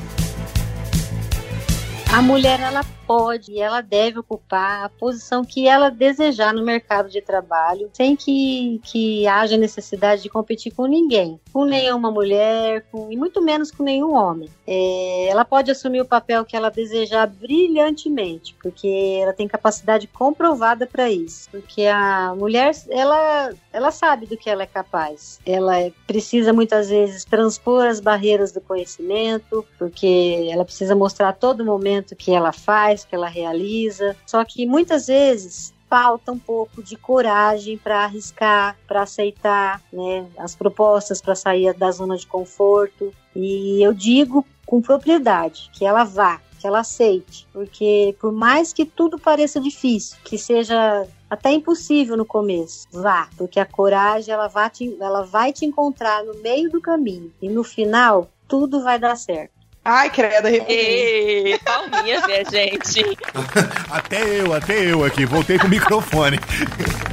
A 2.11 2.21
mulher, 2.21 2.59
ela 2.59 2.83
pode 3.09 3.53
e 3.53 3.59
ela 3.59 3.81
deve 3.81 4.19
ocupar 4.19 4.83
a 4.83 4.89
posição 4.89 5.43
que 5.43 5.67
ela 5.67 5.89
desejar 5.89 6.53
no 6.53 6.63
mercado 6.63 7.09
de 7.09 7.19
trabalho, 7.19 7.89
sem 7.91 8.15
que, 8.15 8.79
que 8.83 9.25
haja 9.25 9.57
necessidade 9.57 10.21
de 10.21 10.29
competir 10.29 10.71
com 10.71 10.85
ninguém, 10.85 11.39
com 11.51 11.65
nenhuma 11.65 12.11
mulher, 12.11 12.85
com, 12.91 13.11
e 13.11 13.17
muito 13.17 13.41
menos 13.41 13.71
com 13.71 13.81
nenhum 13.81 14.13
homem. 14.13 14.47
É, 14.67 15.27
ela 15.27 15.43
pode 15.43 15.71
assumir 15.71 16.01
o 16.01 16.05
papel 16.05 16.45
que 16.45 16.55
ela 16.55 16.69
desejar 16.69 17.25
brilhantemente, 17.25 18.55
porque 18.61 19.17
ela 19.19 19.33
tem 19.33 19.47
capacidade 19.47 20.05
comprovada 20.05 20.85
para 20.85 21.09
isso. 21.09 21.49
Porque 21.49 21.87
a 21.87 22.35
mulher, 22.37 22.75
ela, 22.91 23.51
ela 23.73 23.89
sabe 23.89 24.27
do 24.27 24.37
que 24.37 24.47
ela 24.47 24.61
é 24.61 24.67
capaz. 24.67 25.39
Ela 25.43 25.91
precisa 26.05 26.53
muitas 26.53 26.89
vezes 26.89 27.25
transpor 27.25 27.87
as 27.87 27.99
barreiras 27.99 28.51
do 28.51 28.61
conhecimento, 28.61 29.65
porque 29.79 30.47
ela 30.51 30.63
precisa 30.63 30.95
mostrar 30.95 31.29
a 31.29 31.33
todo 31.33 31.65
momento 31.65 32.15
que 32.15 32.31
ela 32.31 32.51
faz 32.51 32.98
que 33.05 33.15
ela 33.15 33.27
realiza. 33.27 34.15
Só 34.25 34.43
que 34.43 34.65
muitas 34.65 35.07
vezes 35.07 35.73
falta 35.89 36.31
um 36.31 36.37
pouco 36.37 36.83
de 36.83 36.95
coragem 36.95 37.77
para 37.77 38.03
arriscar, 38.03 38.77
para 38.87 39.01
aceitar 39.01 39.81
né, 39.91 40.27
as 40.37 40.55
propostas, 40.55 41.19
para 41.21 41.33
sair 41.33 41.73
da 41.73 41.91
zona 41.91 42.15
de 42.15 42.27
conforto. 42.27 43.11
E 43.35 43.81
eu 43.81 43.93
digo 43.93 44.45
com 44.65 44.81
propriedade 44.81 45.69
que 45.73 45.83
ela 45.83 46.03
vá, 46.03 46.39
que 46.59 46.67
ela 46.67 46.81
aceite, 46.81 47.47
porque 47.51 48.15
por 48.19 48.31
mais 48.31 48.71
que 48.71 48.85
tudo 48.85 49.17
pareça 49.17 49.59
difícil, 49.59 50.17
que 50.23 50.37
seja 50.37 51.07
até 51.29 51.51
impossível 51.51 52.17
no 52.17 52.25
começo, 52.25 52.87
vá, 52.91 53.29
porque 53.37 53.59
a 53.59 53.65
coragem 53.65 54.33
ela 54.33 54.47
vai 54.47 54.69
te, 54.69 54.95
ela 54.99 55.23
vai 55.23 55.53
te 55.53 55.65
encontrar 55.65 56.23
no 56.23 56.35
meio 56.41 56.69
do 56.69 56.81
caminho 56.81 57.33
e 57.41 57.49
no 57.49 57.63
final 57.63 58.29
tudo 58.47 58.83
vai 58.83 58.99
dar 58.99 59.15
certo. 59.15 59.58
Ai, 59.83 60.09
credo, 60.09 60.47
arrepiei. 60.47 61.57
Palminhas, 61.59 62.25
minha 62.25 62.43
gente. 62.45 63.17
até 63.89 64.39
eu, 64.39 64.53
até 64.53 64.91
eu 64.91 65.03
aqui. 65.03 65.25
Voltei 65.25 65.57
com 65.57 65.67
o 65.67 65.69
microfone. 65.69 66.39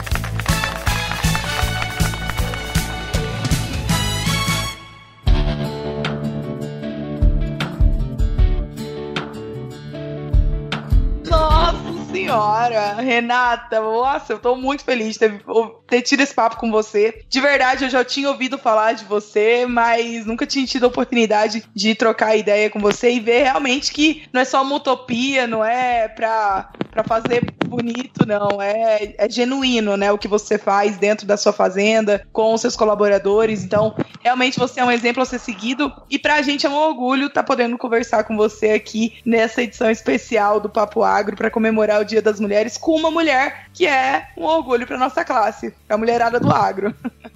senhora, 12.37 12.95
Renata, 13.01 13.81
nossa, 13.81 14.35
eu 14.35 14.39
tô 14.39 14.55
muito 14.57 14.85
feliz 14.85 15.15
de 15.15 15.19
ter, 15.19 15.45
ter, 15.87 16.03
tido 16.03 16.21
esse 16.21 16.35
papo 16.35 16.57
com 16.57 16.71
você. 16.71 17.23
De 17.29 17.41
verdade, 17.41 17.85
eu 17.85 17.91
já 17.91 18.05
tinha 18.05 18.29
ouvido 18.29 18.59
falar 18.59 18.93
de 18.93 19.05
você, 19.05 19.67
mas 19.67 20.27
nunca 20.27 20.47
tinha 20.47 20.67
tido 20.67 20.85
a 20.85 20.89
oportunidade 20.89 21.65
de 21.75 21.95
trocar 21.95 22.37
ideia 22.37 22.69
com 22.69 22.79
você 22.79 23.13
e 23.13 23.21
ver 23.21 23.45
realmente 23.45 23.93
que 23.93 24.25
não 24.33 24.41
é 24.41 24.45
só 24.45 24.63
uma 24.63 24.77
utopia, 24.77 25.47
não 25.47 25.65
é 25.65 26.09
pra, 26.09 26.71
pra 26.91 27.05
fazer 27.05 27.43
bonito, 27.77 28.27
não. 28.27 28.61
É, 28.61 29.15
é 29.19 29.29
genuíno, 29.29 29.97
né? 29.97 30.11
O 30.11 30.19
que 30.19 30.29
você 30.29 30.57
faz 30.59 30.97
dentro 30.97 31.27
da 31.27 31.37
sua 31.37 31.53
fazenda, 31.53 32.27
com 32.33 32.55
os 32.55 32.61
seus 32.61 32.77
colaboradores. 32.77 33.63
Então, 33.63 33.95
realmente 34.21 34.59
você 34.59 34.81
é 34.81 34.85
um 34.85 34.91
exemplo 34.91 35.23
a 35.23 35.27
ser 35.27 35.39
seguido. 35.39 35.93
E 36.11 36.19
pra 36.19 36.43
gente 36.43 36.67
é 36.67 36.69
um 36.69 36.75
orgulho 36.75 37.27
estar 37.27 37.43
tá 37.43 37.47
podendo 37.47 37.77
conversar 37.77 38.25
com 38.25 38.37
você 38.37 38.71
aqui 38.71 39.19
nessa 39.25 39.63
edição 39.63 39.91
especial 39.91 40.59
do 40.59 40.69
Papo 40.69 41.03
Agro 41.03 41.37
para 41.37 41.51
comemorar 41.51 42.01
o 42.01 42.05
Dia 42.05 42.23
das 42.23 42.41
Mulheres 42.41 42.79
com 42.79 42.97
uma 42.97 43.11
mulher 43.11 43.67
que 43.73 43.87
é 43.87 44.29
um 44.37 44.45
orgulho 44.45 44.87
para 44.87 44.97
nossa 44.97 45.23
classe, 45.25 45.75
a 45.89 45.99
mulherada 45.99 46.41
do 46.41 46.51
agro. 46.51 46.95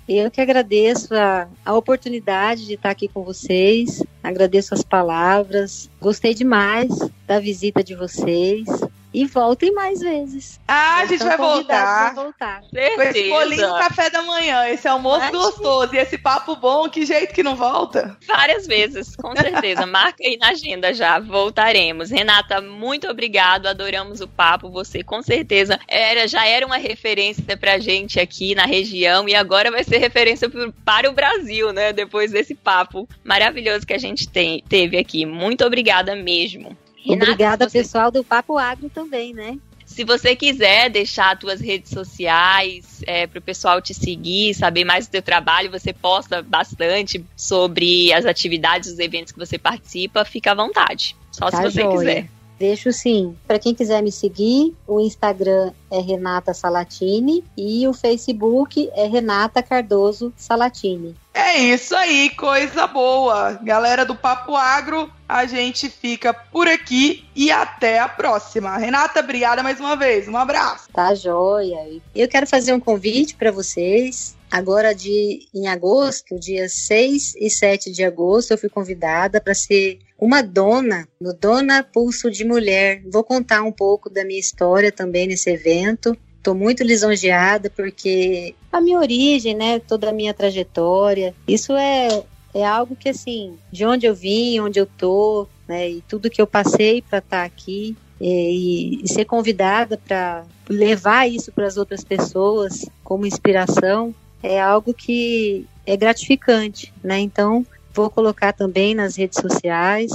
Eu 0.09 0.31
que 0.31 0.41
agradeço 0.41 1.15
a, 1.15 1.47
a 1.65 1.75
oportunidade 1.75 2.67
de 2.67 2.75
estar 2.75 2.91
aqui 2.91 3.07
com 3.07 3.23
vocês, 3.23 4.03
agradeço 4.23 4.75
as 4.75 4.83
palavras, 4.83 5.91
gostei 6.01 6.35
demais 6.35 6.89
da 7.27 7.39
visita 7.39 7.85
de 7.85 7.95
vocês. 7.95 8.67
E 9.13 9.27
voltem 9.27 9.73
mais 9.73 10.01
vezes. 10.01 10.61
Ah, 10.69 10.99
a 10.99 11.07
gente 11.07 11.25
vai 11.25 11.37
voltar. 11.37 12.15
voltar. 12.15 12.61
Com 12.61 13.03
esse 13.03 13.29
bolinho 13.29 13.75
café 13.75 14.09
da 14.09 14.23
manhã, 14.23 14.69
esse 14.69 14.87
almoço 14.87 15.31
gostoso 15.33 15.95
e 15.95 15.99
esse 15.99 16.17
papo 16.17 16.55
bom, 16.55 16.89
que 16.89 17.05
jeito 17.05 17.35
que 17.35 17.43
não 17.43 17.57
volta? 17.57 18.17
Várias 18.27 18.67
vezes, 18.67 19.17
com 19.17 19.35
certeza. 19.35 19.85
Marca 19.87 20.23
aí 20.23 20.37
na 20.37 20.51
agenda 20.51 20.95
já, 20.95 21.19
voltaremos. 21.19 22.11
Renata, 22.11 22.61
muito 22.61 23.09
obrigado, 23.09 23.67
adoramos 23.67 24.21
o 24.21 24.29
papo. 24.29 24.71
Você 24.71 25.03
com 25.03 25.21
certeza 25.23 25.79
era, 25.89 26.29
já 26.29 26.47
era 26.47 26.65
uma 26.65 26.77
referência 26.77 27.57
pra 27.57 27.79
gente 27.79 28.21
aqui 28.21 28.55
na 28.55 28.65
região 28.65 29.29
e 29.29 29.35
agora 29.35 29.71
vai 29.71 29.83
ser 29.83 29.99
referência 29.99 30.49
para 30.85 31.11
o 31.11 31.13
Brasil, 31.13 31.73
né? 31.73 31.93
Depois 31.93 32.31
desse 32.31 32.55
papo 32.55 33.09
maravilhoso 33.25 33.87
que 33.87 33.93
a 33.93 33.99
gente 33.99 34.29
tem, 34.29 34.63
teve 34.69 34.97
aqui. 34.97 35.27
Muito 35.27 35.65
obrigada 35.65 36.15
mesmo. 36.15 36.77
Renata, 37.05 37.33
Obrigada, 37.33 37.69
você... 37.69 37.79
pessoal 37.79 38.11
do 38.11 38.23
Papo 38.23 38.59
Agro 38.59 38.91
também, 38.91 39.33
né? 39.33 39.59
Se 39.91 40.05
você 40.05 40.37
quiser 40.37 40.89
deixar 40.89 41.33
as 41.33 41.39
tuas 41.41 41.61
redes 41.61 41.91
sociais 41.91 43.03
é, 43.09 43.27
para 43.27 43.41
o 43.41 43.43
pessoal 43.43 43.83
te 43.83 43.93
seguir, 43.93 44.55
saber 44.55 44.85
mais 44.85 45.09
do 45.09 45.11
teu 45.11 45.21
trabalho, 45.21 45.69
você 45.69 45.93
posta 45.93 46.41
bastante 46.43 47.25
sobre 47.35 48.13
as 48.13 48.25
atividades, 48.25 48.93
os 48.93 49.01
eventos 49.01 49.33
que 49.33 49.39
você 49.39 49.59
participa, 49.59 50.25
fica 50.25 50.53
à 50.53 50.55
vontade. 50.55 51.17
Só 51.33 51.51
tá 51.51 51.57
se 51.57 51.63
você 51.65 51.83
joia. 51.83 51.99
quiser. 51.99 52.31
Deixo 52.61 52.93
sim. 52.93 53.35
Para 53.49 53.59
quem 53.59 53.75
quiser 53.75 54.03
me 54.03 54.13
seguir, 54.13 54.75
o 54.87 55.01
Instagram 55.01 55.73
é 55.91 55.99
Renata 55.99 56.53
Salatini 56.53 57.43
e 57.57 57.89
o 57.89 57.95
Facebook 57.95 58.89
é 58.95 59.07
Renata 59.09 59.63
Cardoso 59.63 60.31
Salatini. 60.37 61.17
É 61.33 61.57
isso 61.59 61.95
aí, 61.95 62.31
coisa 62.31 62.87
boa. 62.87 63.53
Galera 63.63 64.05
do 64.05 64.17
Papo 64.17 64.57
Agro, 64.57 65.11
a 65.29 65.47
gente 65.47 65.89
fica 65.89 66.35
por 66.35 66.67
aqui 66.67 67.25
e 67.37 67.51
até 67.51 68.01
a 68.01 68.09
próxima. 68.09 68.77
Renata, 68.77 69.21
obrigada 69.21 69.63
mais 69.63 69.79
uma 69.79 69.97
vez. 69.97 70.27
Um 70.27 70.37
abraço. 70.37 70.89
Tá 70.93 71.15
joia. 71.15 72.01
Eu 72.15 72.29
quero 72.29 72.47
fazer 72.47 72.73
um 72.73 72.81
convite 72.81 73.37
para 73.37 73.53
vocês. 73.53 74.37
Agora, 74.51 74.93
de, 74.93 75.47
em 75.55 75.69
agosto, 75.69 76.39
dia 76.39 76.69
6 76.69 77.37
e 77.37 77.49
7 77.49 77.93
de 77.93 78.03
agosto, 78.03 78.51
eu 78.51 78.59
fui 78.59 78.69
convidada 78.69 79.41
para 79.41 79.55
ser 79.55 80.01
uma 80.19 80.43
dona 80.43 81.09
no 81.21 81.33
Dona 81.33 81.85
Pulso 81.85 82.29
de 82.29 82.45
Mulher. 82.45 83.03
Vou 83.09 83.23
contar 83.23 83.63
um 83.63 83.71
pouco 83.71 84.11
da 84.11 84.25
minha 84.25 84.41
história 84.41 84.91
também 84.91 85.29
nesse 85.29 85.49
evento. 85.49 86.17
Estou 86.41 86.55
muito 86.55 86.83
lisonjeada 86.83 87.69
porque 87.69 88.55
a 88.73 88.81
minha 88.81 88.99
origem, 88.99 89.55
né, 89.55 89.79
toda 89.79 90.09
a 90.09 90.13
minha 90.13 90.33
trajetória, 90.33 91.35
isso 91.47 91.75
é, 91.75 92.25
é 92.55 92.65
algo 92.65 92.97
que 92.97 93.11
assim, 93.11 93.59
de 93.71 93.85
onde 93.85 94.07
eu 94.07 94.15
vim, 94.15 94.59
onde 94.59 94.81
eu 94.81 94.87
tô, 94.87 95.47
né, 95.69 95.91
e 95.91 96.01
tudo 96.09 96.31
que 96.31 96.41
eu 96.41 96.47
passei 96.47 97.03
para 97.03 97.19
estar 97.19 97.41
tá 97.41 97.45
aqui, 97.45 97.95
e, 98.19 99.03
e 99.03 99.09
ser 99.09 99.27
convidada 99.27 99.99
para 99.99 100.45
levar 100.69 101.29
isso 101.29 101.53
para 101.53 101.67
as 101.67 101.77
outras 101.77 102.03
pessoas 102.03 102.87
como 103.03 103.27
inspiração 103.27 104.15
é 104.43 104.61
algo 104.61 104.95
que 104.95 105.67
é 105.87 105.97
gratificante, 105.97 106.93
né? 107.03 107.19
Então, 107.19 107.67
vou 107.93 108.09
colocar 108.09 108.53
também 108.53 108.95
nas 108.95 109.17
redes 109.17 109.41
sociais. 109.41 110.11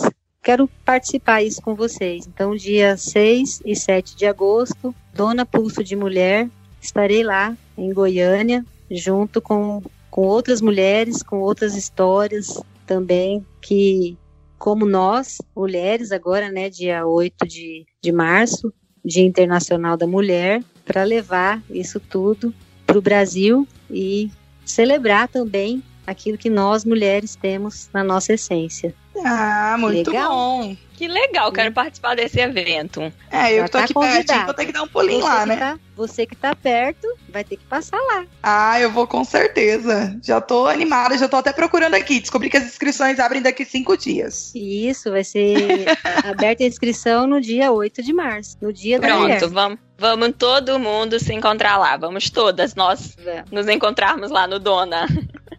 Quero 0.46 0.70
participar 0.86 1.42
isso 1.42 1.60
com 1.60 1.74
vocês. 1.74 2.28
Então, 2.28 2.56
dia 2.56 2.96
6 2.96 3.64
e 3.66 3.76
7 3.76 4.16
de 4.16 4.28
agosto, 4.28 4.94
Dona 5.12 5.44
Pulso 5.44 5.84
de 5.84 5.96
Mulher, 5.96 6.48
estarei 6.80 7.24
lá 7.24 7.58
em 7.76 7.92
Goiânia, 7.92 8.64
junto 8.92 9.42
com, 9.42 9.82
com 10.12 10.22
outras 10.22 10.62
mulheres, 10.62 11.24
com 11.24 11.40
outras 11.40 11.76
histórias 11.76 12.62
também, 12.86 13.44
que, 13.60 14.16
como 14.60 14.86
nós, 14.86 15.40
mulheres, 15.56 16.12
agora, 16.12 16.52
né, 16.52 16.70
dia 16.70 17.08
8 17.08 17.48
de, 17.48 17.84
de 18.00 18.12
março, 18.12 18.72
Dia 19.04 19.26
Internacional 19.26 19.98
da 19.98 20.06
Mulher, 20.06 20.64
para 20.86 21.04
levar 21.04 21.60
isso 21.72 22.00
tudo 22.00 22.54
para 22.86 23.00
o 23.00 23.02
Brasil 23.02 23.68
e 23.90 24.30
celebrar 24.64 25.28
também 25.28 25.82
aquilo 26.06 26.38
que 26.38 26.52
nós 26.52 26.86
mulheres 26.86 27.36
temos 27.36 27.90
na 27.92 28.04
nossa 28.04 28.34
essência. 28.34 28.94
Ah, 29.24 29.76
muito 29.80 30.10
Legal. 30.12 30.30
bom. 30.32 30.76
Que 30.96 31.08
legal, 31.10 31.52
quero 31.52 31.74
participar 31.74 32.16
desse 32.16 32.40
evento. 32.40 33.02
É, 33.30 33.52
eu 33.54 33.58
Já 33.58 33.64
que 33.66 33.72
tô 33.72 33.78
tá 33.80 33.84
aqui 33.84 33.94
convidado. 33.94 34.26
pertinho, 34.26 34.46
vou 34.46 34.54
ter 34.54 34.66
que 34.66 34.72
dar 34.72 34.84
um 34.84 34.88
pulinho 34.88 35.20
Você 35.22 35.28
lá, 35.28 35.46
né? 35.46 35.58
tá- 35.58 35.80
você 35.96 36.26
que 36.26 36.36
tá 36.38 36.56
perto, 36.56 37.06
vai 37.30 37.44
ter 37.44 37.58
que 37.58 37.66
passar 37.66 37.98
lá. 37.98 38.26
Ah, 38.42 38.80
eu 38.80 38.90
vou 38.92 39.06
com 39.06 39.24
certeza. 39.26 40.18
Já 40.24 40.40
tô 40.40 40.68
animada, 40.68 41.18
já 41.18 41.28
tô 41.28 41.36
até 41.38 41.52
procurando 41.52 41.96
aqui. 41.96 42.20
Descobri 42.22 42.50
que 42.50 42.58
as 42.58 42.64
inscrições 42.66 43.20
abrem 43.20 43.42
daqui 43.42 43.66
cinco 43.66 43.98
dias. 43.98 44.52
E 44.56 44.88
isso 44.90 45.12
vai 45.12 45.24
ser 45.24 45.86
aberta 46.24 46.64
a 46.64 46.68
inscrição 46.68 47.28
no 47.28 47.40
dia 47.42 47.72
8 47.74 48.02
de 48.02 48.14
março, 48.14 48.58
no 48.62 48.72
dia 48.72 48.98
da 49.00 49.18
mulher. 49.18 49.38
Pronto, 49.40 49.54
vamos, 49.54 49.80
vamos 49.98 50.34
todo 50.38 50.80
mundo 50.80 51.20
se 51.20 51.34
encontrar 51.34 51.78
lá. 51.78 51.96
Vamos 51.98 52.30
todas 52.30 52.76
nós 52.76 53.16
Vamos. 53.24 53.52
nos 53.52 53.68
encontrarmos 53.68 54.30
lá 54.32 54.48
no 54.48 54.60
Dona. 54.60 55.08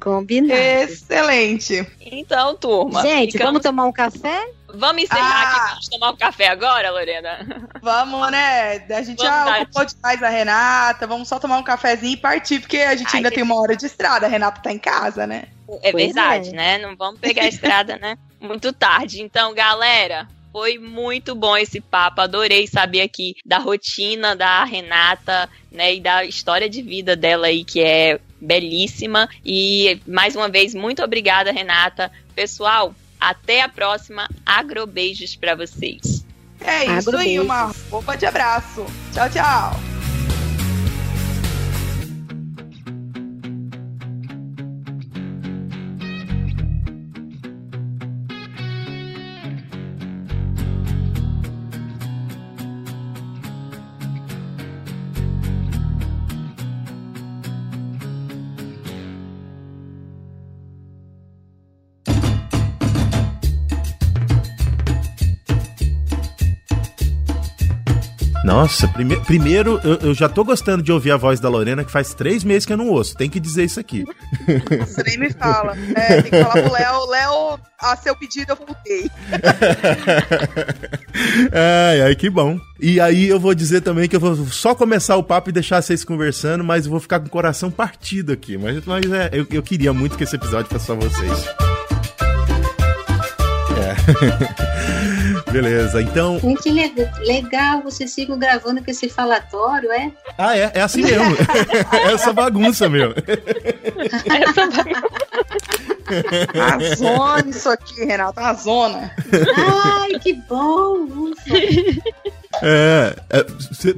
Combinado. 0.00 0.52
Excelente. 0.60 1.86
Então, 2.00 2.54
turma. 2.54 3.02
Gente, 3.02 3.32
ficamos- 3.32 3.52
vamos 3.52 3.62
tomar 3.62 3.84
um 3.86 3.92
café? 3.92 4.46
vamos 4.74 5.04
encerrar 5.04 5.22
Ah. 5.22 5.56
aqui. 5.56 5.70
Vamos 5.70 5.88
tomar 5.88 6.10
um 6.10 6.16
café 6.16 6.48
agora, 6.48 6.90
Lorena? 6.90 7.38
Vamos, 7.80 8.30
né? 8.30 8.74
A 8.90 9.02
gente 9.02 9.16
Vamos, 9.16 9.46
já 9.46 9.62
ocupou 9.62 9.84
demais 9.86 10.22
a 10.22 10.28
Renata. 10.28 11.06
Vamos 11.06 11.28
só 11.28 11.38
tomar 11.38 11.56
um 11.58 11.62
cafezinho 11.62 12.12
e 12.12 12.16
partir, 12.16 12.60
porque 12.60 12.78
a 12.78 12.94
gente 12.94 13.08
Ai, 13.08 13.16
ainda 13.16 13.30
que 13.30 13.36
tem 13.36 13.44
uma 13.44 13.58
hora 13.58 13.74
de 13.74 13.86
estrada. 13.86 14.26
A 14.26 14.28
Renata 14.28 14.60
tá 14.60 14.70
em 14.70 14.78
casa, 14.78 15.26
né? 15.26 15.44
É 15.82 15.90
Pois 15.92 16.04
verdade, 16.04 16.50
é. 16.50 16.52
né? 16.52 16.78
Não 16.78 16.94
vamos 16.94 17.18
pegar 17.20 17.42
a 17.44 17.48
estrada, 17.48 17.96
né? 17.96 18.18
Muito 18.38 18.70
tarde. 18.72 19.22
Então, 19.22 19.54
galera, 19.54 20.28
foi 20.56 20.78
muito 20.78 21.34
bom 21.34 21.54
esse 21.54 21.82
papo. 21.82 22.22
Adorei 22.22 22.66
saber 22.66 23.02
aqui 23.02 23.36
da 23.44 23.58
rotina 23.58 24.34
da 24.34 24.64
Renata, 24.64 25.50
né? 25.70 25.96
E 25.96 26.00
da 26.00 26.24
história 26.24 26.66
de 26.66 26.80
vida 26.80 27.14
dela 27.14 27.48
aí, 27.48 27.62
que 27.62 27.82
é 27.82 28.18
belíssima. 28.40 29.28
E 29.44 30.00
mais 30.06 30.34
uma 30.34 30.48
vez, 30.48 30.74
muito 30.74 31.02
obrigada, 31.02 31.52
Renata. 31.52 32.10
Pessoal, 32.34 32.94
até 33.20 33.60
a 33.60 33.68
próxima. 33.68 34.26
Agrobeijos 34.46 35.36
pra 35.36 35.54
vocês. 35.54 36.24
É 36.58 36.84
isso 36.84 36.90
aí, 36.90 36.98
Agrobeijos. 37.00 37.44
uma 37.44 37.74
roupa 37.90 38.16
de 38.16 38.24
abraço. 38.24 38.86
Tchau, 39.12 39.28
tchau. 39.28 39.85
Nossa, 68.46 68.86
prime- 68.86 69.16
primeiro, 69.22 69.80
eu, 69.82 69.94
eu 69.96 70.14
já 70.14 70.28
tô 70.28 70.44
gostando 70.44 70.80
de 70.80 70.92
ouvir 70.92 71.10
a 71.10 71.16
voz 71.16 71.40
da 71.40 71.48
Lorena, 71.48 71.82
que 71.84 71.90
faz 71.90 72.14
três 72.14 72.44
meses 72.44 72.64
que 72.64 72.72
eu 72.72 72.76
não 72.76 72.86
ouço. 72.88 73.16
Tem 73.16 73.28
que 73.28 73.40
dizer 73.40 73.64
isso 73.64 73.80
aqui. 73.80 74.04
Você 74.86 75.02
nem 75.02 75.18
me 75.18 75.32
fala. 75.32 75.76
É, 75.96 76.22
tem 76.22 76.30
que 76.30 76.42
falar 76.44 76.62
pro 76.62 76.72
Léo. 76.72 77.06
Léo, 77.10 77.58
a 77.80 77.96
seu 77.96 78.14
pedido 78.14 78.52
eu 78.52 78.56
voltei. 78.56 79.10
ai, 81.52 82.02
ai, 82.02 82.14
que 82.14 82.30
bom. 82.30 82.56
E 82.80 83.00
aí 83.00 83.26
eu 83.26 83.40
vou 83.40 83.52
dizer 83.52 83.80
também 83.80 84.08
que 84.08 84.14
eu 84.14 84.20
vou 84.20 84.36
só 84.46 84.76
começar 84.76 85.16
o 85.16 85.24
papo 85.24 85.50
e 85.50 85.52
deixar 85.52 85.82
vocês 85.82 86.04
conversando, 86.04 86.62
mas 86.62 86.84
eu 86.84 86.92
vou 86.92 87.00
ficar 87.00 87.18
com 87.18 87.26
o 87.26 87.30
coração 87.30 87.68
partido 87.68 88.32
aqui. 88.32 88.56
Mas, 88.56 88.84
mas 88.84 89.10
é, 89.10 89.28
eu, 89.32 89.44
eu 89.50 89.62
queria 89.62 89.92
muito 89.92 90.16
que 90.16 90.22
esse 90.22 90.36
episódio 90.36 90.70
fosse 90.70 90.86
só 90.86 90.94
vocês. 90.94 91.48
É. 93.76 94.66
Beleza, 95.50 96.02
então. 96.02 96.38
Gente, 96.40 96.70
le- 96.70 96.92
legal, 97.20 97.80
vocês 97.82 98.14
ficam 98.14 98.38
gravando 98.38 98.82
com 98.84 98.90
esse 98.90 99.08
falatório, 99.08 99.90
é? 99.92 100.10
Ah, 100.36 100.56
é, 100.56 100.70
é 100.74 100.80
assim 100.82 101.02
mesmo. 101.02 101.36
Essa 102.12 102.32
bagunça 102.32 102.88
mesmo. 102.88 103.14
A 106.54 106.94
zona 106.96 107.50
isso 107.50 107.68
aqui, 107.68 108.04
Renata. 108.04 108.40
A 108.40 108.54
zona. 108.54 109.10
Ai, 109.56 110.18
que 110.20 110.32
bom! 110.34 111.04
ufa. 111.04 111.56
É, 112.62 113.16
é, 113.30 113.44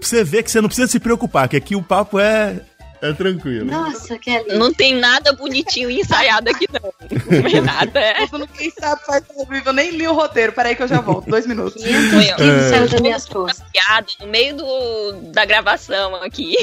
você 0.00 0.24
ver 0.24 0.42
que 0.42 0.50
você 0.50 0.60
não 0.60 0.68
precisa 0.68 0.88
se 0.88 0.98
preocupar, 0.98 1.48
que 1.48 1.56
aqui 1.56 1.76
o 1.76 1.82
papo 1.82 2.18
é, 2.18 2.56
é 3.02 3.12
tranquilo. 3.12 3.66
Nossa, 3.70 4.18
Kelly. 4.18 4.56
Não 4.56 4.72
tem 4.72 4.94
nada 4.94 5.32
bonitinho 5.32 5.90
e 5.90 6.00
ensaiado 6.00 6.50
aqui, 6.50 6.66
não. 6.72 6.92
Renata, 7.48 7.98
é. 7.98 8.26
Você 8.26 8.38
não 8.38 8.46
quem 8.46 8.70
sabe 8.70 9.04
faz 9.04 9.24
ao 9.36 9.46
vivo. 9.46 9.68
Eu 9.68 9.72
nem 9.72 9.90
li 9.90 10.06
o 10.06 10.14
roteiro. 10.14 10.52
Peraí 10.52 10.74
que 10.74 10.82
eu 10.82 10.88
já 10.88 11.00
volto. 11.00 11.28
Dois 11.28 11.46
minutos. 11.46 11.82
500 11.82 12.10
Foi, 12.10 12.32
ó. 12.32 12.36
quilos 12.36 12.62
É. 12.62 12.68
saiu 12.68 12.88
das 12.88 13.00
minhas 13.00 13.26
costas. 13.26 13.64
piada 13.72 14.06
no 14.20 14.26
meio 14.26 14.56
do, 14.56 15.12
da 15.32 15.44
gravação 15.44 16.16
aqui. 16.16 16.54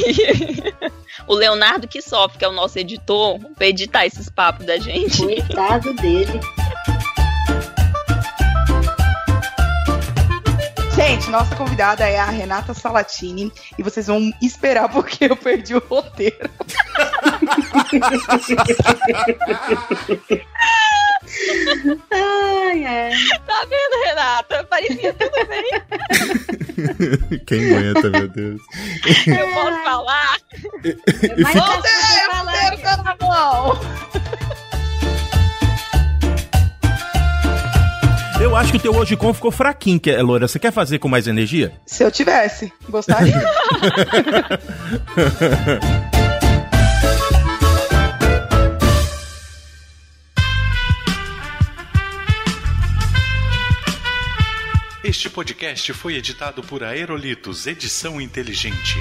o 1.28 1.34
Leonardo 1.34 1.88
que 1.88 2.02
sofre, 2.02 2.40
que 2.40 2.46
é 2.46 2.48
o 2.48 2.52
nosso 2.54 2.78
editor, 2.80 3.40
pra 3.56 3.68
editar 3.68 4.06
esses 4.06 4.30
papos 4.30 4.66
da 4.66 4.78
gente. 4.78 5.22
Coitado 5.22 5.94
dele. 5.94 6.40
Gente, 10.96 11.30
nossa 11.30 11.54
convidada 11.58 12.08
é 12.08 12.18
a 12.18 12.26
Renata 12.26 12.74
Salatini. 12.74 13.52
E 13.78 13.84
vocês 13.84 14.08
vão 14.08 14.32
esperar 14.42 14.88
porque 14.88 15.26
eu 15.26 15.36
perdi 15.36 15.76
o 15.76 15.80
roteiro. 15.80 16.50
Ai, 22.12 22.86
ai. 22.86 23.12
Tá 23.46 23.66
vendo, 23.66 24.06
Renata? 24.06 24.64
Parecia 24.64 25.14
tudo 25.14 25.46
bem. 25.48 25.70
Quem 27.46 27.76
aguenta, 27.76 28.10
meu 28.10 28.28
Deus. 28.30 28.62
Eu 29.28 29.54
posso 29.54 29.84
falar. 29.84 30.38
Mas 31.40 31.54
falando. 31.54 31.84
Roteiro 32.32 32.78
tá 32.82 32.98
na 33.04 33.18
mão. 33.20 33.80
Eu 38.46 38.56
acho 38.56 38.70
que 38.70 38.78
o 38.78 38.80
teu 38.80 38.96
hoje 38.96 39.18
com 39.18 39.34
ficou 39.34 39.50
fraquinho, 39.50 40.00
que, 40.00 40.16
Loura. 40.18 40.48
Você 40.48 40.60
quer 40.60 40.72
fazer 40.72 41.00
com 41.00 41.08
mais 41.08 41.26
energia? 41.26 41.74
Se 41.84 42.04
eu 42.04 42.12
tivesse, 42.12 42.72
gostaria. 42.88 43.34
Este 55.04 55.28
podcast 55.28 55.92
foi 55.94 56.16
editado 56.16 56.62
por 56.62 56.84
Aerolitos 56.84 57.66
Edição 57.66 58.22
Inteligente. 58.22 59.00